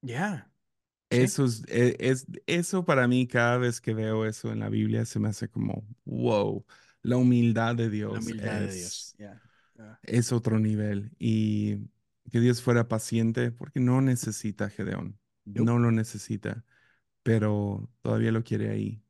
Ya, 0.02 0.50
sí, 1.10 1.26
Eso 1.26 1.46
es, 1.46 1.64
e- 1.70 1.96
es, 2.00 2.26
eso 2.48 2.84
para 2.86 3.08
mí, 3.08 3.28
cada 3.28 3.58
vez 3.58 3.80
que 3.80 3.94
veo 3.94 4.26
eso 4.26 4.52
en 4.52 4.60
la 4.60 4.70
Biblia, 4.70 5.06
se 5.06 5.20
me 5.20 5.30
hace 5.30 5.50
como, 5.50 5.88
wow, 6.06 6.66
la 7.02 7.16
humildad 7.18 7.76
de 7.76 7.90
la 8.08 8.20
Dios 8.20 8.20
humildad 8.20 8.60
de 8.62 8.74
Dios. 8.74 9.16
es, 10.02 10.32
otro 10.32 10.60
nivel. 10.60 11.12
Y 11.20 11.78
que 12.32 12.40
Dios 12.40 12.62
fuera 12.62 12.88
paciente 12.88 13.52
porque 13.52 13.80
no 13.80 14.02
necesita 14.02 14.66
a 14.66 14.70
Gedeón, 14.70 15.20
Nope. 15.46 15.72
no 15.72 15.80
lo 15.80 15.92
necesita, 15.92 16.66
pero 17.24 17.90
todavía 18.02 18.32
lo 18.32 18.44
quiere 18.44 18.70
ahí. 18.72 19.04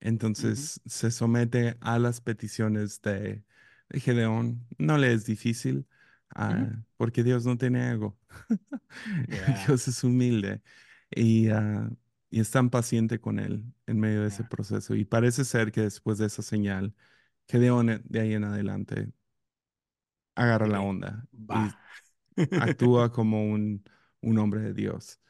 Entonces 0.00 0.80
se 0.86 1.10
somete 1.10 1.76
a 1.80 1.98
las 1.98 2.20
peticiones 2.20 3.02
de, 3.02 3.44
de 3.90 4.00
Gedeón. 4.00 4.66
No 4.78 4.98
le 4.98 5.12
es 5.14 5.26
difícil, 5.26 5.86
Ah, 6.34 6.70
porque 6.96 7.22
Dios 7.24 7.44
no 7.46 7.56
tiene 7.58 7.90
ego. 7.92 8.18
Dios 9.66 9.88
es 9.88 10.04
humilde 10.04 10.62
y, 11.10 11.48
y 12.30 12.40
es 12.40 12.50
tan 12.50 12.70
paciente 12.70 13.20
con 13.20 13.38
él 13.38 13.64
en 13.86 14.00
medio 14.00 14.22
de 14.22 14.28
ese 14.28 14.44
proceso. 14.44 14.94
Y 14.94 15.04
parece 15.04 15.44
ser 15.44 15.72
que 15.72 15.82
después 15.82 16.18
de 16.18 16.26
esa 16.26 16.42
señal, 16.42 16.94
Gedeón 17.48 18.02
de 18.06 18.20
ahí 18.20 18.34
en 18.34 18.44
adelante 18.44 19.12
agarra 20.34 20.66
la 20.66 20.80
onda 20.80 21.26
y 21.48 21.76
actúa 22.56 23.12
como 23.12 23.46
un, 23.46 23.84
un 24.22 24.38
hombre 24.38 24.60
de 24.62 24.74
Dios. 24.74 25.20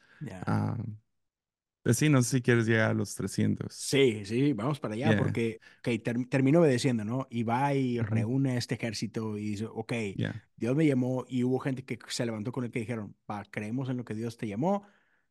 Pues 1.83 1.97
sí, 1.97 2.09
no 2.09 2.21
sé 2.23 2.37
si 2.37 2.41
quieres 2.41 2.65
llegar 2.67 2.91
a 2.91 2.93
los 2.93 3.15
300. 3.15 3.85
Sí, 3.85 4.23
sí, 4.25 4.53
vamos 4.53 4.79
para 4.79 4.93
allá, 4.93 5.15
Yeah, 5.15 5.15
porque, 5.15 5.59
ok, 5.79 6.03
ter- 6.03 6.25
termino 6.29 6.59
obedeciendo, 6.59 7.03
¿no? 7.03 7.27
Y 7.31 7.43
va 7.43 7.73
y 7.73 7.99
ujú, 7.99 8.23
reúne 8.23 8.51
a 8.51 8.57
este 8.57 8.75
ejército 8.75 9.37
y 9.37 9.49
dice, 9.51 9.65
ok, 9.65 9.93
yeah, 10.15 10.33
Dios 10.55 10.75
me 10.75 10.85
llamó 10.85 11.25
y 11.27 11.43
hubo 11.43 11.59
gente 11.59 11.83
que 11.83 11.97
se 12.07 12.25
levantó 12.25 12.51
con 12.51 12.63
el 12.65 12.71
que 12.71 12.79
dijeron, 12.79 13.15
va, 13.29 13.43
creemos 13.49 13.89
en 13.89 13.97
lo 13.97 14.05
que 14.05 14.13
Dios 14.13 14.37
te 14.37 14.47
llamó, 14.47 14.85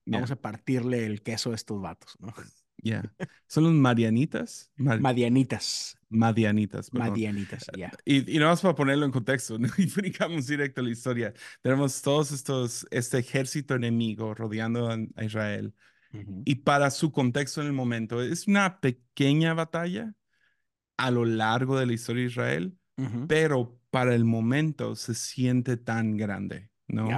yeah, 0.06 0.26
vamos 0.26 0.30
a 0.32 0.36
partirle 0.36 1.06
el 1.06 1.22
queso 1.22 1.52
a 1.52 1.54
estos 1.54 1.80
vatos, 1.80 2.16
¿no? 2.20 2.34
yeah. 2.82 3.02
Son 3.48 3.64
los 3.64 3.72
marianitas, 3.72 4.70
Mar- 4.76 5.04
Madianitas, 5.04 5.96
madianitas, 6.10 6.90
perdón. 6.90 7.24
Madianitas, 7.30 7.68
ya. 7.72 7.98
Y, 8.04 8.36
y 8.36 8.38
nada 8.38 8.52
más 8.52 8.62
para 8.62 8.74
ponerlo 8.74 9.06
en 9.06 9.12
contexto, 9.12 9.58
¿no? 9.58 9.68
Y 9.78 9.86
brincamos 9.86 10.46
directo 10.46 10.80
a 10.80 10.84
la 10.84 10.90
historia. 10.90 11.34
Tenemos 11.62 12.02
todos 12.02 12.32
estos, 12.32 12.86
este 12.90 13.18
ejército 13.18 13.74
enemigo 13.76 14.34
rodeando 14.34 14.88
a, 14.90 14.94
a 14.94 15.24
Y 16.44 16.56
para 16.56 16.90
su 16.90 17.10
contexto 17.10 17.60
en 17.60 17.68
el 17.68 17.72
momento, 17.72 18.22
es 18.22 18.46
una 18.46 18.80
pequeña 18.80 19.54
batalla 19.54 20.14
a 20.96 21.10
lo 21.10 21.24
largo 21.24 21.78
de 21.78 21.86
la 21.86 21.94
historia 21.94 22.22
de 22.22 22.28
Israel, 22.28 22.78
pero 23.28 23.78
para 23.90 24.14
el 24.14 24.24
momento 24.24 24.94
se 24.94 25.14
siente 25.14 25.76
tan 25.76 26.16
grande, 26.16 26.70
¿no? 26.86 27.08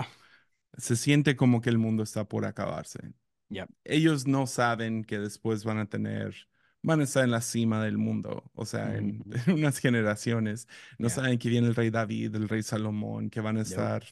Se 0.76 0.96
siente 0.96 1.36
como 1.36 1.60
que 1.60 1.70
el 1.70 1.78
mundo 1.78 2.02
está 2.02 2.28
por 2.28 2.46
acabarse. 2.46 3.12
ya. 3.48 3.68
Ellos 3.84 4.26
no 4.26 4.46
saben 4.46 5.04
que 5.04 5.18
después 5.18 5.64
van 5.64 5.78
a 5.78 5.86
tener, 5.88 6.34
van 6.82 7.00
a 7.00 7.04
estar 7.04 7.24
en 7.24 7.30
la 7.30 7.40
cima 7.40 7.82
del 7.84 7.98
mundo, 7.98 8.50
o 8.54 8.64
sea, 8.64 8.96
en, 8.96 9.24
unas 9.48 9.78
generaciones. 9.78 10.66
No 10.98 11.10
saben 11.10 11.38
que 11.38 11.48
viene 11.48 11.68
el 11.68 11.74
rey 11.74 11.90
David, 11.90 12.34
el 12.34 12.48
rey 12.48 12.62
Salomón, 12.62 13.30
que 13.30 13.40
van 13.40 13.58
a 13.58 13.62
estar, 13.62 14.04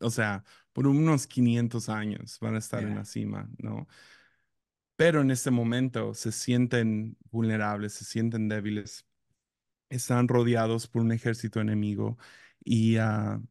o 0.00 0.10
sea, 0.10 0.44
por 0.72 0.86
unos 0.86 1.26
500 1.26 1.88
años 1.88 2.38
van 2.40 2.54
a 2.56 2.58
estar 2.58 2.84
en 2.84 2.94
ya. 2.94 2.96
la 2.96 3.04
cima, 3.04 3.48
¿no? 3.58 3.86
Pero 4.96 5.20
en 5.22 5.30
este 5.30 5.50
momento 5.50 6.14
se 6.14 6.30
sienten 6.32 7.16
vulnerables, 7.30 7.94
se 7.94 8.04
sienten 8.04 8.48
débiles 8.48 9.06
están 9.90 10.28
rodeados 10.28 10.88
por 10.88 11.02
un 11.02 11.12
ejército 11.12 11.60
enemigo 11.60 12.18
y, 12.64 12.96
ah, 12.98 13.42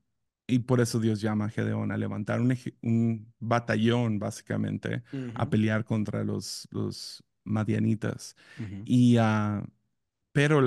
y 0.48 0.60
por 0.60 0.82
eso 0.82 1.00
Dios 1.00 1.22
llama 1.22 1.46
a 1.46 1.50
Gedeón 1.50 1.92
a 1.92 1.98
levantar 1.98 2.42
un, 2.42 2.58
un 2.84 3.34
batallón, 3.40 4.20
básicamente, 4.20 5.04
a 5.36 5.50
Ujú, 5.50 5.50
pelear 5.50 5.86
contra 5.86 6.24
los, 6.26 6.68
los 6.72 7.24
madianitas. 7.46 8.36
ujú. 8.58 8.80
Y, 8.86 9.18
ah, 9.20 9.66
pero 10.32 10.62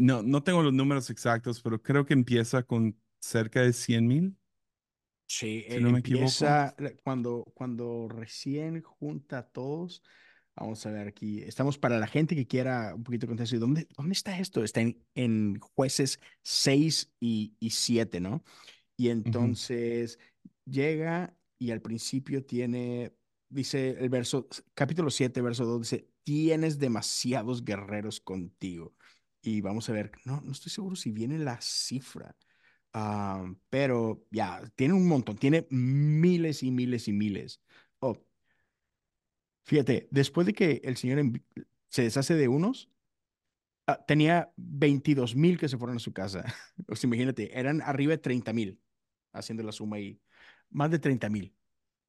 no, 0.00 0.22
no 0.22 0.42
tengo 0.42 0.62
los 0.62 0.72
números 0.74 1.10
exactos, 1.10 1.60
pero 1.62 1.82
creo 1.82 2.06
que 2.06 2.14
empieza 2.14 2.62
con 2.64 3.00
cerca 3.20 3.62
de 3.62 3.72
100 3.72 4.06
mil, 4.08 4.36
Sí, 5.38 5.64
si 5.68 5.74
eh, 5.74 5.80
no 5.80 5.90
me 5.90 5.98
equivoco. 5.98 6.26
empieza 6.26 6.74
la- 6.78 6.94
cuando, 7.02 7.44
cuando 7.54 8.08
recién 8.08 8.82
junta 8.82 9.38
a 9.38 9.48
todos. 9.48 10.02
Vamos 10.56 10.86
a 10.86 10.90
ver 10.92 11.08
aquí. 11.08 11.42
Estamos 11.42 11.78
para 11.78 11.98
la 11.98 12.06
gente 12.06 12.36
que 12.36 12.46
quiera 12.46 12.94
un 12.94 13.02
poquito 13.02 13.26
de 13.26 13.30
contexto. 13.30 13.56
¿y 13.56 13.58
¿Dónde, 13.58 13.88
dónde 13.96 14.12
está 14.12 14.38
esto? 14.38 14.62
Está 14.62 14.80
en, 14.82 15.02
en 15.14 15.58
jueces 15.58 16.20
6 16.42 17.12
y, 17.18 17.56
y 17.58 17.70
7, 17.70 18.20
¿no? 18.20 18.44
Y 18.96 19.08
entonces 19.08 20.18
llega 20.64 21.36
y 21.58 21.72
al 21.72 21.80
principio 21.82 22.44
tiene, 22.44 23.12
dice 23.48 23.90
el 23.98 24.08
verso, 24.08 24.48
capítulo 24.74 25.10
7 25.10 25.42
verso 25.42 25.64
2 25.64 25.82
dice, 25.82 26.08
tienes 26.22 26.78
demasiados 26.78 27.64
guerreros 27.64 28.20
contigo. 28.20 28.94
Y 29.42 29.60
vamos 29.60 29.88
a 29.88 29.92
ver, 29.92 30.12
no, 30.24 30.40
no 30.40 30.52
estoy 30.52 30.70
seguro 30.70 30.94
si 30.94 31.10
viene 31.10 31.38
la 31.38 31.60
cifra. 31.60 32.36
Ah, 32.94 33.44
pero 33.70 34.24
ya, 34.30 34.62
tiene 34.76 34.94
un 34.94 35.08
montón, 35.08 35.36
tiene 35.36 35.66
miles 35.70 36.62
y 36.62 36.70
miles 36.70 37.08
y 37.08 37.12
miles. 37.12 37.60
Oh, 38.00 38.16
fíjate, 39.64 40.08
después 40.10 40.46
de 40.46 40.52
que 40.54 40.80
el 40.84 40.96
Señor 40.96 41.20
se 41.88 42.02
deshace 42.02 42.34
de 42.34 42.48
unos, 42.48 42.90
ah, 43.86 44.04
tenía 44.06 44.52
veintidós 44.56 45.34
mil 45.34 45.58
que 45.58 45.68
se 45.68 45.78
fueron 45.78 45.96
a 45.96 46.00
su 46.00 46.12
casa. 46.12 46.44
O 46.88 46.96
sea, 46.96 47.08
imagínate, 47.08 47.58
eran 47.58 47.82
arriba 47.82 48.12
de 48.12 48.18
treinta 48.18 48.52
mil, 48.52 48.80
haciendo 49.32 49.62
la 49.62 49.72
suma 49.72 49.96
ahí. 49.96 50.20
Más 50.70 50.90
de 50.90 50.98
treinta 50.98 51.28
mil 51.30 51.54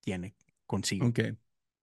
tiene 0.01 0.35
consigo. 0.65 1.07
Ok, 1.07 1.19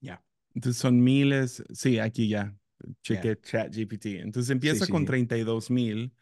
Ya, 0.01 0.23
entonces 0.55 0.81
son 0.81 1.03
miles, 1.03 1.63
sí, 1.73 1.99
aquí 1.99 2.29
ya, 2.29 2.57
chequé 3.03 3.41
ChatGPT. 3.41 4.07
Entonces 4.21 4.51
empieza 4.51 4.87
sí, 4.87 4.93
con 4.93 5.03
sí. 5.03 5.07
32 5.07 5.71
mil 5.71 6.13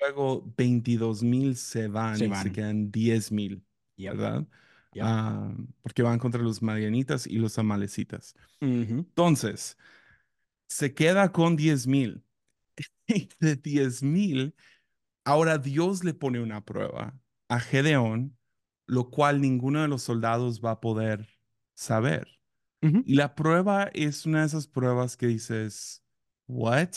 Luego 0.00 0.52
22 0.56 1.22
mil 1.22 1.56
se 1.56 1.88
van 1.88 2.16
se 2.16 2.26
y 2.26 2.34
se 2.34 2.52
quedan 2.52 2.90
10 2.90 3.32
mil, 3.32 3.64
Yep, 3.96 4.16
¿verdad? 4.16 4.46
yep. 4.92 5.04
Ah, 5.06 5.54
porque 5.82 6.02
van 6.02 6.18
contra 6.18 6.42
los 6.42 6.62
madianitas 6.62 7.26
y 7.26 7.38
los 7.38 7.58
amalecitas. 7.58 8.34
Entonces, 8.60 9.78
se 10.66 10.94
queda 10.94 11.32
con 11.32 11.56
10 11.56 11.86
mil. 11.86 12.22
Y 13.06 13.28
de 13.38 13.56
10 13.56 14.02
mil, 14.02 14.54
ahora 15.24 15.58
Dios 15.58 16.04
le 16.04 16.14
pone 16.14 16.40
una 16.40 16.64
prueba 16.64 17.14
a 17.48 17.60
Gedeón, 17.60 18.36
lo 18.86 19.10
cual 19.10 19.42
ninguno 19.42 19.82
de 19.82 19.88
los 19.88 20.02
soldados 20.02 20.62
va 20.64 20.72
a 20.72 20.80
poder 20.80 21.28
saber. 21.74 22.26
Y 23.04 23.14
la 23.14 23.34
prueba 23.34 23.84
es 23.94 24.26
una 24.26 24.40
de 24.40 24.46
esas 24.46 24.66
pruebas 24.66 25.16
que 25.16 25.26
dices, 25.26 26.02
¿what? 26.46 26.90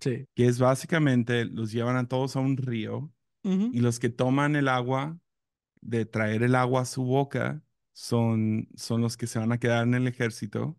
Sí. 0.00 0.26
Que 0.34 0.46
es 0.46 0.58
básicamente, 0.58 1.44
los 1.46 1.72
llevan 1.72 1.96
a 1.96 2.08
todos 2.08 2.36
a 2.36 2.40
un 2.40 2.56
río 2.56 3.12
y 3.70 3.80
los 3.80 3.98
que 4.00 4.10
toman 4.10 4.56
el 4.56 4.68
agua, 4.68 5.18
de 5.80 6.06
traer 6.06 6.42
el 6.42 6.54
agua 6.56 6.82
a 6.82 6.84
su 6.86 7.04
boca, 7.04 7.62
son, 7.92 8.68
son 8.76 9.00
los 9.02 9.16
que 9.16 9.26
se 9.26 9.38
van 9.38 9.52
a 9.52 9.58
quedar 9.60 9.84
en 9.86 9.94
el 9.94 10.06
ejército 10.08 10.78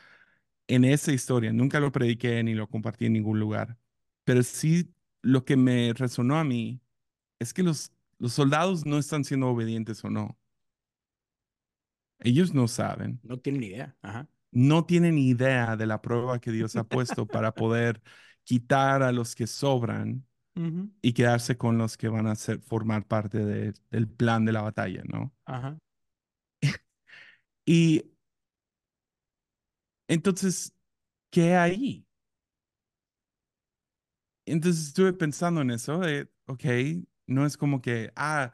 en 0.67 0.85
esa 0.85 1.11
historia. 1.13 1.53
Nunca 1.53 1.79
lo 1.79 1.91
prediqué 1.93 2.43
ni 2.43 2.55
lo 2.55 2.69
compartí 2.69 3.07
en 3.07 3.13
ningún 3.13 3.39
lugar, 3.39 3.77
pero 4.25 4.43
sí 4.43 4.93
lo 5.23 5.45
que 5.45 5.57
me 5.57 5.93
resonó 5.95 6.37
a 6.39 6.43
mí 6.45 6.81
es 7.39 7.53
que 7.53 7.63
los, 7.63 7.91
los 8.19 8.33
soldados 8.33 8.85
no 8.85 8.99
están 8.99 9.25
siendo 9.25 9.49
obedientes 9.49 10.03
o 10.05 10.09
no. 10.11 10.37
Ellos 12.21 12.53
no 12.53 12.67
saben, 12.69 13.21
No 13.23 13.39
tienen 13.39 13.61
ni 13.61 13.67
idea. 13.67 13.95
Ajá. 14.01 14.27
No 14.51 14.85
tienen 14.85 15.17
idea 15.17 15.75
de 15.77 15.85
la 15.87 16.01
prueba 16.01 16.39
que 16.39 16.51
Dios 16.51 16.77
ha 16.77 16.83
puesto 16.85 17.27
para 17.27 17.55
poder 17.55 18.01
quitar 18.43 19.03
a 19.03 19.11
los 19.11 19.35
que 19.35 19.47
sobran 19.47 20.25
y 21.01 21.13
quedarse 21.13 21.57
con 21.57 21.77
los 21.77 21.97
que 21.97 22.09
van 22.09 22.27
a 22.27 22.35
ser, 22.35 22.61
formar 22.61 23.07
parte 23.07 23.39
de- 23.45 23.73
del 23.91 24.07
plan 24.09 24.45
de 24.45 24.53
la 24.53 24.61
batalla, 24.63 25.03
¿no? 25.05 25.33
Ajá. 25.45 25.77
Y 27.65 28.03
entonces, 30.07 30.73
¿qué 31.31 31.55
hay? 31.55 32.05
Entonces 34.45 34.87
estuve 34.87 35.13
pensando 35.13 35.61
en 35.61 35.71
eso, 35.71 35.99
de, 35.99 36.29
ok, 36.47 36.63
no 37.27 37.45
es 37.45 37.55
como 37.57 37.81
que, 37.81 38.11
ah, 38.15 38.53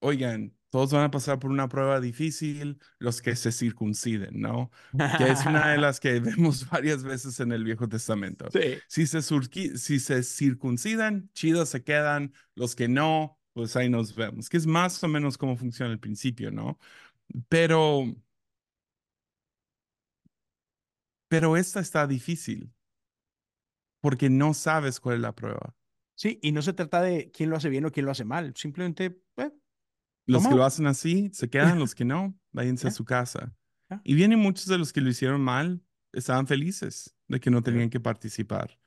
oigan, 0.00 0.56
todos 0.70 0.92
van 0.92 1.04
a 1.04 1.10
pasar 1.10 1.38
por 1.38 1.50
una 1.50 1.68
prueba 1.68 2.00
difícil, 2.00 2.78
los 2.98 3.20
que 3.20 3.34
se 3.36 3.52
circunciden, 3.52 4.40
¿no? 4.40 4.70
Que 5.18 5.30
es 5.30 5.44
una 5.44 5.68
de 5.68 5.78
las 5.78 6.00
que 6.00 6.20
vemos 6.20 6.68
varias 6.70 7.02
veces 7.02 7.40
en 7.40 7.52
el 7.52 7.64
Viejo 7.64 7.88
Testamento. 7.88 8.48
Sí. 8.52 8.78
Si 8.88 9.06
se, 9.06 9.20
si 9.22 10.00
se 10.00 10.22
circuncidan, 10.22 11.28
chidos 11.34 11.70
se 11.70 11.82
quedan, 11.82 12.32
los 12.54 12.76
que 12.76 12.88
no, 12.88 13.38
pues 13.52 13.74
ahí 13.76 13.88
nos 13.88 14.14
vemos, 14.14 14.48
que 14.48 14.56
es 14.56 14.66
más 14.66 15.02
o 15.02 15.08
menos 15.08 15.36
cómo 15.36 15.56
funciona 15.56 15.92
al 15.92 15.98
principio, 15.98 16.52
¿no? 16.52 16.78
Pero, 17.48 18.04
pero 21.28 21.56
esta 21.56 21.80
está 21.80 22.06
difícil 22.06 22.72
porque 24.00 24.30
no 24.30 24.54
sabes 24.54 25.00
cuál 25.00 25.16
es 25.16 25.20
la 25.22 25.34
prueba. 25.34 25.74
Sí, 26.14 26.38
y 26.42 26.52
no 26.52 26.62
se 26.62 26.74
trata 26.74 27.00
de 27.00 27.30
quién 27.30 27.48
lo 27.50 27.56
hace 27.56 27.70
bien 27.70 27.86
o 27.86 27.92
quién 27.92 28.04
lo 28.06 28.12
hace 28.12 28.24
mal. 28.24 28.52
Simplemente, 28.54 29.22
Los 30.30 30.46
que 30.46 30.54
lo 30.54 30.64
hacen 30.64 30.86
así 30.86 31.30
se 31.32 31.48
quedan, 31.48 31.78
los 31.78 31.94
que 31.94 32.04
no, 32.04 32.34
váyanse 32.52 32.88
a 32.88 32.90
su 32.90 33.04
casa. 33.04 33.54
Y 34.04 34.14
vienen 34.14 34.38
muchos 34.38 34.66
de 34.66 34.78
los 34.78 34.92
que 34.92 35.00
lo 35.00 35.10
hicieron 35.10 35.40
mal, 35.40 35.82
estaban 36.12 36.46
felices 36.46 37.14
de 37.28 37.40
que 37.40 37.50
no 37.50 37.62
tenían 37.62 37.90
que 37.90 38.00
participar, 38.00 38.78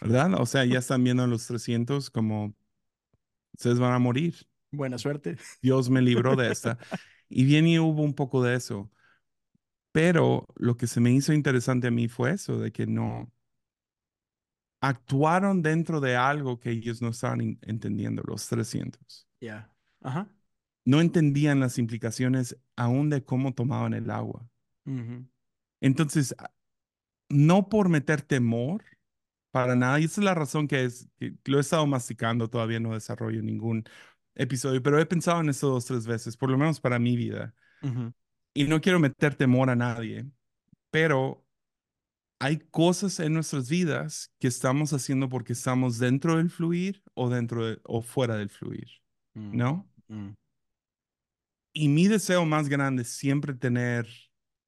¿verdad? 0.00 0.40
O 0.40 0.46
sea, 0.46 0.64
ya 0.64 0.78
están 0.78 1.02
viendo 1.02 1.22
a 1.22 1.26
los 1.26 1.46
300 1.46 2.10
como, 2.10 2.54
ustedes 3.54 3.78
van 3.78 3.92
a 3.92 3.98
morir, 3.98 4.34
Buena 4.72 4.96
suerte. 4.98 5.36
Dios 5.62 5.90
me 5.90 6.00
libró 6.00 6.34
de 6.34 6.50
esta. 6.50 6.78
Y 7.28 7.44
bien 7.44 7.66
y 7.66 7.78
hubo 7.78 8.02
un 8.02 8.14
poco 8.14 8.42
de 8.42 8.56
eso. 8.56 8.90
Pero 9.92 10.48
lo 10.56 10.76
que 10.78 10.86
se 10.86 11.00
me 11.00 11.12
hizo 11.12 11.34
interesante 11.34 11.88
a 11.88 11.90
mí 11.90 12.08
fue 12.08 12.32
eso, 12.32 12.58
de 12.58 12.72
que 12.72 12.86
no, 12.86 13.30
actuaron 14.80 15.60
dentro 15.60 16.00
de 16.00 16.16
algo 16.16 16.58
que 16.58 16.70
ellos 16.70 17.02
no 17.02 17.10
estaban 17.10 17.58
entendiendo, 17.60 18.22
los 18.26 18.48
300. 18.48 19.28
Ya. 19.40 19.70
Ajá. 20.00 20.28
No 20.84 21.00
entendían 21.00 21.60
las 21.60 21.78
implicaciones 21.78 22.58
aún 22.76 23.10
de 23.10 23.24
cómo 23.24 23.54
tomaban 23.54 23.94
el 23.94 24.10
agua. 24.10 24.48
Entonces, 25.80 26.34
no 27.28 27.68
por 27.68 27.88
meter 27.88 28.22
temor 28.22 28.84
para 29.52 29.76
nada, 29.76 30.00
y 30.00 30.04
esa 30.04 30.20
es 30.20 30.24
la 30.24 30.34
razón 30.34 30.66
que 30.66 30.84
es, 30.84 31.08
que 31.18 31.34
lo 31.44 31.58
he 31.58 31.60
estado 31.60 31.86
masticando, 31.86 32.48
todavía 32.48 32.80
no 32.80 32.94
desarrollo 32.94 33.42
ningún 33.42 33.84
episodio, 34.34 34.82
pero 34.82 34.98
he 34.98 35.06
pensado 35.06 35.40
en 35.40 35.50
eso 35.50 35.68
dos, 35.68 35.84
tres 35.84 36.06
veces, 36.06 36.36
por 36.36 36.50
lo 36.50 36.56
menos 36.56 36.80
para 36.80 36.98
mi 36.98 37.16
vida. 37.16 37.54
Y 38.54 38.64
no 38.64 38.80
quiero 38.80 38.98
meter 38.98 39.34
temor 39.34 39.70
a 39.70 39.76
nadie, 39.76 40.26
pero 40.90 41.46
hay 42.40 42.58
cosas 42.58 43.20
en 43.20 43.34
nuestras 43.34 43.68
vidas 43.68 44.32
que 44.40 44.48
estamos 44.48 44.92
haciendo 44.92 45.28
porque 45.28 45.52
estamos 45.52 45.98
dentro 45.98 46.36
del 46.38 46.50
fluir 46.50 47.02
o 47.14 47.28
dentro 47.30 47.66
de- 47.66 47.80
o 47.84 48.02
fuera 48.02 48.36
del 48.36 48.48
fluir, 48.50 48.88
Mm, 49.34 49.56
¿no? 49.56 49.88
Y 51.72 51.88
mi 51.88 52.08
deseo 52.08 52.44
más 52.44 52.68
grande 52.68 53.02
es 53.02 53.08
siempre 53.08 53.54
tener 53.54 54.06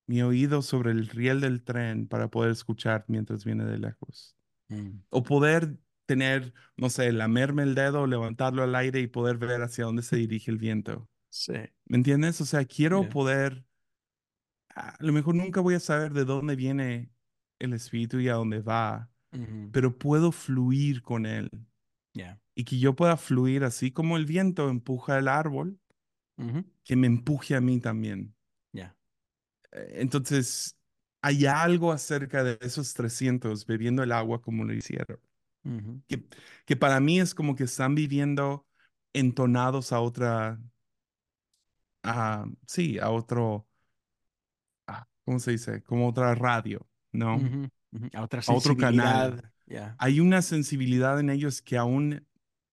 mi 0.06 0.22
oído 0.22 0.62
sobre 0.62 0.90
el 0.90 1.08
riel 1.08 1.40
del 1.40 1.62
tren 1.62 2.06
para 2.06 2.28
poder 2.28 2.50
escuchar 2.50 3.04
mientras 3.08 3.44
viene 3.44 3.64
de 3.64 3.78
lejos. 3.78 4.36
mm. 4.68 5.04
O 5.10 5.22
poder 5.22 5.76
tener, 6.06 6.52
no 6.76 6.90
sé, 6.90 7.12
lamerme 7.12 7.62
el 7.62 7.74
dedo, 7.74 8.06
levantarlo 8.06 8.62
al 8.62 8.74
aire 8.74 9.00
y 9.00 9.06
poder 9.06 9.38
ver 9.38 9.62
hacia 9.62 9.84
dónde 9.84 10.02
se 10.02 10.16
dirige 10.16 10.50
el 10.50 10.58
viento. 10.58 11.08
Sí. 11.30 11.54
¿Me 11.86 11.96
entiendes? 11.96 12.40
O 12.40 12.44
sea, 12.44 12.64
quiero 12.64 13.08
poder, 13.08 13.64
a 14.74 14.96
lo 15.00 15.12
mejor 15.12 15.34
nunca 15.34 15.60
voy 15.60 15.74
a 15.74 15.80
saber 15.80 16.12
de 16.12 16.24
dónde 16.24 16.56
viene 16.56 17.10
el 17.58 17.72
espíritu 17.72 18.20
y 18.20 18.28
a 18.28 18.34
dónde 18.34 18.60
va, 18.60 19.10
pero 19.72 19.98
puedo 19.98 20.30
fluir 20.30 21.02
con 21.02 21.26
él. 21.26 21.50
Ya. 22.12 22.40
Y 22.54 22.64
que 22.64 22.78
yo 22.78 22.94
pueda 22.94 23.16
fluir 23.16 23.64
así 23.64 23.90
como 23.90 24.16
el 24.16 24.26
viento 24.26 24.68
empuja 24.68 25.18
el 25.18 25.26
árbol, 25.26 25.80
Que 26.84 26.96
me 26.96 27.06
empuje 27.06 27.54
a 27.54 27.60
mí 27.60 27.80
también. 27.80 28.34
Ya. 28.72 28.96
Eh, 29.72 29.92
Entonces, 29.96 30.76
hay 31.22 31.46
algo 31.46 31.92
acerca 31.92 32.44
de 32.44 32.58
esos 32.60 32.94
300 32.94 33.66
bebiendo 33.66 34.02
el 34.02 34.12
agua 34.12 34.42
como 34.42 34.64
lo 34.64 34.74
hicieron, 34.74 35.20
que, 36.08 36.24
que 36.66 36.76
para 36.76 37.00
mí 37.00 37.20
es 37.20 37.34
como 37.34 37.56
que 37.56 37.64
están 37.64 37.94
viviendo 37.94 38.66
entonados 39.14 39.92
a 39.92 40.00
otra, 40.00 40.60
a, 42.02 42.44
sí, 42.66 42.98
a 42.98 43.10
otro, 43.10 43.66
ah, 44.86 45.06
¿cómo 45.24 45.38
se 45.38 45.52
dice? 45.52 45.82
Como 45.82 46.08
otra 46.08 46.34
radio, 46.34 46.86
¿no? 47.12 47.36
Ujú. 47.36 47.68
Ujú. 47.92 48.08
A 48.14 48.22
otra 48.22 48.40
A 48.46 48.52
otro 48.52 48.76
canal. 48.76 49.50
Ya. 49.66 49.94
Hay 49.98 50.20
una 50.20 50.42
sensibilidad 50.42 51.18
en 51.20 51.30
ellos 51.30 51.62
que 51.62 51.76
aún 51.78 52.26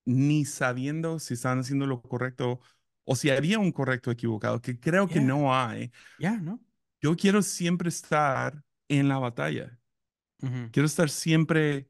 ni 0.06 0.46
sabiendo 0.46 1.20
si 1.20 1.36
están 1.36 1.60
haciendo 1.60 1.86
lo 1.86 2.02
correcto 2.02 2.60
o 3.04 3.16
si 3.16 3.30
había 3.30 3.60
un 3.60 3.72
correcto 3.72 4.10
o 4.10 4.14
equivocado, 4.14 4.62
que 4.62 4.80
creo 4.80 5.08
que 5.08 5.22
no 5.22 5.56
hay. 5.56 5.92
Ya, 6.20 6.38
¿no? 6.38 6.60
Yo 7.02 7.16
quiero 7.16 7.42
siempre 7.42 7.90
estar 7.90 8.64
en 8.88 9.08
la 9.08 9.18
batalla. 9.18 9.78
Quiero 10.72 10.88
estar 10.88 11.10
siempre, 11.10 11.88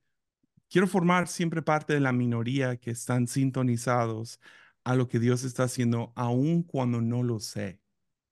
quiero 0.69 0.85
formar 0.87 1.27
siempre 1.27 1.61
parte 1.61 1.93
de 1.93 2.01
la 2.01 2.11
minoría 2.11 2.75
que 2.77 2.91
están 2.91 3.27
sintonizados 3.27 4.39
a 4.83 4.95
lo 4.95 5.07
que 5.07 5.19
Dios 5.19 5.43
está 5.43 5.63
haciendo, 5.63 6.11
aun 6.15 6.63
cuando 6.63 7.01
no 7.01 7.23
lo 7.23 7.39
sé, 7.39 7.79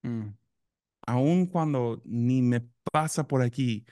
Mm. 0.01 0.29
aun 1.07 1.45
cuando 1.45 2.01
ni 2.05 2.41
me 2.41 2.61
pasa 2.91 3.27
por 3.27 3.41
aquí 3.41 3.85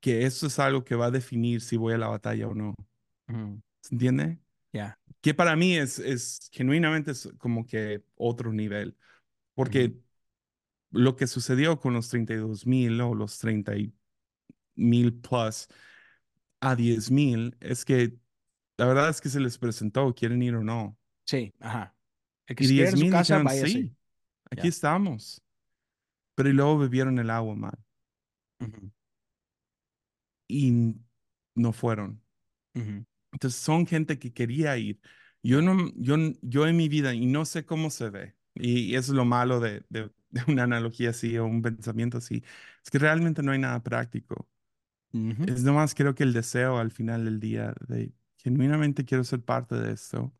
que 0.00 0.24
eso 0.24 0.46
es 0.46 0.58
algo 0.58 0.84
que 0.84 0.94
va 0.94 1.06
a 1.06 1.10
definir 1.10 1.60
si 1.60 1.76
voy 1.76 1.94
a 1.94 1.98
la 1.98 2.08
batalla 2.08 2.48
o 2.48 2.54
no. 2.54 2.74
¿Se 3.82 3.94
entiende? 3.94 4.38
Ya. 4.72 4.98
Que 5.20 5.34
para 5.34 5.54
mí 5.56 5.76
es, 5.76 5.98
es 5.98 6.48
genuinamente 6.52 7.12
es 7.12 7.28
como 7.38 7.66
que 7.66 8.02
otro 8.16 8.52
nivel, 8.52 8.96
porque 9.54 9.94
lo 10.90 11.16
que 11.16 11.26
sucedió 11.26 11.78
con 11.78 11.94
los 11.94 12.08
32 12.08 12.66
mil 12.66 13.00
o 13.00 13.14
los 13.14 13.38
30 13.38 13.72
mil 14.74 15.14
plus 15.14 15.68
a 16.60 16.74
10 16.74 17.10
mil 17.10 17.56
es 17.60 17.84
que 17.84 18.16
la 18.76 18.86
verdad 18.86 19.10
es 19.10 19.20
que 19.20 19.28
se 19.28 19.40
les 19.40 19.58
presentó, 19.58 20.14
quieren 20.14 20.42
ir 20.42 20.54
o 20.54 20.64
no. 20.64 20.98
Sí, 21.24 21.52
ajá. 21.60 21.94
El 22.46 22.56
que 22.56 22.64
Y 22.64 22.66
se 22.68 22.74
quede 22.74 22.82
10 22.82 22.92
en 22.92 22.98
su 22.98 23.04
mil 23.04 23.18
dijeron, 23.18 23.48
sí, 23.68 23.96
aquí 24.50 24.68
estamos. 24.68 25.42
Pero 26.34 26.48
y 26.48 26.52
luego 26.52 26.78
bebieron 26.78 27.18
el 27.18 27.30
agua 27.30 27.54
mal 27.54 27.78
y 30.52 30.94
no 31.54 31.72
fueron. 31.72 32.22
Entonces 33.32 33.60
son 33.60 33.86
gente 33.86 34.18
que 34.18 34.32
quería 34.32 34.76
ir. 34.78 35.00
Yo 35.42 35.62
no, 35.62 35.90
yo, 35.96 36.16
yo 36.42 36.66
en 36.66 36.76
mi 36.76 36.88
vida, 36.88 37.14
y 37.14 37.26
no 37.26 37.44
sé 37.44 37.66
cómo 37.66 37.90
se 37.90 38.10
ve, 38.10 38.36
y, 38.54 38.80
y 38.92 38.96
eso 38.96 39.12
es 39.12 39.16
lo 39.16 39.24
malo 39.24 39.60
de, 39.60 39.84
de, 39.90 40.10
de 40.30 40.42
una 40.48 40.64
analogía 40.64 41.10
así 41.10 41.36
o 41.38 41.46
un 41.46 41.62
pensamiento 41.62 42.18
así, 42.18 42.44
es 42.84 42.90
que 42.90 42.98
realmente 42.98 43.42
no 43.42 43.52
hay 43.52 43.58
nada 43.58 43.82
práctico. 43.82 44.48
Ujú. 45.14 45.46
Es 45.46 45.62
nomás 45.64 45.94
creo 45.94 46.14
que 46.14 46.22
el 46.24 46.32
deseo 46.32 46.78
al 46.78 46.90
final 46.92 47.24
del 47.24 47.40
día 47.40 47.74
de 47.88 48.12
genuinamente 48.38 49.04
quiero 49.04 49.24
ser 49.24 49.42
parte 49.44 49.76
de 49.76 49.92
esto. 49.92 50.34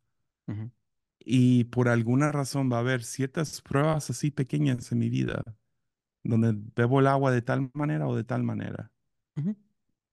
Y 1.25 1.65
por 1.65 1.89
alguna 1.89 2.33
razón 2.33 2.71
va 2.73 2.77
a 2.79 2.81
haber 2.81 3.05
ciertas 3.05 3.61
pruebas 3.63 4.11
así 4.11 4.31
pequeñas 4.31 4.91
en 4.93 4.99
mi 4.99 5.09
vida, 5.09 5.43
donde 6.25 6.55
bebo 6.77 7.01
el 7.01 7.09
agua 7.09 7.33
de 7.33 7.43
tal 7.43 7.71
manera 7.75 8.09
o 8.09 8.17
de 8.17 8.25
tal 8.25 8.43
manera. 8.45 8.93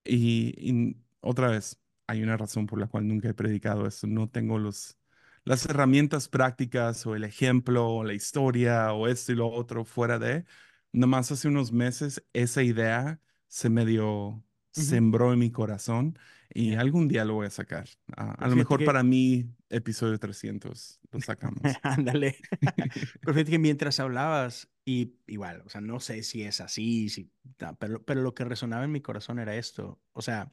Y 0.04 0.96
otra 1.20 1.48
vez, 1.48 1.79
hay 2.10 2.22
una 2.22 2.36
razón 2.36 2.66
por 2.66 2.78
la 2.80 2.86
cual 2.88 3.06
nunca 3.06 3.28
he 3.28 3.34
predicado 3.34 3.86
esto. 3.86 4.06
No 4.06 4.28
tengo 4.28 4.58
los, 4.58 4.98
las 5.44 5.64
herramientas 5.66 6.28
prácticas 6.28 7.06
o 7.06 7.14
el 7.14 7.24
ejemplo 7.24 7.88
o 7.88 8.04
la 8.04 8.14
historia 8.14 8.92
o 8.92 9.06
esto 9.08 9.32
y 9.32 9.36
lo 9.36 9.48
otro 9.48 9.84
fuera 9.84 10.18
de. 10.18 10.44
Nomás 10.92 11.30
hace 11.30 11.48
unos 11.48 11.72
meses 11.72 12.24
esa 12.32 12.62
idea 12.62 13.20
se 13.46 13.70
medio 13.70 14.44
sembró 14.72 15.32
en 15.32 15.38
mi 15.38 15.50
corazón 15.50 16.18
y 16.52 16.74
algún 16.74 17.06
día 17.06 17.24
lo 17.24 17.34
voy 17.34 17.46
a 17.46 17.50
sacar. 17.50 17.88
Ah, 18.16 18.32
a 18.32 18.36
Pero 18.36 18.50
lo 18.50 18.56
mejor 18.56 18.78
que- 18.80 18.86
para 18.86 19.02
mí, 19.02 19.46
episodio 19.68 20.18
300, 20.18 20.98
lo 21.12 21.20
sacamos. 21.20 21.60
Ándale. 21.82 22.36
Pero 23.20 23.34
fíjate 23.34 23.50
que 23.52 23.58
mientras 23.58 24.00
hablabas, 24.00 24.68
y 24.84 25.14
igual, 25.26 25.62
o 25.64 25.68
sea, 25.68 25.80
no 25.80 26.00
sé 26.00 26.22
si 26.24 26.42
es 26.42 26.60
así, 26.60 27.08
si, 27.08 27.30
pero, 27.78 28.02
pero 28.04 28.22
lo 28.22 28.34
que 28.34 28.44
resonaba 28.44 28.84
en 28.84 28.90
mi 28.92 29.00
corazón 29.00 29.38
era 29.38 29.54
esto. 29.54 30.00
O 30.12 30.22
sea, 30.22 30.52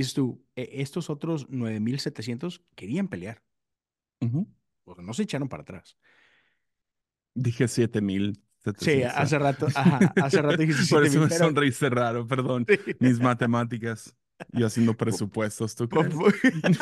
dices 0.00 0.14
tú, 0.14 0.44
"E- 0.56 0.68
estos 0.82 1.10
otros 1.10 1.48
9700 1.50 2.62
querían 2.74 3.08
pelear, 3.08 3.42
Ujú. 4.20 4.48
o 4.84 4.94
sea, 4.94 5.04
no 5.04 5.12
se 5.14 5.22
echaron 5.24 5.48
para 5.48 5.62
atrás. 5.62 5.96
Dije 7.34 7.68
7000. 7.68 8.40
Sí, 8.78 9.02
hace 9.02 9.38
rato, 9.38 9.66
ajá, 9.74 10.12
hace 10.16 10.42
rato 10.42 10.56
dijiste 10.56 10.82
Por 10.94 11.04
7000, 11.04 11.06
eso 11.06 11.20
me 11.22 11.28
pero- 11.28 11.44
sonreíste 11.44 11.88
raro, 11.90 12.26
perdón. 12.26 12.66
Sí. 12.68 12.78
Mis 13.00 13.20
matemáticas. 13.20 14.14
Yo 14.52 14.66
haciendo 14.66 14.94
presupuestos, 14.96 15.74
¿tú 15.74 15.88
Por- 15.88 16.08
crees? 16.08 16.54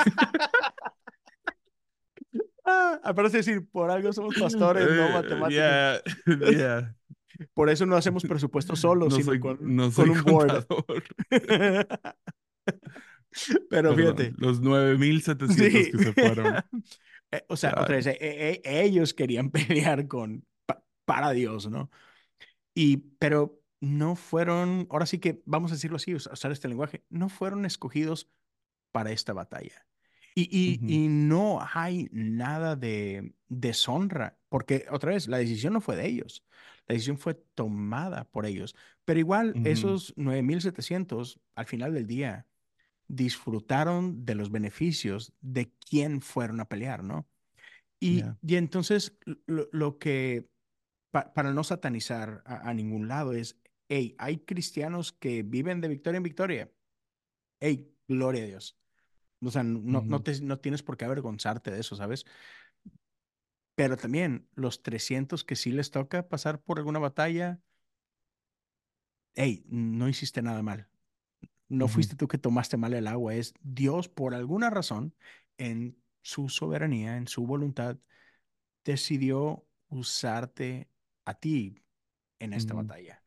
Ah, 2.69 2.99
aparte 3.05 3.31
de 3.31 3.37
decir, 3.39 3.69
por 3.71 3.91
algo 3.93 4.12
somos 4.12 4.35
pastores, 4.35 4.89
no 4.89 5.07
Eh, 5.07 5.12
matemáticos. 5.12 5.51
Yeah, 5.55 6.03
yeah. 6.51 6.97
Por 7.55 7.71
eso 7.71 7.87
no 7.87 7.95
hacemos 7.97 8.25
presupuestos 8.25 8.81
solos, 8.81 9.11
No 9.11 9.14
sino 9.14 9.27
soy, 9.27 9.39
con, 9.39 9.59
no 9.77 9.93
con 9.93 10.11
un 10.11 10.23
board. 10.25 10.67
Pero 13.71 13.95
Perdón, 13.95 13.97
fíjate. 13.97 14.35
los 14.39 14.61
9700 14.61 15.57
Sí. 15.57 15.91
que 15.93 15.99
se 15.99 16.12
fueron. 16.12 16.55
Eh, 17.33 17.45
o 17.49 17.57
sea, 17.57 17.75
otra 17.77 17.97
vez, 17.97 18.07
eh, 18.07 18.17
eh, 18.21 18.61
ellos 18.64 19.12
querían 19.12 19.51
pelear 19.97 20.07
con 20.07 20.47
pa- 20.64 20.85
para 21.05 21.33
Dios, 21.33 21.69
¿no? 21.69 21.91
Y, 22.73 22.99
pero 23.19 23.61
no 23.81 24.14
fueron, 24.14 24.87
ahora 24.91 25.07
sí 25.07 25.19
que 25.19 25.43
vamos 25.45 25.73
a 25.73 25.75
decirlo 25.75 25.97
así, 25.97 26.14
us- 26.14 26.29
usar 26.33 26.53
este 26.53 26.69
lenguaje, 26.69 27.05
no 27.11 27.29
fueron 27.29 27.67
escogidos 27.67 28.31
para 28.93 29.11
esta 29.11 29.33
batalla. 29.33 29.87
Y, 30.37 30.43
y, 30.57 30.79
y 30.87 31.09
no 31.09 31.59
hay 31.75 32.09
nada 32.12 32.77
de 32.77 33.35
deshonra, 33.49 34.39
porque 34.49 34.87
otra 34.93 35.11
vez, 35.11 35.27
la 35.27 35.39
decisión 35.39 35.73
no 35.73 35.81
fue 35.81 35.97
de 35.97 36.07
ellos, 36.07 36.45
la 36.87 36.93
decisión 36.93 37.19
fue 37.19 37.35
tomada 37.57 38.23
por 38.31 38.47
ellos. 38.47 38.77
Pero 39.05 39.19
igual, 39.19 39.55
Ujú. 39.57 39.67
esos 39.69 40.14
9700, 40.17 41.41
al 41.57 41.67
final 41.67 41.93
del 41.93 42.07
día, 42.07 42.47
disfrutaron 43.09 44.25
de 44.25 44.35
los 44.35 44.51
beneficios 44.51 45.33
de 45.41 45.73
quién 45.89 46.21
fueron 46.23 46.61
a 46.61 46.69
pelear, 46.69 47.05
¿no? 47.05 47.29
Y, 48.01 48.25
Ya. 48.25 48.37
y 48.43 48.57
entonces 48.57 49.19
lo, 49.47 49.69
lo 49.73 49.99
que, 49.99 50.49
pa- 51.13 51.33
para 51.35 51.53
no 51.53 51.65
satanizar 51.65 52.43
a, 52.47 52.71
a 52.71 52.75
ningún 52.75 53.09
lado, 53.09 53.33
es, 53.35 53.59
hey, 53.89 54.17
hay 54.19 54.39
cristianos 54.39 55.13
que 55.13 55.43
viven 55.43 55.81
de 55.81 55.89
victoria 55.89 56.19
en 56.19 56.25
victoria. 56.25 56.73
Hey, 57.61 57.95
gloria 58.09 58.45
a 58.45 58.47
Dios. 58.47 58.79
O 59.43 59.51
sea, 59.51 59.63
no, 59.65 60.05
no, 60.09 60.23
te, 60.23 60.41
no 60.43 60.59
tienes 60.61 60.83
por 60.83 60.97
qué 60.97 61.05
avergonzarte 61.07 61.71
de 61.71 61.81
eso, 61.81 61.97
¿sabes? 61.97 62.27
Pero 63.75 63.97
también 63.97 64.49
los 64.55 64.83
300 64.83 65.45
que 65.45 65.57
sí 65.57 65.71
les 65.73 65.91
toca 65.91 66.29
pasar 66.29 66.61
por 66.63 66.79
alguna 66.79 66.99
batalla, 66.99 67.61
hey, 69.35 69.65
no 69.69 70.09
hiciste 70.09 70.43
nada 70.43 70.63
mal. 70.63 70.89
No 71.69 71.89
fuiste 71.89 72.17
tú 72.17 72.29
que 72.29 72.39
tomaste 72.39 72.77
mal 72.77 72.95
el 72.95 73.07
agua, 73.07 73.35
es 73.35 73.55
Dios 73.62 74.09
por 74.09 74.35
alguna 74.35 74.71
razón, 74.71 75.14
en 75.59 75.97
su 76.23 76.49
soberanía, 76.49 77.17
en 77.17 77.29
su 77.29 77.47
voluntad, 77.47 77.99
decidió 78.85 79.67
usarte 79.89 80.89
a 81.25 81.35
ti 81.35 81.83
en 82.41 82.53
esta 82.55 82.75
batalla. 82.75 83.23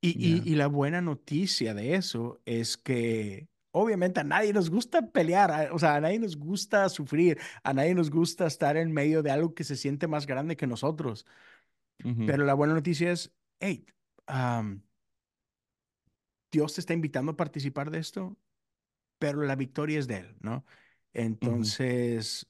Y, 0.00 0.18
y, 0.20 0.42
ya, 0.42 0.52
y 0.52 0.56
la 0.56 0.68
buena 0.68 1.00
noticia 1.00 1.74
de 1.74 1.94
eso 1.96 2.40
es 2.46 2.76
que 2.78 3.48
obviamente 3.72 4.20
a 4.20 4.24
nadie 4.24 4.52
nos 4.52 4.70
gusta 4.70 5.10
pelear, 5.12 5.50
a- 5.50 5.74
o 5.74 5.78
sea, 5.78 5.96
a 5.96 6.00
nadie 6.00 6.18
nos 6.20 6.36
gusta 6.38 6.88
sufrir, 6.88 7.38
a 7.64 7.74
nadie 7.74 7.94
nos 7.94 8.10
gusta 8.10 8.46
estar 8.46 8.76
en 8.76 8.92
medio 8.92 9.22
de 9.22 9.30
algo 9.32 9.54
que 9.54 9.64
se 9.64 9.76
siente 9.76 10.06
más 10.08 10.26
grande 10.26 10.56
que 10.56 10.66
nosotros. 10.66 11.26
Pero 12.24 12.44
la 12.44 12.54
buena 12.54 12.74
noticia 12.74 13.10
es, 13.12 13.32
hey, 13.60 13.86
Dios 16.50 16.74
te 16.74 16.80
está 16.80 16.94
invitando 16.94 17.32
a 17.32 17.36
participar 17.36 17.90
de 17.90 17.98
esto, 17.98 18.36
pero 19.18 19.42
la 19.42 19.56
victoria 19.56 19.98
es 19.98 20.06
de 20.06 20.18
Él, 20.18 20.36
¿no? 20.40 20.64
Entonces, 21.12 22.48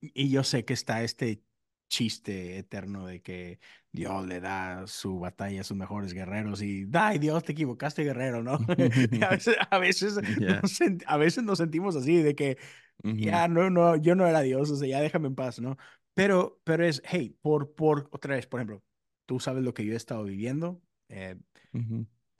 Y 0.00 0.30
yo 0.30 0.42
sé 0.42 0.64
que 0.64 0.74
está 0.74 1.02
este 1.02 1.42
chiste 1.88 2.56
eterno 2.56 3.06
de 3.06 3.20
que 3.20 3.60
Dios 3.92 4.26
le 4.26 4.40
da 4.40 4.86
su 4.86 5.18
batalla 5.18 5.60
a 5.60 5.64
sus 5.64 5.76
mejores 5.76 6.14
guerreros 6.14 6.62
y, 6.62 6.88
ay, 6.94 7.18
Dios, 7.18 7.44
te 7.44 7.52
equivocaste, 7.52 8.02
guerrero, 8.02 8.42
¿no? 8.42 8.52
A 9.22 9.28
veces, 9.30 9.56
a 9.70 9.78
veces, 9.78 10.18
nos, 10.40 10.80
a 11.06 11.16
veces 11.18 11.44
nos 11.44 11.58
sentimos 11.58 11.94
así, 11.94 12.22
de 12.22 12.34
que 12.34 12.56
ya 13.02 13.48
no, 13.48 13.68
no, 13.68 13.96
yo 13.96 14.14
no 14.14 14.26
era 14.26 14.40
Dios, 14.40 14.70
o 14.70 14.76
sea, 14.76 14.88
ya 14.88 15.00
déjame 15.00 15.28
en 15.28 15.34
paz, 15.34 15.60
¿no? 15.60 15.76
Pero, 16.14 16.60
pero 16.64 16.84
es, 16.86 17.02
hey, 17.04 17.36
por, 17.42 17.74
por, 17.74 18.08
otra 18.12 18.36
vez, 18.36 18.46
por 18.46 18.60
ejemplo, 18.60 18.82
tú 19.26 19.40
sabes 19.40 19.62
lo 19.62 19.74
que 19.74 19.84
yo 19.84 19.92
he 19.92 19.96
estado 19.96 20.24
viviendo, 20.24 20.80
eh, 21.08 21.36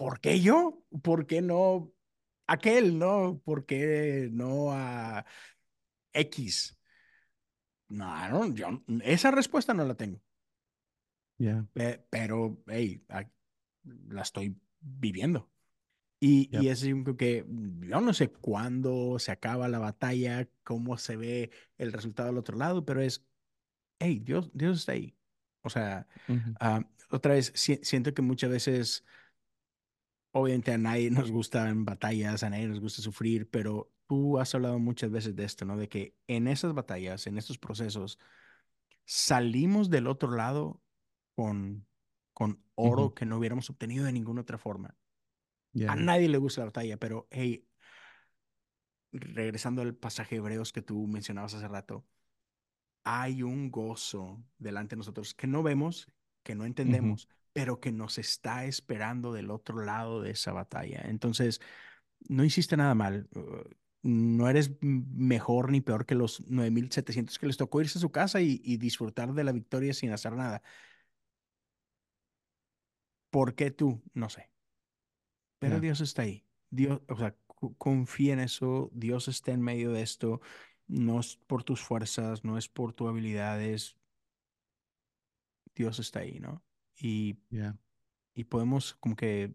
¿por 0.02 0.20
qué 0.20 0.40
yo? 0.40 0.84
¿Por 1.02 1.26
qué 1.26 1.42
no 1.42 1.92
aquel, 2.46 2.98
no? 2.98 3.40
¿Por 3.44 3.66
qué 3.66 4.28
no 4.32 4.72
a 4.72 5.24
X? 6.14 6.78
No, 7.88 8.08
no, 8.30 8.54
yo, 8.54 8.82
esa 9.04 9.30
respuesta 9.30 9.72
no 9.74 9.84
la 9.84 9.94
tengo, 9.94 10.20
pe- 11.72 12.04
pero, 12.10 12.62
hey, 12.66 13.04
la 14.08 14.22
estoy 14.22 14.58
viviendo. 14.80 15.50
Y, 16.20 16.50
y 16.52 16.68
yep, 16.68 16.70
es 16.70 16.84
que 17.18 17.46
yo 17.80 18.00
no 18.00 18.14
sé 18.14 18.32
cuándo 18.32 19.18
se 19.18 19.32
acaba 19.32 19.68
la 19.68 19.78
batalla, 19.80 20.48
cómo 20.64 20.98
se 20.98 21.16
ve 21.16 21.50
el 21.78 21.92
resultado 21.92 22.28
del 22.28 22.38
otro 22.38 22.58
lado, 22.58 22.84
pero 22.86 23.02
es, 23.02 23.26
hey, 24.00 24.20
Dios, 24.24 24.50
Dios 24.54 24.80
está 24.80 24.92
ahí. 24.92 25.16
O 25.62 25.70
sea, 25.70 26.08
ah, 26.60 26.88
otra 27.10 27.34
vez, 27.34 27.52
si- 27.56 27.80
siento 27.84 28.14
que 28.14 28.22
muchas 28.22 28.50
veces, 28.50 29.04
obviamente 30.32 30.72
a 30.72 30.78
nadie 30.78 31.10
nos 31.10 31.30
gustan 31.30 31.84
batallas, 31.84 32.42
a 32.42 32.50
nadie 32.50 32.66
nos 32.68 32.80
gusta 32.80 33.02
sufrir, 33.02 33.48
pero 33.48 33.92
tú 34.06 34.38
has 34.38 34.54
hablado 34.54 34.78
muchas 34.78 35.10
veces 35.10 35.36
de 35.36 35.44
esto, 35.44 35.64
¿no? 35.64 35.76
De 35.76 35.88
que 35.88 36.16
en 36.26 36.48
esas 36.48 36.74
batallas, 36.74 37.26
en 37.26 37.38
estos 37.38 37.58
procesos, 37.58 38.18
salimos 39.04 39.90
del 39.90 40.06
otro 40.06 40.32
lado 40.32 40.82
con, 41.34 41.86
con 42.32 42.62
oro 42.74 43.14
que 43.14 43.26
no 43.26 43.38
hubiéramos 43.38 43.70
obtenido 43.70 44.04
de 44.04 44.12
ninguna 44.12 44.42
otra 44.42 44.58
forma. 44.58 44.96
A 45.86 45.96
nadie 45.96 46.28
le 46.28 46.38
gusta 46.38 46.60
la 46.60 46.66
batalla, 46.66 46.98
pero 46.98 47.26
hey, 47.30 47.66
regresando 49.12 49.82
al 49.82 49.94
pasaje 49.94 50.34
de 50.34 50.38
Hebreos 50.40 50.72
que 50.72 50.82
tú 50.82 51.06
mencionabas 51.06 51.54
hace 51.54 51.68
rato, 51.68 52.06
hay 53.04 53.42
un 53.42 53.70
gozo 53.70 54.44
delante 54.58 54.94
de 54.94 54.98
nosotros 54.98 55.34
que 55.34 55.46
no 55.46 55.62
vemos, 55.62 56.08
que 56.42 56.54
no 56.54 56.64
entendemos, 56.64 57.28
pero 57.52 57.80
que 57.80 57.92
nos 57.92 58.18
está 58.18 58.64
esperando 58.66 59.32
del 59.32 59.50
otro 59.50 59.84
lado 59.84 60.22
de 60.22 60.30
esa 60.32 60.52
batalla. 60.52 61.02
Entonces, 61.06 61.60
no 62.28 62.44
hiciste 62.44 62.76
nada 62.76 62.94
mal. 62.94 63.28
uh, 63.34 63.64
No 64.02 64.48
eres 64.48 64.72
mejor 64.82 65.70
ni 65.72 65.80
peor 65.80 66.06
que 66.06 66.14
los 66.16 66.42
9.700 66.48 67.38
que 67.38 67.46
les 67.46 67.56
tocó 67.58 67.80
irse 67.82 67.98
a 67.98 68.02
su 68.02 68.10
casa 68.12 68.40
y, 68.42 68.60
y 68.64 68.76
disfrutar 68.78 69.34
de 69.34 69.44
la 69.44 69.52
victoria 69.52 69.94
sin 69.94 70.12
hacer 70.12 70.32
nada. 70.34 70.62
¿Por 73.30 73.54
qué 73.56 73.70
tú? 73.72 74.00
No 74.14 74.28
sé. 74.30 74.48
Pero 75.58 75.80
Dios 75.80 76.00
está 76.00 76.22
ahí. 76.22 76.44
Dios, 76.70 77.00
o 77.08 77.16
sea, 77.16 77.36
confía 77.78 78.32
en 78.34 78.40
eso. 78.40 78.90
Dios 78.92 79.28
está 79.28 79.52
en 79.52 79.62
medio 79.62 79.92
de 79.92 80.02
esto. 80.02 80.40
No 80.86 81.20
es 81.20 81.36
por 81.46 81.64
tus 81.64 81.80
fuerzas, 81.80 82.44
no 82.44 82.58
es 82.58 82.68
por 82.68 82.92
tus 82.92 83.08
habilidades. 83.08 83.96
Dios 85.74 85.98
está 85.98 86.20
ahí, 86.20 86.40
¿no? 86.40 86.64
Y, 86.96 87.38
ya, 87.50 87.76
y 88.34 88.44
podemos 88.44 88.94
como 89.00 89.16
que 89.16 89.54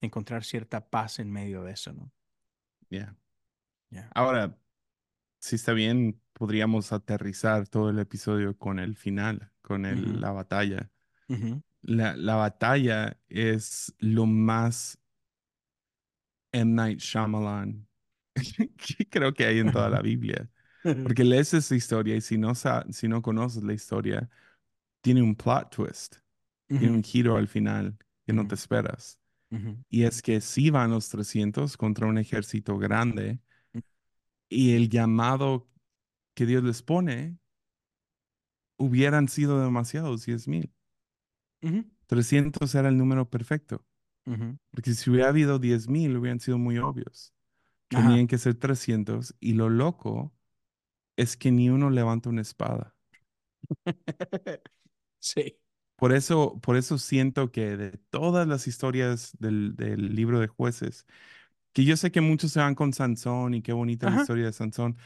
encontrar 0.00 0.44
cierta 0.44 0.88
paz 0.90 1.18
en 1.20 1.32
medio 1.32 1.62
de 1.64 1.72
eso, 1.72 1.92
¿no? 1.92 2.12
ya. 2.90 3.16
Ya. 3.90 4.08
Ahora, 4.14 4.58
si 5.40 5.56
está 5.56 5.72
bien, 5.72 6.20
podríamos 6.34 6.92
aterrizar 6.92 7.68
todo 7.68 7.90
el 7.90 7.98
episodio 7.98 8.56
con 8.58 8.78
el 8.80 8.96
final, 8.96 9.52
con 9.62 9.86
el- 9.86 10.20
la 10.20 10.32
batalla. 10.32 10.90
La, 11.82 12.16
la 12.16 12.36
batalla 12.36 13.20
es 13.28 13.94
lo 13.98 14.26
más 14.26 14.98
M. 16.52 16.74
Night 16.74 17.00
Shyamalan 17.00 17.86
que 18.76 19.08
creo 19.08 19.32
que 19.34 19.46
hay 19.46 19.58
en 19.60 19.70
toda 19.70 19.88
la 19.90 20.02
Biblia. 20.02 20.48
Porque 21.02 21.24
lees 21.24 21.54
esa 21.54 21.74
historia 21.76 22.16
y 22.16 22.20
si 22.20 22.38
no, 22.38 22.54
si 22.90 23.08
no 23.08 23.22
conoces 23.22 23.62
la 23.64 23.72
historia, 23.74 24.28
tiene 25.02 25.22
un 25.22 25.36
plot 25.36 25.70
twist, 25.70 26.16
tiene 26.76 26.94
un 26.94 27.02
giro 27.02 27.36
al 27.36 27.48
final 27.48 27.98
que 28.26 28.32
no 28.32 28.46
te 28.46 28.54
esperas. 28.54 29.20
Y 29.90 30.04
es 30.04 30.22
que 30.22 30.40
sí 30.42 30.70
van 30.70 30.90
los 30.92 31.08
300 31.10 31.76
contra 31.76 32.06
un 32.08 32.18
ejército 32.18 32.78
grande 32.78 33.40
y 34.48 34.74
el 34.74 34.88
llamado 34.90 35.68
que 36.34 36.46
Dios 36.46 36.62
les 36.64 36.82
pone 36.82 37.38
hubieran 38.78 39.28
sido 39.28 39.60
demasiados, 39.62 40.24
diez 40.26 40.48
mil. 40.48 40.72
ujú, 41.62 41.84
300 42.06 42.74
era 42.74 42.88
el 42.88 42.96
número 42.98 43.28
perfecto, 43.30 43.84
porque 44.70 44.94
si 44.94 45.10
hubiera 45.10 45.28
habido 45.30 45.58
diez 45.58 45.88
mil 45.88 46.16
hubieran 46.16 46.40
sido 46.40 46.58
muy 46.58 46.78
obvios. 46.78 47.34
Ajá. 47.94 48.08
Tenían 48.08 48.28
que 48.28 48.38
ser 48.38 48.54
300 48.56 49.34
y 49.40 49.54
lo 49.54 49.70
loco 49.70 50.34
es 51.16 51.36
que 51.36 51.52
ni 51.52 51.70
uno 51.70 51.90
levanta 51.90 52.30
una 52.30 52.42
espada. 52.42 52.96
Sí. 55.20 55.58
Por 55.96 56.12
eso, 56.12 56.60
por 56.60 56.76
eso 56.76 56.98
siento 56.98 57.50
que 57.52 57.76
de 57.76 57.92
todas 58.10 58.46
las 58.46 58.66
historias 58.68 59.32
del, 59.38 59.76
del 59.76 60.14
libro 60.14 60.40
de 60.40 60.48
jueces, 60.48 61.06
que 61.72 61.84
yo 61.84 61.96
sé 61.96 62.10
que 62.12 62.20
muchos 62.20 62.52
se 62.52 62.60
van 62.60 62.74
con 62.74 62.92
Sansón 62.92 63.54
y 63.54 63.62
qué 63.62 63.72
bonita 63.72 64.08
la 64.08 64.16
historia 64.16 64.46
de 64.46 64.52
Sansón, 64.52 64.96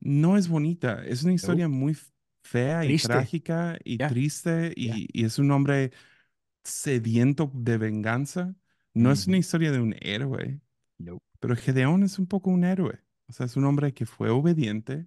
no 0.00 0.36
es 0.36 0.48
bonita, 0.48 1.04
es 1.06 1.24
una 1.24 1.34
historia 1.34 1.68
muy 1.68 1.96
fea 2.42 2.86
y 2.86 2.94
trágica 2.94 3.78
y 3.84 4.00
triste 4.00 4.72
y, 4.76 5.08
y 5.12 5.24
es 5.24 5.38
un 5.38 5.50
hombre 5.52 5.92
sediento 6.64 7.50
de 7.54 7.78
venganza. 7.78 8.54
No 8.94 9.12
es 9.12 9.26
una 9.26 9.38
historia 9.38 9.72
de 9.72 9.80
un 9.80 9.94
héroe, 10.00 10.60
Nope. 11.00 11.24
pero 11.40 11.56
Gedeón 11.56 12.02
es 12.04 12.18
un 12.18 12.26
poco 12.26 12.50
un 12.50 12.64
héroe. 12.64 13.00
O 13.28 13.32
sea, 13.32 13.46
es 13.46 13.56
un 13.56 13.64
hombre 13.66 13.94
que 13.94 14.06
fue 14.06 14.30
obediente, 14.30 15.06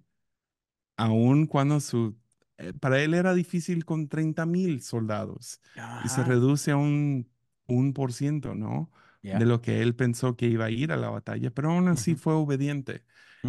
aun 0.96 1.46
cuando 1.46 1.80
su, 1.80 2.16
eh, 2.58 2.72
para 2.74 3.02
él 3.02 3.14
era 3.14 3.34
difícil 3.34 3.84
con 3.84 4.08
treinta 4.08 4.46
mil 4.46 4.82
soldados 4.82 5.60
y 5.98 6.08
se 6.08 6.24
reduce 6.24 6.70
a 6.72 6.76
un, 6.76 7.30
un 7.66 7.92
por 7.94 8.12
ciento, 8.12 8.54
¿no? 8.54 8.90
De 9.30 9.46
lo 9.46 9.60
que 9.62 9.82
él 9.82 9.96
pensó 9.96 10.36
que 10.36 10.46
iba 10.46 10.66
a 10.66 10.70
ir 10.70 10.92
a 10.92 10.96
la 10.96 11.10
batalla, 11.10 11.50
pero 11.50 11.70
aún 11.72 11.88
así 11.88 12.14
fue 12.14 12.34
obediente. 12.34 13.04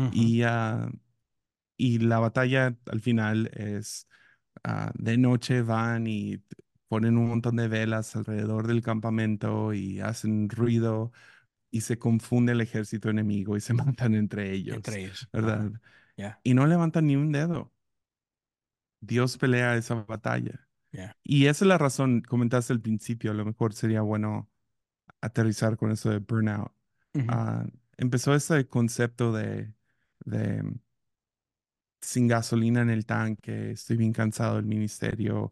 Y, 0.10 0.44
ah, 0.44 0.92
y 1.78 2.00
la 2.00 2.20
batalla 2.20 2.78
al 2.88 3.02
final 3.02 3.52
es 3.54 4.08
ah, 4.64 4.92
de 4.96 5.18
noche 5.18 5.62
van 5.62 6.08
y 6.08 6.44
ponen 6.88 7.18
un 7.18 7.28
montón 7.30 7.56
de 7.58 7.68
velas 7.68 8.16
alrededor 8.16 8.68
del 8.68 8.82
campamento 8.82 9.74
y 9.74 10.00
hacen 10.02 10.50
ruido 10.50 11.12
y 11.72 11.82
se 11.82 12.00
confunde 12.00 12.54
el 12.54 12.62
ejército 12.62 13.10
enemigo 13.10 13.58
y 13.58 13.62
se 13.62 13.74
matan 13.76 14.16
entre 14.16 14.54
ellos, 14.54 14.78
Entre 14.78 15.02
ellos. 15.06 15.30
¿verdad? 15.34 15.72
Y 16.44 16.54
no 16.54 16.68
levantan 16.68 17.08
ni 17.08 17.16
un 17.16 17.32
dedo. 17.32 17.74
Dios 19.06 19.38
pelea 19.38 19.76
esa 19.78 19.96
batalla. 19.96 20.68
Y 21.24 21.48
esa 21.48 21.66
es 21.66 21.70
la 21.70 21.78
razón, 21.80 22.22
comentaste 22.22 22.74
al 22.74 22.82
principio, 22.82 23.32
a 23.32 23.34
lo 23.36 23.46
mejor 23.46 23.74
sería 23.74 24.02
bueno 24.02 24.50
aterrizar 25.22 25.78
con 25.78 25.92
eso 25.92 26.10
de 26.12 26.20
burnout. 26.20 26.72
Ah, 27.28 27.66
empezó 27.98 28.36
ese 28.36 28.68
concepto 28.68 29.34
de, 29.34 29.74
de 30.26 30.64
sin 32.02 32.28
gasolina 32.28 32.82
en 32.82 32.90
el 32.90 33.06
tanque, 33.06 33.72
estoy 33.72 33.98
bien 33.98 34.14
cansado 34.14 34.56
del 34.58 34.66
ministerio. 34.66 35.52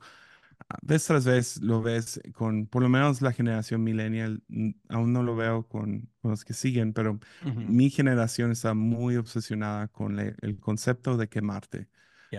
Ah, 0.70 0.78
Vez 0.84 1.06
tras 1.06 1.26
vez 1.26 1.62
lo 1.62 1.82
ves 1.82 2.22
con, 2.34 2.68
por 2.68 2.84
lo 2.84 2.90
menos 2.90 3.22
la 3.22 3.34
generación 3.34 3.84
millennial, 3.84 4.44
mm, 4.50 4.72
aún 4.90 5.14
no 5.14 5.24
lo 5.24 5.36
veo 5.36 5.68
con, 5.68 6.10
con 6.22 6.32
los 6.32 6.46
que 6.46 6.54
siguen, 6.54 6.94
pero 6.94 7.20
mi 7.64 7.90
generación 7.90 8.52
está 8.52 8.74
muy 8.74 9.18
obsesionada 9.18 9.88
con 9.90 10.16
le- 10.16 10.36
el 10.42 10.60
concepto 10.60 11.18
de 11.18 11.30
quemarte, 11.30 11.90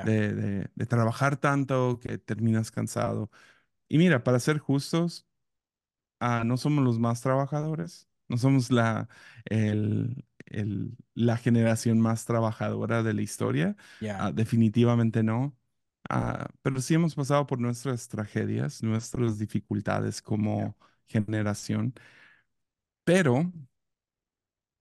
De, 0.01 0.34
de, 0.34 0.70
de 0.74 0.86
trabajar 0.86 1.36
tanto 1.38 1.99
que 2.01 2.18
terminas 2.18 2.70
cansado. 2.70 3.30
Y 3.88 3.99
mira, 3.99 4.24
para 4.24 4.40
ser 4.40 4.59
justos, 4.59 5.26
ah, 6.20 6.45
no 6.45 6.57
somos 6.57 6.84
los 6.84 6.99
más 6.99 7.20
trabajadores, 7.22 8.09
No 8.28 8.38
somos 8.38 8.70
la, 8.70 9.09
el- 9.47 10.24
el- 10.47 10.97
la 11.14 11.36
generación 11.36 12.01
más 12.01 12.24
trabajadora 12.24 13.03
de 13.03 13.12
la 13.14 13.22
historia, 13.22 13.76
ah, 14.16 14.32
definitivamente 14.32 15.22
no. 15.22 15.55
Ah, 16.11 16.49
pero 16.62 16.80
sí 16.80 16.95
hemos 16.95 17.14
pasado 17.14 17.47
por 17.47 17.61
nuestras 17.61 18.09
tragedias, 18.09 18.82
nuestras 18.82 19.38
dificultades 19.38 20.22
como 20.22 20.76
generación. 21.09 21.95
Pero 23.05 23.53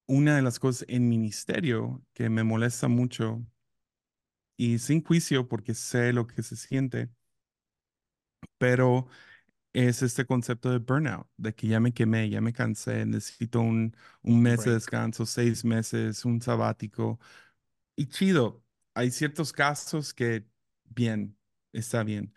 una 0.07 0.35
de 0.35 0.41
las 0.41 0.59
cosas 0.59 0.85
en 0.89 1.09
ministerio 1.09 2.01
que 2.13 2.29
me 2.29 2.43
molesta 2.43 2.87
mucho 2.87 3.45
y 4.57 4.79
sin 4.79 5.03
juicio 5.03 5.47
porque 5.47 5.73
sé 5.73 6.13
lo 6.13 6.27
que 6.27 6.43
se 6.43 6.55
siente, 6.55 7.09
pero 8.57 9.07
es 9.73 10.01
este 10.03 10.25
concepto 10.25 10.71
de 10.71 10.79
burnout, 10.79 11.27
de 11.37 11.53
que 11.55 11.67
ya 11.67 11.79
me 11.79 11.93
quemé, 11.93 12.29
ya 12.29 12.41
me 12.41 12.53
cansé, 12.53 13.05
necesito 13.07 13.61
un, 13.61 13.95
un 14.23 14.41
mes 14.43 14.63
de 14.65 14.73
descanso, 14.73 15.25
seis 15.25 15.65
meses, 15.65 16.25
un 16.25 16.41
sabático. 16.41 17.19
Y 17.95 18.07
chido, 18.07 18.63
hay 18.95 19.11
ciertos 19.11 19.53
casos 19.53 20.13
que, 20.13 20.47
bien, 20.85 21.37
está 21.73 22.03
bien, 22.03 22.33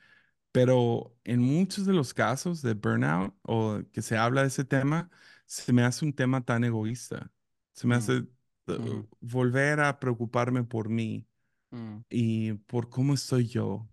pero 0.53 1.17
en 1.25 1.41
muchos 1.41 1.87
de 1.87 1.95
los 1.95 2.14
casos 2.14 2.62
de 2.62 2.75
burnout 2.75 3.35
o 3.43 3.81
que 3.93 4.03
se 4.03 4.17
habla 4.19 4.43
de 4.43 4.49
ese 4.49 4.64
tema, 4.64 5.11
se 5.47 5.73
me 5.73 5.83
hace 5.85 6.05
un 6.05 6.14
tema 6.14 6.45
tan 6.45 6.64
egoísta. 6.64 7.33
Se 7.75 7.87
me 7.89 7.95
Mm, 7.95 7.97
hace 7.97 8.27
uh, 8.69 8.77
ujú, 8.79 9.09
volver 9.21 9.81
a 9.81 9.99
preocuparme 10.01 10.64
por 10.64 10.89
mí 10.89 11.27
mm, 11.73 12.05
y 12.11 12.55
por 12.55 12.89
cómo 12.91 13.14
estoy 13.14 13.47
yo 13.49 13.89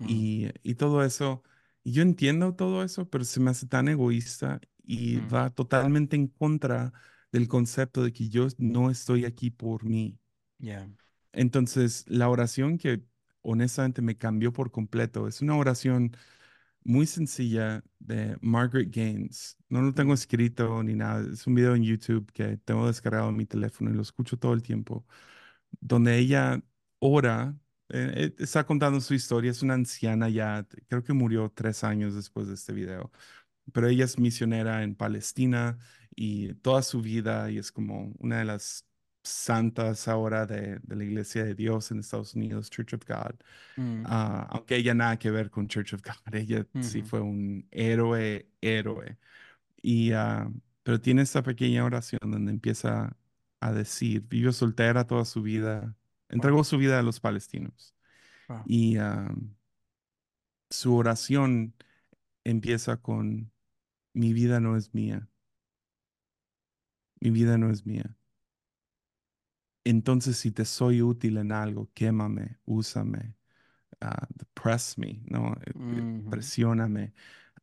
mm, 0.00 0.06
y, 0.08 0.48
y 0.62 0.74
todo 0.76 1.04
eso. 1.04 1.42
Y 1.84 1.92
yo 1.92 2.02
entiendo 2.02 2.54
todo 2.54 2.82
eso, 2.84 3.08
pero 3.10 3.24
se 3.24 3.40
me 3.40 3.50
hace 3.50 3.66
tan 3.66 3.88
egoísta 3.88 4.60
y 4.84 5.18
mm, 5.18 5.28
va 5.28 5.50
totalmente 5.50 6.16
en 6.16 6.28
contra 6.28 6.92
del 7.32 7.48
concepto 7.48 8.02
de 8.04 8.12
que 8.12 8.28
yo 8.28 8.48
no 8.58 8.90
estoy 8.90 9.24
aquí 9.24 9.50
por 9.50 9.84
mí. 9.84 10.18
Ya, 10.58 10.88
Entonces, 11.32 12.04
la 12.08 12.28
oración 12.28 12.78
que 12.78 13.02
honestamente 13.42 14.02
me 14.02 14.16
cambió 14.16 14.52
por 14.52 14.70
completo 14.70 15.26
es 15.28 15.42
una 15.42 15.56
oración 15.56 16.16
muy 16.84 17.06
sencilla 17.06 17.84
de 18.00 18.36
Margaret 18.42 18.90
Gaines. 18.94 19.56
No 19.68 19.82
lo 19.82 19.94
tengo 19.94 20.14
escrito 20.14 20.82
ni 20.82 20.94
nada. 20.94 21.26
Es 21.32 21.46
un 21.46 21.54
video 21.56 21.74
en 21.74 21.84
YouTube 21.84 22.30
que 22.32 22.58
tengo 22.58 22.86
descargado 22.86 23.30
en 23.30 23.36
mi 23.36 23.46
teléfono 23.46 23.90
y 23.90 23.94
lo 23.94 24.02
escucho 24.02 24.38
todo 24.38 24.52
el 24.54 24.62
tiempo 24.62 25.06
donde 25.80 26.18
ella 26.18 26.62
ora, 27.06 27.56
eh, 27.88 28.12
eh, 28.16 28.34
está 28.38 28.64
contando 28.66 29.00
su 29.00 29.14
historia, 29.14 29.50
es 29.50 29.62
una 29.62 29.74
anciana 29.74 30.28
ya, 30.28 30.66
creo 30.88 31.02
que 31.04 31.12
murió 31.12 31.50
tres 31.54 31.84
años 31.84 32.14
después 32.14 32.48
de 32.48 32.54
este 32.54 32.72
video, 32.72 33.10
pero 33.72 33.88
ella 33.88 34.04
es 34.04 34.18
misionera 34.18 34.82
en 34.84 34.94
Palestina 34.96 35.78
y 36.16 36.54
toda 36.56 36.82
su 36.82 37.02
vida 37.02 37.50
y 37.50 37.58
es 37.58 37.72
como 37.72 38.12
una 38.18 38.38
de 38.40 38.44
las 38.46 38.86
santas 39.24 40.08
ahora 40.08 40.46
de, 40.46 40.80
de 40.82 40.96
la 40.96 41.04
Iglesia 41.04 41.44
de 41.44 41.54
Dios 41.54 41.90
en 41.90 42.00
Estados 42.00 42.34
Unidos, 42.34 42.70
Church 42.70 42.94
of 42.94 43.02
God. 43.06 43.36
mm, 43.76 44.04
Ah, 44.04 44.46
aunque 44.50 44.76
ella 44.76 44.94
nada 44.94 45.18
que 45.18 45.30
ver 45.30 45.50
con 45.50 45.66
Church 45.68 45.94
of 45.94 46.02
God, 46.02 46.14
ella 46.34 46.66
sí 46.80 47.02
ujú, 47.02 47.02
fue 47.02 47.20
un 47.20 47.66
héroe, 47.70 48.48
héroe. 48.60 49.18
Y, 49.82 50.12
ah, 50.12 50.50
pero 50.82 51.00
tiene 51.00 51.22
esta 51.22 51.42
pequeña 51.42 51.84
oración 51.84 52.20
donde 52.24 52.52
empieza 52.52 53.16
a 53.60 53.72
decir, 53.72 54.22
vivió 54.28 54.52
soltera 54.52 55.06
toda 55.06 55.24
su 55.24 55.42
vida, 55.42 55.96
Wow, 56.32 56.36
entregó 56.36 56.64
su 56.64 56.78
vida 56.78 56.98
a 56.98 57.02
los 57.02 57.20
palestinos. 57.20 57.94
wow, 58.48 58.64
Y 58.64 58.98
ah, 58.98 59.28
su 60.70 60.94
oración 60.94 61.74
empieza 62.44 62.98
con, 62.98 63.52
mi 64.14 64.32
vida 64.34 64.60
no 64.60 64.76
es 64.76 64.94
mía, 64.94 65.28
mi 67.20 67.30
vida 67.30 67.58
no 67.58 67.70
es 67.70 67.84
mía. 67.86 68.16
Entonces, 69.84 70.38
si 70.38 70.50
te 70.52 70.64
soy 70.64 71.02
útil 71.02 71.36
en 71.38 71.52
algo, 71.52 71.90
quémame, 71.94 72.58
úsame, 72.64 73.36
ah, 74.00 74.28
press 74.54 74.98
me, 74.98 75.22
¿no? 75.26 75.54
Ujú, 75.74 76.30
Presióname, 76.30 77.14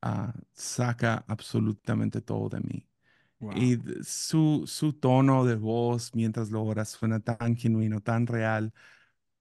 ah, 0.01 0.33
saca 0.53 1.25
absolutamente 1.27 2.21
todo 2.21 2.49
de 2.49 2.61
mí. 2.61 2.87
Wow, 3.41 3.53
Y 3.53 3.77
su, 4.03 4.63
su 4.67 4.93
tono 4.93 5.45
de 5.45 5.55
voz 5.55 6.15
mientras 6.15 6.51
lo 6.51 6.63
ora 6.63 6.85
suena 6.85 7.19
tan 7.19 7.55
genuino, 7.57 8.01
tan 8.01 8.27
real. 8.27 8.73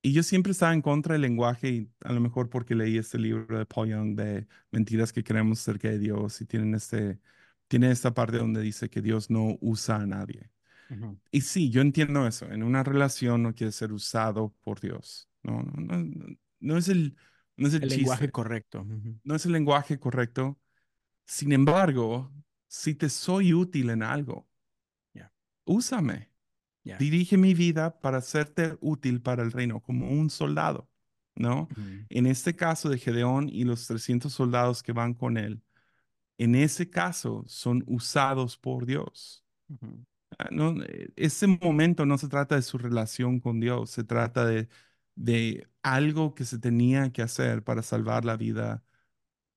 Y 0.02 0.12
yo 0.14 0.22
siempre 0.22 0.52
estaba 0.52 0.74
en 0.74 0.82
contra 0.82 1.14
del 1.14 1.22
lenguaje, 1.22 1.68
y 1.70 1.90
a 2.04 2.12
lo 2.12 2.20
mejor 2.20 2.50
porque 2.50 2.74
leí 2.74 2.98
este 2.98 3.18
libro 3.18 3.58
de 3.58 3.66
Paul 3.66 3.88
Young 3.90 4.16
de 4.16 4.46
mentiras 4.72 5.12
que 5.12 5.24
creemos 5.24 5.60
acerca 5.60 5.88
de 5.90 5.98
Dios 5.98 6.40
y 6.40 6.46
tienen 6.46 6.74
este, 6.74 7.20
tiene 7.68 7.90
esta 7.90 8.14
parte 8.14 8.38
donde 8.38 8.62
dice 8.62 8.90
que 8.90 9.02
Dios 9.02 9.30
no 9.30 9.58
usa 9.60 9.96
a 9.96 10.06
nadie. 10.06 10.50
ujú. 10.90 11.18
Y 11.30 11.42
sí, 11.42 11.70
yo 11.70 11.80
entiendo 11.80 12.26
eso. 12.26 12.46
En 12.50 12.62
una 12.62 12.82
relación 12.82 13.42
no 13.42 13.54
quiere 13.54 13.72
ser 13.72 13.92
usado 13.92 14.54
por 14.62 14.80
Dios. 14.80 15.28
No, 15.42 15.62
no, 15.62 15.98
no, 16.04 16.36
no 16.60 16.76
es 16.78 16.88
el, 16.88 17.16
no 17.56 17.68
es 17.68 17.74
el 17.74 17.82
El 17.82 17.90
lenguaje 17.90 18.30
correcto. 18.30 18.88
ujú, 18.88 19.20
no 19.24 19.34
es 19.36 19.46
el 19.46 19.52
lenguaje 19.52 19.98
correcto. 20.00 20.58
Sin 21.26 21.52
embargo, 21.52 22.32
si 22.70 22.94
te 22.94 23.10
soy 23.10 23.52
útil 23.54 23.90
en 23.90 24.02
algo, 24.02 24.48
úsame. 25.64 26.30
Dirige 26.98 27.36
mi 27.38 27.54
vida 27.54 28.00
para 28.00 28.18
hacerte 28.18 28.78
útil 28.80 29.22
para 29.22 29.42
el 29.42 29.52
reino, 29.52 29.80
como 29.82 30.10
un 30.10 30.30
soldado, 30.30 30.90
¿no? 31.36 31.72
En 32.10 32.26
este 32.26 32.56
caso 32.56 32.88
de 32.90 32.98
Gedeón 32.98 33.48
y 33.50 33.64
los 33.64 33.86
300 33.88 34.32
soldados 34.34 34.82
que 34.82 34.92
van 34.92 35.14
con 35.14 35.38
él, 35.38 35.62
en 36.38 36.54
ese 36.56 36.90
caso 36.90 37.44
son 37.48 37.84
usados 37.86 38.58
por 38.58 38.86
Dios. 38.86 39.44
Ah, 40.38 40.48
No, 40.52 40.82
eh, 40.84 41.12
ese 41.16 41.46
momento 41.46 42.06
no 42.06 42.18
se 42.18 42.28
trata 42.28 42.56
de 42.56 42.62
su 42.62 42.78
relación 42.78 43.40
con 43.40 43.60
Dios, 43.60 43.90
se 43.90 44.04
trata 44.04 44.44
de, 44.46 44.68
de 45.16 45.68
algo 45.82 46.34
que 46.34 46.44
se 46.44 46.58
tenía 46.58 47.12
que 47.12 47.22
hacer 47.22 47.64
para 47.64 47.82
salvar 47.82 48.24
la 48.24 48.36
vida 48.36 48.84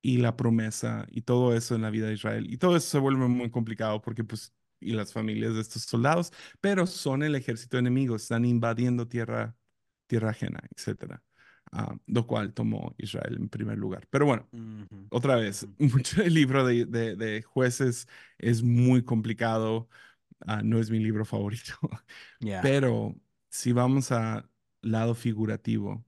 y 0.03 0.17
la 0.17 0.35
promesa 0.37 1.07
y 1.11 1.23
todo 1.23 1.55
eso 1.55 1.75
en 1.75 1.81
la 1.83 1.89
vida 1.89 2.07
de 2.07 2.15
Israel. 2.15 2.47
Y 2.53 2.57
todo 2.57 2.75
eso 2.77 2.89
se 2.89 2.99
vuelve 2.99 3.27
muy 3.29 3.49
complicado 3.49 4.01
porque 4.01 4.23
pues, 4.25 4.53
y 4.81 4.93
las 4.93 5.13
familias 5.13 5.55
de 5.55 5.61
estos 5.61 5.83
soldados, 5.83 6.33
pero 6.61 6.85
son 6.87 7.23
el 7.23 7.35
ejército 7.35 7.77
enemigo, 7.79 8.17
están 8.17 8.45
invadiendo 8.45 9.07
tierra, 9.07 9.55
tierra 10.07 10.31
ajena, 10.31 10.61
etcétera. 10.75 11.23
Ah, 11.71 11.95
lo 12.07 12.27
cual 12.27 12.53
tomó 12.53 12.93
Israel 12.99 13.37
en 13.39 13.49
primer 13.49 13.77
lugar. 13.79 14.07
Pero 14.11 14.25
bueno, 14.27 14.47
otra 15.09 15.37
vez, 15.37 15.67
mucho 15.79 16.21
del 16.21 16.33
libro 16.33 16.65
de, 16.65 16.85
de, 16.85 17.15
de 17.15 17.41
jueces 17.41 18.07
es 18.37 18.61
muy 18.63 19.03
complicado, 19.03 19.89
ah, 20.41 20.61
no 20.63 20.79
es 20.79 20.91
mi 20.91 20.99
libro 20.99 21.25
favorito, 21.25 21.73
pero 22.59 23.15
si 23.49 23.71
vamos 23.73 24.11
a 24.11 24.49
lado 24.81 25.15
figurativo, 25.15 26.05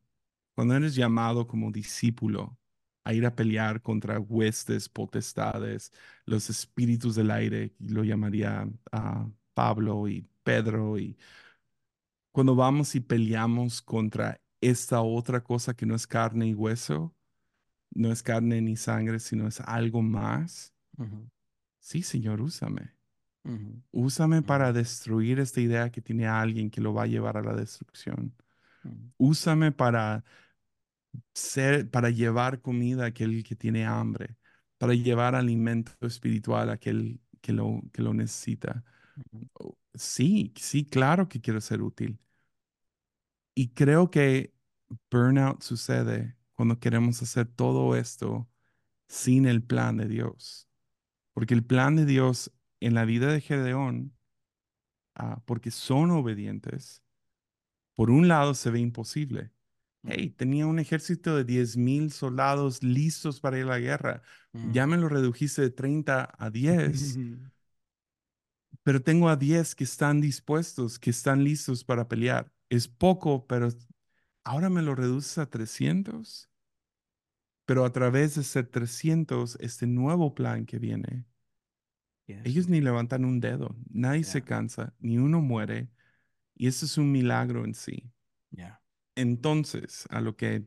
cuando 0.56 0.76
eres 0.76 0.96
llamado 0.96 1.48
como 1.48 1.72
discípulo 1.72 2.58
a 3.06 3.14
ir 3.14 3.26
a 3.26 3.36
pelear 3.36 3.82
contra 3.82 4.20
huestes, 4.20 4.90
potestades, 4.90 5.94
los 6.26 6.50
espíritus 6.50 7.16
del 7.16 7.32
aire, 7.32 7.74
y 7.80 7.90
lo 7.90 8.04
llamaría 8.04 8.68
a 8.92 9.30
Pablo 9.54 10.08
y 10.10 10.28
Pedro, 10.44 10.98
y 10.98 11.18
cuando 12.32 12.56
vamos 12.56 12.96
y 12.96 13.00
peleamos 13.00 13.82
contra 13.82 14.42
esta 14.60 15.02
otra 15.02 15.42
cosa 15.42 15.74
que 15.74 15.86
no 15.86 15.96
es 15.96 16.06
carne 16.08 16.48
y 16.48 16.54
hueso, 16.54 17.16
no 17.92 18.12
es 18.12 18.22
carne 18.24 18.62
ni 18.62 18.76
sangre, 18.76 19.20
sino 19.20 19.48
es 19.48 19.62
algo 19.62 20.02
más, 20.02 20.74
sí, 21.80 22.02
Señor, 22.02 22.42
úsame. 22.42 22.94
Úsame 23.92 24.42
para 24.42 24.74
destruir 24.74 25.40
esta 25.40 25.62
idea 25.62 25.92
que 25.92 26.02
tiene 26.02 26.28
alguien 26.28 26.72
que 26.72 26.82
lo 26.82 26.94
va 26.94 27.04
a 27.04 27.08
llevar 27.08 27.38
a 27.38 27.44
la 27.44 27.54
destrucción. 27.56 28.34
Úsame 29.18 29.72
para 29.72 30.24
ser, 31.34 31.90
para 31.90 32.10
llevar 32.10 32.62
comida 32.62 33.04
a 33.06 33.08
aquel 33.08 33.44
que 33.44 33.56
tiene 33.56 33.86
hambre, 33.86 34.38
para 34.78 34.94
llevar 34.94 35.36
alimento 35.36 35.92
espiritual 36.02 36.70
a 36.70 36.74
aquel 36.74 37.20
que 37.42 37.54
lo, 37.54 37.82
que 37.94 38.02
lo 38.02 38.14
necesita. 38.14 38.84
Oh, 39.54 39.78
Sí, 39.96 40.54
sí, 40.58 40.86
claro 40.86 41.30
que 41.30 41.42
quiero 41.42 41.62
ser 41.62 41.82
útil. 41.82 42.20
Y 43.54 43.70
creo 43.74 44.10
que 44.12 44.54
burnout 45.12 45.62
sucede 45.64 46.36
cuando 46.54 46.80
queremos 46.80 47.22
hacer 47.22 47.48
todo 47.48 47.96
esto 47.96 48.50
sin 49.08 49.46
el 49.48 49.64
plan 49.64 49.98
de 49.98 50.08
Dios. 50.08 50.70
Porque 51.34 51.54
el 51.54 51.66
plan 51.66 51.96
de 51.96 52.06
Dios 52.06 52.54
en 52.82 52.96
la 52.96 53.06
vida 53.06 53.32
de 53.34 53.42
Gedeón, 53.42 54.16
ah, 55.16 55.42
porque 55.46 55.72
son 55.72 56.12
obedientes, 56.12 57.04
por 57.96 58.12
un 58.12 58.30
lado 58.30 58.56
se 58.56 58.72
ve 58.72 58.82
imposible 58.82 59.52
Hey, 60.08 60.30
tenía 60.30 60.68
un 60.68 60.80
ejército 60.80 61.36
de 61.36 61.44
10.000 61.44 62.12
soldados 62.12 62.84
listos 62.84 63.40
para 63.40 63.58
ir 63.58 63.66
a 63.66 63.70
la 63.70 63.80
guerra. 63.80 64.22
ujú. 64.54 64.72
Ya 64.72 64.88
me 64.88 64.98
lo 64.98 65.10
redujiste 65.10 65.62
de 65.62 65.70
30 65.72 66.34
a 66.38 66.50
10, 66.50 67.18
pero 68.84 69.02
tengo 69.02 69.30
a 69.30 69.36
10 69.36 69.76
que 69.76 69.84
están 69.84 70.22
dispuestos, 70.22 71.00
que 71.00 71.10
están 71.10 71.44
listos 71.44 71.84
para 71.84 72.08
pelear. 72.08 72.52
Es 72.70 72.88
poco, 72.88 73.48
pero 73.48 73.70
ahora 74.44 74.70
me 74.70 74.82
lo 74.82 74.96
reduces 74.96 75.38
a 75.38 75.50
300. 75.50 76.50
Pero 77.66 77.86
a 77.86 77.92
través 77.92 78.36
de 78.36 78.44
ser 78.44 78.68
300, 78.68 79.58
este 79.60 79.88
nuevo 79.88 80.34
plan 80.36 80.66
que 80.66 80.80
viene. 80.80 81.26
Ellos 82.44 82.70
ni 82.70 82.80
levantan 82.80 83.26
un 83.26 83.40
dedo, 83.42 83.76
nadie 83.90 84.24
se 84.24 84.42
cansa, 84.44 84.94
ni 85.00 85.18
uno 85.18 85.42
muere, 85.42 85.90
y 86.56 86.68
eso 86.68 86.86
es 86.86 86.98
un 86.98 87.12
milagro 87.12 87.66
en 87.66 87.74
sí. 87.76 88.12
Yeah. 88.52 88.80
Entonces, 89.16 90.06
a 90.10 90.22
lo 90.22 90.36
que 90.36 90.66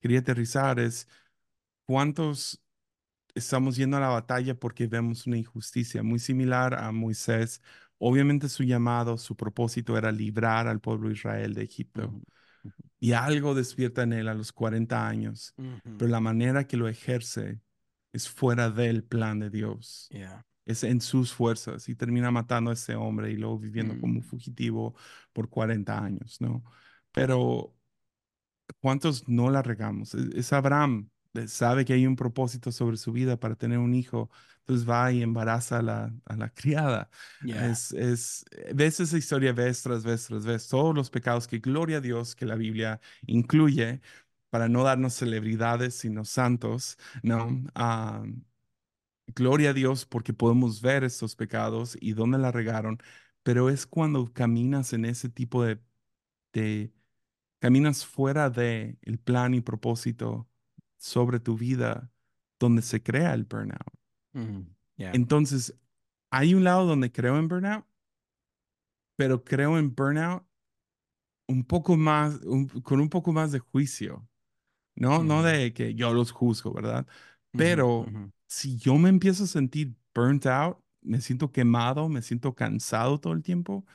quería 0.00 0.20
aterrizar 0.20 0.78
es 0.80 1.08
cuántos 1.86 2.62
estamos 3.34 3.76
yendo 3.76 3.96
a 3.96 4.00
la 4.00 4.08
batalla 4.08 4.54
porque 4.58 4.86
vemos 4.86 5.26
una 5.26 5.36
injusticia 5.38 6.02
muy 6.02 6.18
similar 6.18 6.74
a 6.74 6.90
Moisés. 6.92 7.62
Obviamente 7.98 8.48
su 8.48 8.64
llamado, 8.64 9.18
su 9.18 9.36
propósito 9.36 9.96
era 9.96 10.10
librar 10.12 10.66
al 10.68 10.80
pueblo 10.80 11.08
de 11.08 11.14
Israel 11.14 11.54
de 11.54 11.62
Egipto. 11.62 12.20
Y 12.98 13.12
algo 13.12 13.54
despierta 13.54 14.02
en 14.02 14.12
él 14.12 14.28
a 14.28 14.34
los 14.34 14.52
40 14.52 15.06
años, 15.08 15.54
Mhm. 15.56 15.96
pero 15.98 16.10
la 16.10 16.20
manera 16.20 16.66
que 16.66 16.76
lo 16.76 16.88
ejerce 16.88 17.60
es 18.12 18.28
fuera 18.28 18.70
del 18.70 19.04
plan 19.04 19.38
de 19.38 19.50
Dios. 19.50 20.08
Yeah. 20.10 20.44
Es 20.66 20.84
en 20.84 21.00
sus 21.00 21.32
fuerzas 21.32 21.88
y 21.88 21.94
termina 21.94 22.30
matando 22.30 22.70
a 22.70 22.74
ese 22.74 22.94
hombre 22.94 23.30
y 23.30 23.36
luego 23.36 23.58
viviendo 23.58 23.98
como 23.98 24.20
Mm. 24.20 24.22
fugitivo 24.22 24.94
por 25.32 25.48
40 25.48 26.02
años, 26.02 26.40
¿no? 26.40 26.62
Pero 27.12 27.74
¿cuántos 28.80 29.28
no 29.28 29.50
la 29.50 29.62
regamos? 29.62 30.14
Es, 30.14 30.52
Abraham, 30.52 31.10
eh, 31.34 31.48
sabe 31.48 31.84
que 31.84 31.92
hay 31.92 32.06
un 32.06 32.16
propósito 32.16 32.72
sobre 32.72 32.96
su 32.96 33.12
vida 33.12 33.38
para 33.38 33.56
tener 33.56 33.78
un 33.78 33.94
hijo, 33.94 34.30
entonces 34.60 34.88
va 34.88 35.10
y 35.12 35.22
embaraza 35.22 35.78
a 35.78 35.82
la, 35.82 36.12
a 36.24 36.36
la 36.36 36.50
criada. 36.52 37.10
Yeah. 37.42 37.70
Es, 37.70 37.92
es, 37.92 38.44
eh, 38.52 38.72
ves 38.74 39.00
esa 39.00 39.18
historia 39.18 39.52
vez 39.52 39.82
tras 39.82 40.04
vez 40.04 40.26
tras 40.26 40.44
vez, 40.44 40.68
todos 40.68 40.94
los 40.94 41.10
pecados 41.10 41.48
que 41.48 41.58
gloria 41.58 41.98
a 41.98 42.00
Dios 42.00 42.34
que 42.34 42.46
la 42.46 42.56
Biblia 42.56 43.00
incluye 43.26 44.00
para 44.50 44.68
no 44.68 44.82
darnos 44.82 45.14
celebridades, 45.14 45.94
sino 45.94 46.24
santos, 46.24 46.98
¿no? 47.22 47.62
Ah, 47.74 48.24
gloria 49.34 49.70
a 49.70 49.72
Dios 49.72 50.06
porque 50.06 50.32
podemos 50.32 50.80
ver 50.82 51.04
estos 51.04 51.36
pecados 51.36 51.96
y 52.00 52.12
dónde 52.14 52.38
la 52.38 52.52
regaron, 52.52 52.98
pero 53.42 53.70
es 53.70 53.86
cuando 53.86 54.32
caminas 54.32 54.92
en 54.92 55.04
ese 55.04 55.28
tipo 55.28 55.64
de, 55.64 55.80
de 56.52 56.92
caminas 57.60 58.06
fuera 58.06 58.50
de 58.50 58.98
el 59.02 59.18
plan 59.18 59.54
y 59.54 59.60
propósito 59.62 60.48
sobre 60.98 61.40
tu 61.40 61.56
vida 61.56 62.10
donde 62.58 62.82
se 62.82 63.02
crea 63.02 63.34
el 63.34 63.44
burnout. 63.44 63.80
Yeah. 64.98 65.14
Entonces, 65.14 65.74
hay 66.30 66.54
un 66.54 66.64
lado 66.64 66.86
donde 66.86 67.12
creo 67.12 67.38
en 67.38 67.48
burnout, 67.48 67.84
pero 69.16 69.44
creo 69.44 69.78
en 69.78 69.94
burnout 69.94 70.44
un 71.48 71.64
poco 71.64 71.96
más, 71.96 72.40
un- 72.44 72.68
con 72.68 73.00
un 73.00 73.08
poco 73.08 73.32
más 73.32 73.52
de 73.52 73.58
juicio, 73.58 74.28
¿no? 74.96 75.24
No 75.24 75.42
de 75.42 75.72
que 75.74 75.94
yo 75.94 76.14
los 76.14 76.32
juzgo, 76.32 76.72
¿verdad? 76.74 77.06
Pero 77.56 78.06
si 78.48 78.76
yo 78.78 78.96
me 78.98 79.08
empiezo 79.10 79.44
a 79.44 79.46
sentir 79.48 79.94
burnt 80.14 80.46
out, 80.46 80.78
me 81.02 81.20
siento 81.20 81.52
quemado, 81.52 82.08
me 82.08 82.22
siento 82.22 82.54
cansado 82.54 83.20
todo 83.20 83.32
el 83.34 83.42
tiempo, 83.42 83.86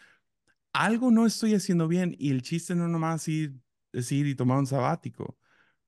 algo 0.76 1.12
no 1.12 1.26
estoy 1.26 1.54
haciendo 1.54 1.88
bien 1.88 2.16
y 2.20 2.32
el 2.32 2.42
chiste 2.42 2.76
no 2.76 2.88
nomás 2.88 3.28
ir, 3.28 3.56
decir 3.94 4.28
y 4.28 4.36
tomar 4.36 4.58
un 4.58 4.68
sabático, 4.68 5.38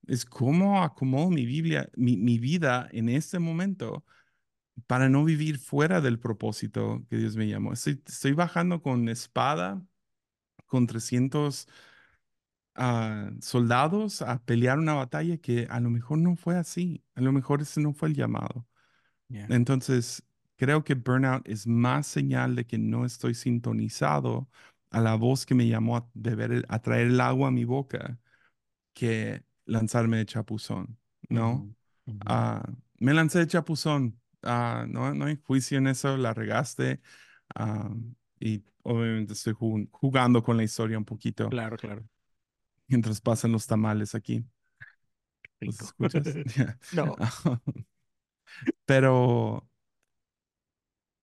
es 0.07 0.25
cómo 0.25 0.81
acomodo 0.81 1.29
mi 1.29 1.45
Biblia, 1.45 1.89
mi, 1.95 2.17
mi 2.17 2.39
vida 2.39 2.87
en 2.91 3.09
este 3.09 3.39
momento 3.39 4.05
para 4.85 5.09
no 5.09 5.25
vivir 5.25 5.59
fuera 5.59 6.01
del 6.01 6.19
propósito 6.19 7.03
que 7.09 7.17
Dios 7.17 7.35
me 7.35 7.47
llamó. 7.47 7.73
Estoy, 7.73 8.01
estoy 8.05 8.31
bajando 8.33 8.81
con 8.81 9.09
espada, 9.09 9.81
con 10.67 10.87
300 10.87 11.67
ah, 12.75 13.31
soldados 13.41 14.21
a 14.21 14.41
pelear 14.43 14.79
una 14.79 14.93
batalla 14.93 15.37
que 15.37 15.67
a 15.69 15.79
lo 15.79 15.89
mejor 15.89 16.19
no 16.19 16.35
fue 16.35 16.55
así, 16.55 17.03
a 17.15 17.21
lo 17.21 17.31
mejor 17.31 17.61
ese 17.61 17.81
no 17.81 17.93
fue 17.93 18.09
el 18.09 18.15
llamado. 18.15 18.65
Yeah. 19.27 19.47
Entonces, 19.49 20.23
creo 20.55 20.83
que 20.83 20.95
burnout 20.95 21.47
es 21.47 21.67
más 21.67 22.07
señal 22.07 22.55
de 22.55 22.65
que 22.65 22.77
no 22.77 23.05
estoy 23.05 23.33
sintonizado 23.33 24.47
a 24.91 25.01
la 25.01 25.15
voz 25.15 25.45
que 25.45 25.55
me 25.55 25.67
llamó 25.67 25.97
a, 25.97 26.09
beber 26.13 26.65
a 26.69 26.81
traer 26.81 27.07
el 27.07 27.21
agua 27.21 27.49
a 27.49 27.51
mi 27.51 27.65
boca 27.65 28.19
que 28.93 29.43
lanzarme 29.65 30.17
de 30.17 30.25
chapuzón, 30.25 30.99
¿no? 31.29 31.69
Mhm. 31.69 31.75
Mhm. 32.05 32.19
Ah, 32.21 32.63
me 32.99 33.13
lancé 33.13 33.39
de 33.39 33.47
chapuzón, 33.47 34.19
ah, 34.43 34.85
no, 34.89 35.13
no 35.15 35.25
hay 35.25 35.37
juicio 35.43 35.77
en 35.77 35.87
eso, 35.87 36.17
la 36.17 36.33
regaste 36.33 37.01
ah, 37.55 37.89
y 38.39 38.63
obviamente 38.83 39.33
estoy 39.33 39.53
jug- 39.53 39.89
jugando 39.91 40.43
con 40.43 40.57
la 40.57 40.63
historia 40.63 40.97
un 40.97 41.05
poquito 41.05 41.49
Claro, 41.49 41.77
claro. 41.77 42.03
mientras 42.87 43.21
pasan 43.21 43.51
los 43.53 43.65
tamales 43.67 44.15
aquí. 44.15 44.45
¿Los 45.63 45.81
escuchas? 45.81 46.39
No. 46.91 47.15
Pero, 48.85 49.13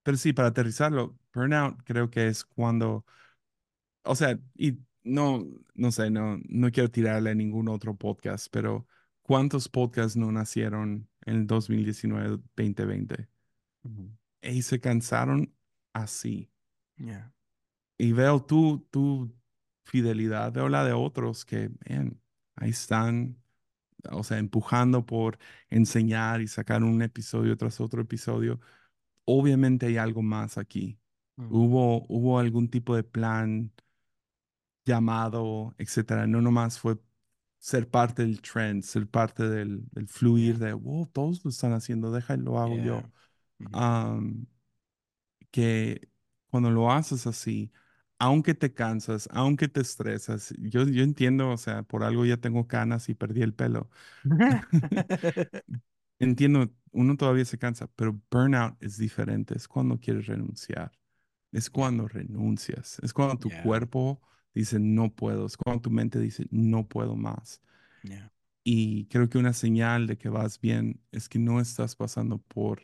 pero 0.03 0.17
sí, 0.17 0.33
para 0.33 0.49
aterrizarlo, 0.49 1.19
burnout 1.33 1.79
creo 1.85 2.11
que 2.11 2.29
es 2.29 2.45
cuando, 2.45 3.05
o 4.05 4.15
sea, 4.15 4.39
y 4.55 4.79
no, 5.03 5.47
no 5.75 5.93
sé, 5.93 6.11
no, 6.11 6.39
no 6.49 6.71
quiero 6.71 6.91
tirarle 6.91 7.31
a 7.31 7.35
ningún 7.35 7.69
otro 7.69 7.97
podcast, 7.97 8.49
pero 8.51 8.87
¿cuántos 9.23 9.69
podcasts 9.69 10.17
no 10.17 10.33
nacieron 10.33 11.09
en 11.27 11.37
el 11.37 11.47
2019, 11.47 12.39
2020? 12.57 13.29
Mhm. 13.83 14.17
Y 14.43 14.63
se 14.63 14.81
cansaron 14.81 15.53
así. 15.93 16.51
Yeah. 16.97 17.33
Y 17.99 18.13
veo 18.13 18.43
tu, 18.45 18.87
tu 18.91 19.35
fidelidad, 19.85 20.53
veo 20.53 20.69
la 20.69 20.85
de 20.85 20.93
otros 20.93 21.45
que, 21.45 21.71
man, 21.89 22.21
ahí 22.57 22.71
están, 22.71 23.37
o 24.11 24.23
sea, 24.25 24.39
empujando 24.39 25.07
por 25.07 25.39
enseñar 25.71 26.41
y 26.41 26.49
sacar 26.49 26.83
un 26.83 27.03
episodio 27.03 27.57
tras 27.57 27.81
otro 27.81 28.03
episodio. 28.03 28.61
Obviamente 29.25 29.87
hay 29.87 29.97
algo 29.97 30.23
más 30.23 30.59
aquí. 30.59 30.99
Hubo, 31.37 32.07
hubo 32.09 32.39
algún 32.39 32.69
tipo 32.69 32.95
de 32.95 33.03
plan, 33.03 33.73
llamado, 34.85 35.75
etcétera. 35.79 36.27
No 36.27 36.41
nomás 36.43 36.79
fue 36.79 36.99
ser 37.59 37.89
parte 37.91 38.23
del 38.23 38.41
trend, 38.43 38.83
ser 38.85 39.09
parte 39.09 39.49
del, 39.49 39.85
del 39.93 40.09
fluir 40.09 40.59
de, 40.59 40.73
wow, 40.75 41.07
todos 41.09 41.45
lo 41.45 41.51
están 41.51 41.73
haciendo, 41.73 42.13
déjalo, 42.13 42.45
lo 42.53 42.61
hago 42.61 42.81
yo. 42.81 43.03
Yeah. 43.03 43.11
Mhm. 43.61 43.71
Am, 43.73 44.47
que 45.51 46.09
cuando 46.51 46.71
lo 46.71 46.91
haces 46.93 47.27
así, 47.27 47.73
aunque 48.19 48.55
te 48.55 48.73
cansas, 48.75 49.29
aunque 49.33 49.69
te 49.69 49.81
estresas, 49.81 50.55
yo, 50.59 50.85
yo 50.85 51.03
entiendo, 51.03 51.51
o 51.51 51.57
sea, 51.57 51.83
por 51.83 52.05
algo 52.05 52.25
ya 52.25 52.37
tengo 52.39 52.67
canas 52.69 53.09
y 53.09 53.15
perdí 53.15 53.43
el 53.43 53.55
pelo. 53.55 53.91
Entiendo, 56.19 56.71
uno 56.93 57.17
todavía 57.17 57.45
se 57.45 57.59
cansa, 57.59 57.89
pero 57.97 58.21
burnout 58.31 58.77
es 58.83 58.97
diferente, 58.99 59.57
es 59.57 59.69
cuando 59.69 59.99
quieres 59.99 60.27
renunciar, 60.27 60.93
es 61.53 61.71
cuando 61.71 62.09
renuncias, 62.09 62.99
es 63.03 63.13
cuando 63.15 63.39
tu 63.39 63.51
Yeah. 63.51 63.57
cuerpo 63.57 64.23
dice 64.55 64.79
no 64.81 65.15
puedo, 65.15 65.47
es 65.47 65.57
cuando 65.57 65.83
tu 65.83 65.91
mente 65.91 66.19
dice 66.21 66.47
no 66.51 66.89
puedo 66.89 67.17
más. 67.17 67.61
Yeah. 68.05 68.29
Y 68.63 69.07
creo 69.07 69.29
que 69.29 69.39
una 69.39 69.53
señal 69.53 70.07
de 70.07 70.17
que 70.19 70.29
vas 70.29 70.61
bien 70.61 71.01
es 71.13 71.29
que 71.29 71.39
no 71.39 71.61
estás 71.61 71.97
pasando 71.97 72.39
por 72.39 72.83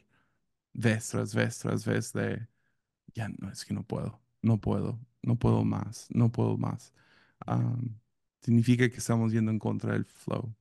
vez 0.75 1.11
tras 1.11 1.35
vez 1.35 1.59
tras 1.61 1.87
vez 1.87 2.13
de 2.15 2.49
ya 3.15 3.29
no, 3.31 3.51
es 3.51 3.65
que 3.67 3.75
no 3.75 3.85
puedo, 3.85 4.21
no 4.43 4.61
puedo, 4.61 5.01
no 5.23 5.39
puedo 5.39 5.65
más, 5.65 6.09
no 6.11 6.33
puedo 6.33 6.59
más. 6.59 6.95
Significa 8.43 8.89
que 8.91 8.97
estamos 8.99 9.33
yendo 9.33 9.51
en 9.51 9.59
contra 9.59 9.93
del 9.93 10.05
flow. 10.05 10.55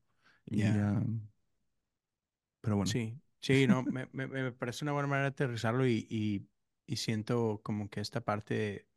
Y, 0.45 0.74
Yeah. 0.74 1.01
pero 2.62 2.76
bueno, 2.78 2.93
Sí, 2.93 3.20
sí, 3.41 3.68
no, 3.68 3.84
me, 3.84 4.07
me, 4.14 4.28
me 4.28 4.51
parece 4.51 4.84
una 4.86 4.93
buena 4.93 5.07
manera 5.07 5.26
de 5.30 5.34
aterrizarlo 5.34 5.86
y, 5.88 6.07
y, 6.10 6.47
y 6.88 6.95
siento 6.97 7.62
como 7.64 7.89
que 7.89 8.01
esta 8.01 8.22
parte 8.22 8.88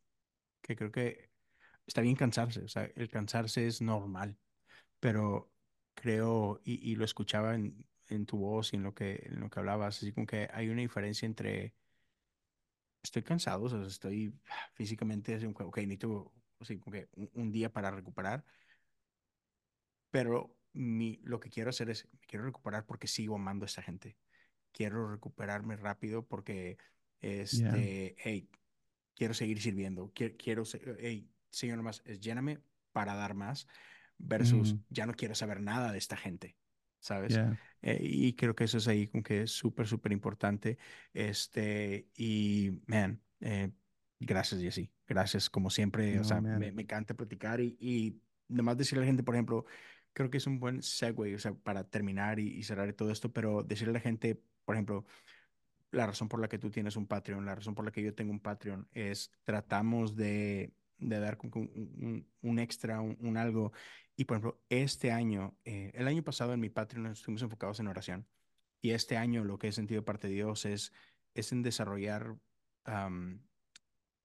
que 0.61 0.75
creo 0.77 0.91
que 0.93 1.31
está 1.87 2.01
bien 2.01 2.15
cansarse, 2.15 2.61
o 2.63 2.67
sea, 2.67 2.85
el 2.95 3.09
cansarse 3.09 3.67
es 3.67 3.81
normal, 3.81 4.37
pero 4.99 5.51
creo, 5.95 6.61
y, 6.63 6.91
y 6.91 6.95
lo 6.95 7.05
escuchaba 7.05 7.55
en, 7.55 7.87
en 8.09 8.25
tu 8.25 8.37
voz 8.37 8.73
y 8.73 8.77
en 8.77 8.83
lo 8.83 8.93
que, 8.93 9.23
en 9.25 9.39
lo 9.41 9.49
que 9.49 9.59
hablabas, 9.59 9.97
así 9.97 10.13
como 10.13 10.27
que 10.27 10.49
hay 10.53 10.69
una 10.69 10.81
diferencia 10.81 11.25
entre 11.25 11.75
estoy 13.01 13.23
cansado, 13.23 13.63
o 13.65 13.69
sea, 13.69 13.81
estoy 13.83 14.33
físicamente, 14.73 15.35
así 15.35 15.51
como 15.53 15.69
ok, 15.69 15.77
necesito, 15.79 16.33
así 16.59 16.79
como 16.79 16.93
que 16.93 17.09
un, 17.15 17.29
un 17.33 17.51
día 17.51 17.71
para 17.71 17.91
recuperar, 17.91 18.45
pero 20.09 20.55
mi, 20.73 21.19
lo 21.23 21.39
que 21.39 21.49
quiero 21.49 21.69
hacer 21.69 21.89
es, 21.89 22.07
me 22.11 22.19
quiero 22.27 22.45
recuperar 22.45 22.85
porque 22.85 23.07
sigo 23.07 23.35
amando 23.35 23.65
a 23.65 23.67
esta 23.67 23.81
gente. 23.81 24.17
Quiero 24.71 25.09
recuperarme 25.09 25.75
rápido 25.75 26.25
porque, 26.27 26.77
yeah, 27.51 27.69
este, 27.71 28.15
hey, 28.19 28.49
quiero 29.15 29.33
seguir 29.33 29.61
sirviendo. 29.61 30.11
Quiero, 30.13 30.35
quiero 30.37 30.63
hey, 30.99 31.29
Señor, 31.53 31.77
nomás, 31.77 32.01
es 32.05 32.19
lléname 32.19 32.61
para 32.91 33.15
dar 33.15 33.33
más 33.35 33.67
versus 34.17 34.75
mm, 34.75 34.85
ya 34.89 35.05
no 35.05 35.13
quiero 35.13 35.35
saber 35.35 35.61
nada 35.61 35.91
de 35.91 35.97
esta 35.97 36.17
gente, 36.17 36.57
¿sabes? 36.99 37.33
yeah, 37.33 37.57
Eh, 37.81 37.99
y 38.01 38.35
creo 38.35 38.55
que 38.55 38.63
eso 38.65 38.77
es 38.77 38.87
ahí 38.87 39.07
como 39.07 39.23
que 39.23 39.43
es 39.43 39.51
súper, 39.51 39.87
súper 39.87 40.11
importante. 40.11 40.77
Este, 41.13 42.09
y, 42.15 42.81
man, 42.87 43.21
eh, 43.41 43.71
gracias, 44.19 44.61
Jessy. 44.61 44.91
Gracias, 45.07 45.49
como 45.49 45.69
siempre. 45.69 46.19
O 46.19 46.23
no, 46.23 46.23
sea, 46.23 46.41
me, 46.41 46.71
me 46.71 46.83
encanta 46.83 47.13
platicar 47.13 47.59
y, 47.59 47.77
y 47.79 48.21
nomás 48.47 48.77
decirle 48.77 49.01
a 49.01 49.05
la 49.05 49.07
gente, 49.07 49.23
por 49.23 49.35
ejemplo, 49.35 49.65
creo 50.13 50.29
que 50.29 50.37
es 50.37 50.47
un 50.47 50.59
buen 50.59 50.81
segue, 50.81 51.35
o 51.35 51.39
sea, 51.39 51.53
para 51.55 51.89
terminar 51.89 52.39
y, 52.39 52.47
y 52.57 52.63
cerrar 52.63 52.93
todo 52.93 53.11
esto, 53.11 53.31
pero 53.33 53.63
decirle 53.63 53.91
a 53.91 53.93
la 53.95 53.99
gente, 53.99 54.41
por 54.65 54.75
ejemplo, 54.75 55.05
la 55.91 56.07
razón 56.07 56.29
por 56.29 56.39
la 56.39 56.47
que 56.49 56.59
tú 56.59 56.71
tienes 56.71 56.95
un 56.95 57.07
Patreon, 57.07 57.45
la 57.45 57.55
razón 57.55 57.75
por 57.75 57.85
la 57.85 57.91
que 57.91 58.03
yo 58.03 58.15
tengo 58.15 58.31
un 58.31 58.39
Patreon 58.39 58.87
es 58.93 59.31
tratamos 59.43 60.15
de, 60.15 60.73
de 60.97 61.19
dar 61.19 61.37
como 61.37 61.61
un, 61.61 61.71
un- 62.01 62.31
un 62.41 62.59
extra, 62.59 63.01
un, 63.01 63.17
un 63.19 63.37
algo. 63.37 63.71
Y 64.15 64.25
por 64.25 64.37
ejemplo, 64.37 64.63
este 64.69 65.11
año, 65.11 65.57
eh, 65.65 65.91
el 65.93 66.07
año 66.07 66.23
pasado 66.23 66.53
en 66.53 66.59
mi 66.59 66.69
Patreon 66.69 67.07
estuvimos 67.07 67.41
enfocados 67.41 67.79
en 67.79 67.87
oración. 67.87 68.27
Y 68.81 68.91
este 68.91 69.17
año 69.17 69.43
lo 69.43 69.57
que 69.57 69.69
he 69.69 69.71
sentido 69.71 70.01
de 70.01 70.05
parte 70.05 70.27
de 70.27 70.33
Dios 70.33 70.65
es, 70.65 70.91
es 71.33 71.51
en 71.51 71.63
desarrollar 71.63 72.35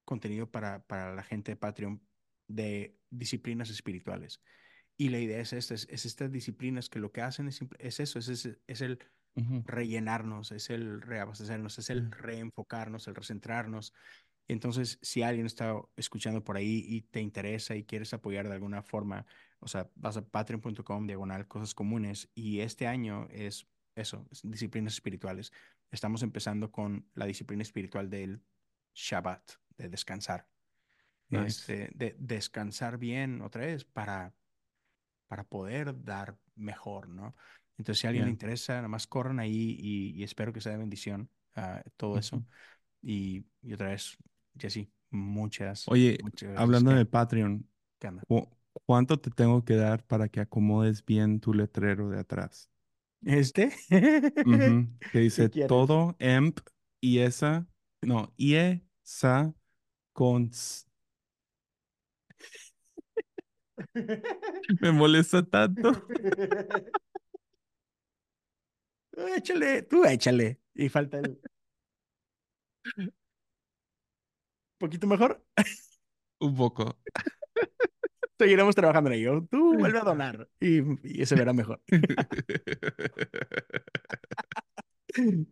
contenido 0.05 0.51
para, 0.51 0.85
para 0.87 1.15
la 1.15 1.23
gente 1.23 1.53
de 1.53 1.57
Patreon 1.57 2.07
de 2.49 2.99
disciplinas 3.11 3.71
espirituales. 3.71 4.43
Y 4.97 5.11
la 5.11 5.21
idea 5.21 5.41
es 5.41 5.53
esta, 5.53 5.75
es, 5.75 5.87
es 5.91 6.07
estas 6.07 6.33
disciplinas 6.33 6.89
que 6.89 6.99
lo 6.99 7.13
que 7.13 7.23
hacen 7.23 7.47
es, 7.47 7.61
es 7.79 8.01
eso, 8.01 8.19
es, 8.19 8.29
es, 8.29 8.59
es 8.67 8.81
el 8.81 8.99
rellenarnos, 9.65 10.51
es 10.51 10.71
el 10.71 11.01
reabastecernos, 11.01 11.79
es 11.79 11.91
el 11.91 12.11
reenfocarnos, 12.11 13.07
el 13.07 13.15
recentrarnos. 13.15 13.93
Entonces, 14.49 14.99
si 15.03 15.23
alguien 15.23 15.47
está 15.47 15.75
escuchando 15.97 16.43
por 16.43 16.57
ahí 16.57 16.85
y 16.87 17.03
te 17.03 17.21
interesa 17.21 17.77
y 17.77 17.85
quieres 17.85 18.13
apoyar 18.15 18.49
de 18.49 18.55
alguna 18.55 18.83
forma, 18.83 19.27
o 19.61 19.69
sea, 19.69 19.91
vas 19.95 20.17
a 20.17 20.27
patreon.com, 20.27 21.07
diagonal, 21.07 21.47
cosas 21.47 21.75
comunes, 21.75 22.31
y 22.35 22.61
este 22.61 22.87
año 22.87 23.29
es 23.31 23.69
eso, 23.95 24.27
es 24.31 24.41
disciplinas 24.43 24.95
espirituales. 24.95 25.53
Estamos 25.91 26.23
empezando 26.23 26.73
con 26.73 27.07
la 27.15 27.27
disciplina 27.27 27.63
espiritual 27.63 28.09
del 28.11 28.43
Shabbat, 28.95 29.53
de 29.77 29.89
descansar, 29.89 30.49
Nice. 31.29 31.47
este, 31.47 31.91
de 31.95 32.17
descansar 32.19 32.99
bien 32.99 33.43
otra 33.43 33.67
vez 33.67 33.85
para 33.85 34.35
para 35.29 35.45
poder 35.45 36.03
dar 36.05 36.37
mejor, 36.57 37.09
¿no? 37.09 37.37
Entonces, 37.77 38.01
si 38.01 38.07
a 38.07 38.11
alguien 38.11 38.25
le 38.25 38.31
interesa, 38.31 38.75
nada 38.77 38.89
más 38.89 39.07
corran 39.07 39.39
ahí 39.39 39.77
y, 39.79 40.11
y 40.19 40.25
espero 40.25 40.53
que 40.53 40.61
sea 40.61 40.73
de 40.73 40.79
bendición 40.79 41.31
ah, 41.55 41.83
todo 41.97 42.19
eso. 42.19 42.43
Y, 43.01 43.45
y 43.63 43.73
otra 43.73 43.91
vez, 43.91 44.17
Jesse, 44.59 44.89
muchas, 45.11 45.89
Oye, 45.89 46.19
muchas 46.23 46.57
hablando 46.57 46.91
¿Qué, 46.91 46.97
de 46.99 47.07
Patreon, 47.07 47.69
qué 47.99 48.11
¿cuánto 48.87 49.19
te 49.19 49.31
tengo 49.31 49.65
que 49.65 49.77
dar 49.77 50.05
para 50.05 50.29
que 50.29 50.41
acomodes 50.41 51.05
bien 51.05 51.41
tu 51.41 51.55
letrero 51.55 52.11
de 52.11 52.21
atrás? 52.21 52.71
¿Este? 53.25 53.67
Ujú, 53.67 54.89
Que 55.01 55.09
¿Qué 55.11 55.19
dice 55.21 55.49
todo 55.49 56.17
emp 56.19 56.61
y 57.01 57.19
esa, 57.19 57.67
no, 58.03 58.33
y 58.37 58.55
esa 58.55 59.55
con 60.13 60.51
Me 64.81 64.93
molesta 64.93 65.43
tanto. 65.43 65.93
Échale, 69.37 69.83
tú 69.83 70.05
échale. 70.05 70.61
Y 70.75 70.89
falta 70.89 71.19
el 71.19 71.41
poquito 74.79 75.07
mejor. 75.07 75.45
Un 76.41 76.57
poco. 76.57 76.99
Seguiremos 78.39 78.75
trabajando 78.75 79.11
en 79.11 79.17
ello. 79.19 79.47
Tú 79.51 79.75
vuelve 79.77 79.99
a 79.99 80.03
donar 80.05 80.49
y, 80.61 80.81
y 81.21 81.27
se 81.27 81.35
verá 81.35 81.53
mejor. 81.53 81.83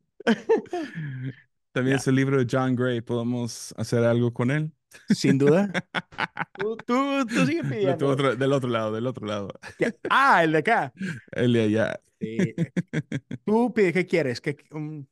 También 1.72 1.96
Ya, 1.96 1.96
es 1.96 2.06
el 2.06 2.14
libro 2.14 2.38
de 2.42 2.46
John 2.50 2.74
Gray. 2.74 3.00
¿Podemos 3.00 3.74
hacer 3.76 4.04
algo 4.04 4.32
con 4.32 4.50
él? 4.50 4.72
sin 5.10 5.36
duda. 5.36 5.70
Tú, 6.58 6.74
tú, 6.86 7.26
tú 7.26 7.44
sigue 7.44 7.62
Lo 7.62 7.68
tengo 7.68 7.70
pidiendo. 7.74 8.08
otro- 8.08 8.34
del 8.36 8.52
otro 8.54 8.68
lado, 8.70 8.92
del 8.92 9.06
otro 9.06 9.26
lado. 9.26 9.48
¿Qué? 9.78 9.94
Ah, 10.08 10.42
el 10.42 10.52
de 10.52 10.58
acá. 10.58 10.92
El 11.32 11.52
de 11.52 11.62
allá. 11.64 12.00
Sí. 12.18 12.54
Tú 13.44 13.74
pide, 13.74 13.92
¿qué 13.92 14.06
quieres? 14.06 14.40
¿Qué, 14.40 14.56
um, 14.70 15.04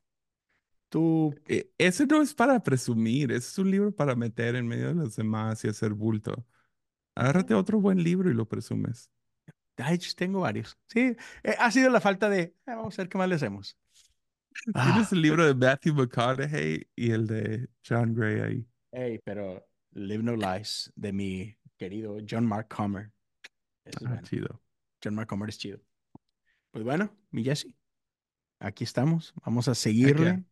tú, 0.94 1.34
E- 1.48 1.70
Ese 1.78 2.06
no 2.06 2.22
es 2.22 2.34
para 2.34 2.62
presumir, 2.62 3.32
ese 3.32 3.48
es 3.48 3.58
un 3.58 3.70
libro 3.70 3.92
para 3.94 4.14
meter 4.14 4.54
en 4.56 4.66
medio 4.68 4.88
de 4.88 4.94
los 4.94 5.16
demás 5.16 5.64
y 5.64 5.68
hacer 5.68 5.92
bulto. 5.92 6.32
eh, 6.34 6.44
Agárrate 7.16 7.54
otro 7.54 7.80
buen 7.80 8.02
libro 8.02 8.30
y 8.30 8.34
lo 8.34 8.46
presumes. 8.48 9.10
ay, 9.76 9.98
tengo 10.16 10.40
varios. 10.40 10.76
Sí, 10.88 11.16
eh, 11.42 11.56
ha 11.58 11.70
sido 11.70 11.90
la 11.90 12.00
falta 12.00 12.28
de, 12.28 12.54
"Ah, 12.66 12.76
vamos 12.76 12.98
a 12.98 13.02
ver 13.02 13.08
qué 13.08 13.18
más 13.18 13.28
le 13.28 13.34
hacemos. 13.34 13.76
Tienes 14.74 14.74
Ah, 14.74 15.08
el 15.12 15.22
libro 15.22 15.44
de 15.46 15.54
Matthew 15.54 15.94
McConaughey 15.94 16.86
y 16.94 17.10
el 17.10 17.26
de 17.26 17.68
John 17.86 18.14
Gray 18.14 18.40
ahí. 18.40 18.66
hey, 18.92 19.20
pero 19.24 19.66
Live 19.92 20.22
No 20.22 20.36
Lies 20.36 20.92
de 20.94 21.12
mi 21.12 21.56
querido 21.76 22.18
John 22.28 22.46
Mark 22.46 22.68
Comer. 22.68 23.10
Es 23.84 23.96
Ah, 23.96 24.08
bueno. 24.10 24.22
chido. 24.22 24.62
John 25.02 25.14
Mark 25.16 25.28
Comer 25.28 25.48
es 25.48 25.58
chido. 25.58 25.80
Pues 26.70 26.84
bueno, 26.84 27.10
mi 27.30 27.42
Jesse, 27.44 27.74
aquí 28.60 28.84
estamos. 28.84 29.34
Vamos 29.44 29.68
a 29.68 29.74
seguirle. 29.74 30.44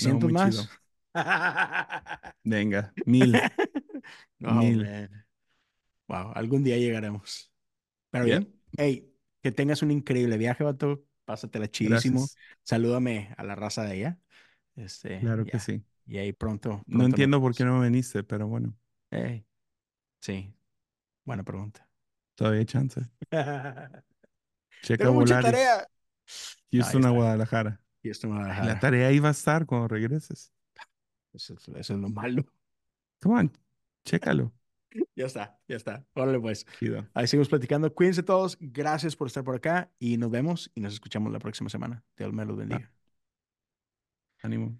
No, 0.00 0.20
300 0.20 0.30
muy 0.32 0.32
más. 0.32 0.68
Venga, 2.44 2.94
mil, 3.04 3.44
Oh, 4.44 4.70
mil. 4.70 4.84
man. 4.84 5.24
Wow, 6.08 6.32
algún 6.34 6.64
día 6.64 6.76
llegaremos. 6.78 7.52
Pero 8.10 8.24
bien, 8.26 8.54
hey, 8.76 9.12
que 9.42 9.52
tengas 9.52 9.82
un 9.82 9.90
increíble 9.92 10.38
viaje, 10.38 10.64
vato. 10.64 11.04
Pásatela 11.26 11.70
chidísimo. 11.70 12.30
Gracias. 12.30 12.38
Salúdame 12.64 13.34
a 13.38 13.44
la 13.44 13.54
raza 13.56 13.84
de 13.84 13.92
allá. 13.92 14.20
Este, 14.76 15.20
Claro 15.20 15.46
que 15.48 15.58
sí. 15.58 15.82
Y 16.06 16.18
ahí 16.18 16.32
pronto, 16.32 16.86
No 16.86 17.04
pronto 17.06 17.06
entiendo 17.06 17.40
por 17.40 17.54
qué 17.56 17.64
no 17.64 17.80
viniste, 17.80 18.22
pero 18.24 18.46
bueno, 18.48 18.76
Hey, 19.10 19.46
sí, 20.20 20.54
buena 21.24 21.44
pregunta. 21.44 21.88
todavía 22.34 22.60
hay 22.60 22.66
chance. 22.66 23.00
Checa 24.82 25.08
Tengo 25.08 25.14
mucha 25.14 25.38
Volaris, 25.38 25.38
tarea. 25.38 25.86
No, 26.76 26.86
ahí 26.86 26.98
Houston 26.98 27.04
a. 27.04 27.10
Guadalajara. 27.10 27.81
Y 28.02 28.10
esto 28.10 28.28
me 28.28 28.38
va 28.38 28.46
a 28.46 28.50
Ay, 28.50 28.56
la 28.58 28.64
dejar. 28.64 28.80
tarea 28.80 29.08
ahí 29.08 29.18
va 29.18 29.28
a 29.28 29.32
estar 29.32 29.66
cuando 29.66 29.88
regreses. 29.88 30.52
Eso, 31.32 31.54
es- 31.54 31.68
eso 31.68 31.94
es 31.94 31.98
lo 32.00 32.08
malo. 32.08 32.44
Come 33.20 33.40
on, 33.40 33.52
chécalo. 34.04 34.52
Ya 35.16 35.24
está, 35.24 35.58
ya 35.68 35.76
está. 35.76 36.04
Órale, 36.14 36.38
pues. 36.38 36.66
Chido. 36.78 37.08
Ahí 37.14 37.26
seguimos 37.26 37.48
platicando. 37.48 37.94
Cuídense 37.94 38.22
todos. 38.22 38.58
Gracias 38.60 39.16
por 39.16 39.26
estar 39.26 39.42
por 39.42 39.54
acá. 39.54 39.90
Y 39.98 40.18
nos 40.18 40.30
vemos 40.30 40.70
y 40.74 40.80
nos 40.82 40.92
escuchamos 40.92 41.32
la 41.32 41.38
próxima 41.38 41.70
semana. 41.70 42.04
Dios 42.16 42.30
me 42.32 42.44
los 42.44 42.56
Ah, 42.56 42.58
bendiga. 42.58 42.92
ánimo. 44.42 44.78